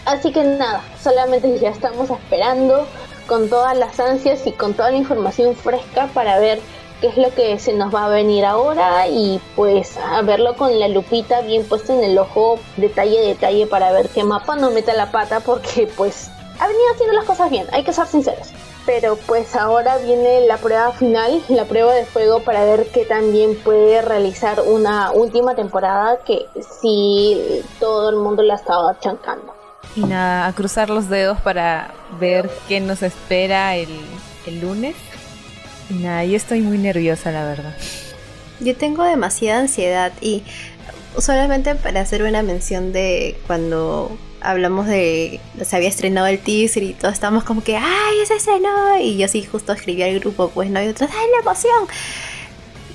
[0.05, 2.87] Así que nada, solamente ya estamos esperando
[3.27, 6.61] con todas las ansias y con toda la información fresca para ver
[7.01, 10.79] qué es lo que se nos va a venir ahora y pues a verlo con
[10.79, 14.93] la lupita bien puesta en el ojo detalle detalle para ver qué mapa no meta
[14.95, 16.31] la pata porque pues
[16.61, 18.49] ha venido haciendo las cosas bien, hay que ser sinceros.
[18.85, 23.57] Pero pues ahora viene la prueba final, la prueba de fuego para ver qué también
[23.57, 26.47] puede realizar una última temporada que
[26.81, 29.55] sí todo el mundo la estaba chancando.
[29.97, 33.89] Y nada, a cruzar los dedos para ver qué nos espera el,
[34.47, 34.97] el lunes.
[35.89, 37.75] Y nada, yo estoy muy nerviosa, la verdad.
[38.61, 40.45] Yo tengo demasiada ansiedad y
[41.19, 46.95] solamente para hacer una mención de cuando hablamos de se había estrenado el teaser y
[46.95, 50.71] todos estábamos como que ay se estrenó y yo sí justo escribí al grupo pues
[50.71, 51.89] no y otros ay la emoción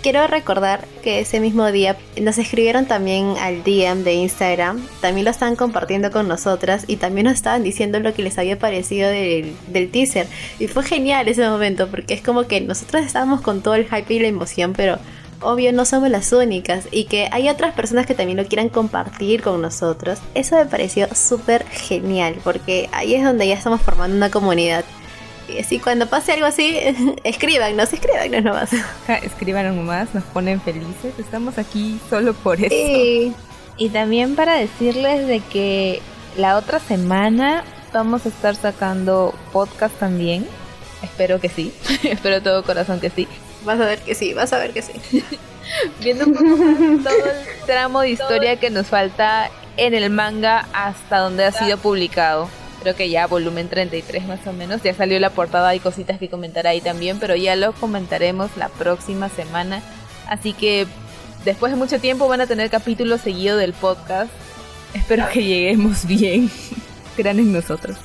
[0.05, 5.31] quiero recordar que ese mismo día nos escribieron también al DM de Instagram, también lo
[5.31, 9.55] estaban compartiendo con nosotras y también nos estaban diciendo lo que les había parecido del,
[9.65, 10.27] del teaser.
[10.59, 14.13] Y fue genial ese momento porque es como que nosotros estábamos con todo el hype
[14.13, 14.99] y la emoción, pero
[15.41, 19.41] obvio no somos las únicas y que hay otras personas que también lo quieran compartir
[19.41, 20.19] con nosotros.
[20.33, 24.85] Eso me pareció súper genial porque ahí es donde ya estamos formando una comunidad.
[25.47, 26.77] Y así cuando pase algo así,
[27.23, 28.69] escríbanos, escríbanos nomás.
[29.23, 31.13] Escríbanos más, nos ponen felices.
[31.19, 32.69] Estamos aquí solo por eso.
[32.69, 33.33] Sí.
[33.77, 36.01] Y también para decirles de que
[36.37, 37.63] la otra semana
[37.93, 40.45] vamos a estar sacando podcast también.
[41.01, 41.73] Espero que sí.
[42.03, 43.27] Espero de todo corazón que sí.
[43.65, 44.93] Vas a ver que sí, vas a ver que sí.
[45.99, 51.45] Viendo un todo el tramo de historia que nos falta en el manga hasta donde
[51.45, 52.47] ha sido publicado.
[52.81, 54.83] Creo que ya volumen 33 más o menos.
[54.83, 58.69] Ya salió la portada, hay cositas que comentar ahí también, pero ya lo comentaremos la
[58.69, 59.81] próxima semana.
[60.27, 60.85] Así que
[61.43, 64.31] después de mucho tiempo van a tener capítulos seguidos del podcast.
[64.93, 66.51] Espero que lleguemos bien.
[67.15, 67.97] Crean en nosotros.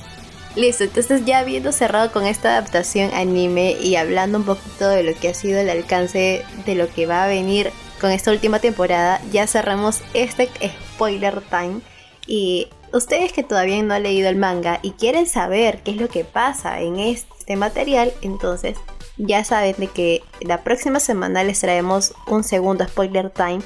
[0.55, 5.13] Listo, entonces ya habiendo cerrado con esta adaptación anime y hablando un poquito de lo
[5.15, 7.71] que ha sido el alcance de lo que va a venir
[8.01, 10.49] con esta última temporada, ya cerramos este
[10.95, 11.79] spoiler time.
[12.27, 16.09] Y ustedes que todavía no han leído el manga y quieren saber qué es lo
[16.09, 18.77] que pasa en este material, entonces
[19.17, 23.61] ya saben de que la próxima semana les traemos un segundo spoiler time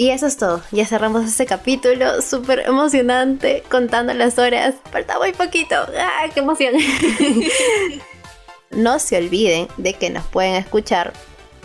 [0.00, 5.34] y eso es todo, ya cerramos este capítulo súper emocionante, contando las horas, falta muy
[5.34, 6.72] poquito, ¡ah, qué emoción!
[8.70, 11.12] no se olviden de que nos pueden escuchar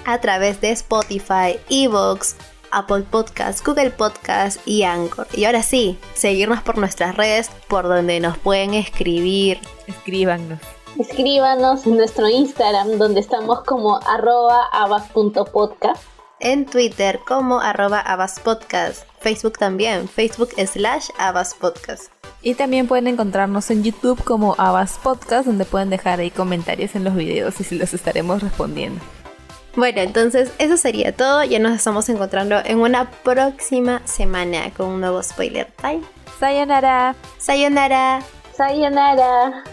[0.03, 2.35] a través de Spotify, Evox,
[2.71, 5.27] Apple Podcast, Google Podcast y Anchor.
[5.33, 9.61] Y ahora sí, seguirnos por nuestras redes por donde nos pueden escribir.
[9.87, 10.59] Escríbanos.
[10.99, 16.14] Escríbanos en nuestro Instagram donde estamos como arroba abas.podcast.
[16.45, 19.07] En Twitter como arroba abaspodcast.
[19.19, 22.11] Facebook también, Facebook slash abaspodcast.
[22.43, 27.03] Y también pueden encontrarnos en YouTube como Abas Podcast, donde pueden dejar ahí comentarios en
[27.03, 29.01] los videos y se los estaremos respondiendo.
[29.75, 31.43] Bueno, entonces eso sería todo.
[31.43, 36.03] Ya nos estamos encontrando en una próxima semana con un nuevo spoiler time.
[36.39, 37.15] Sayonara.
[37.39, 38.21] Sayonara.
[38.55, 39.63] Sayonara.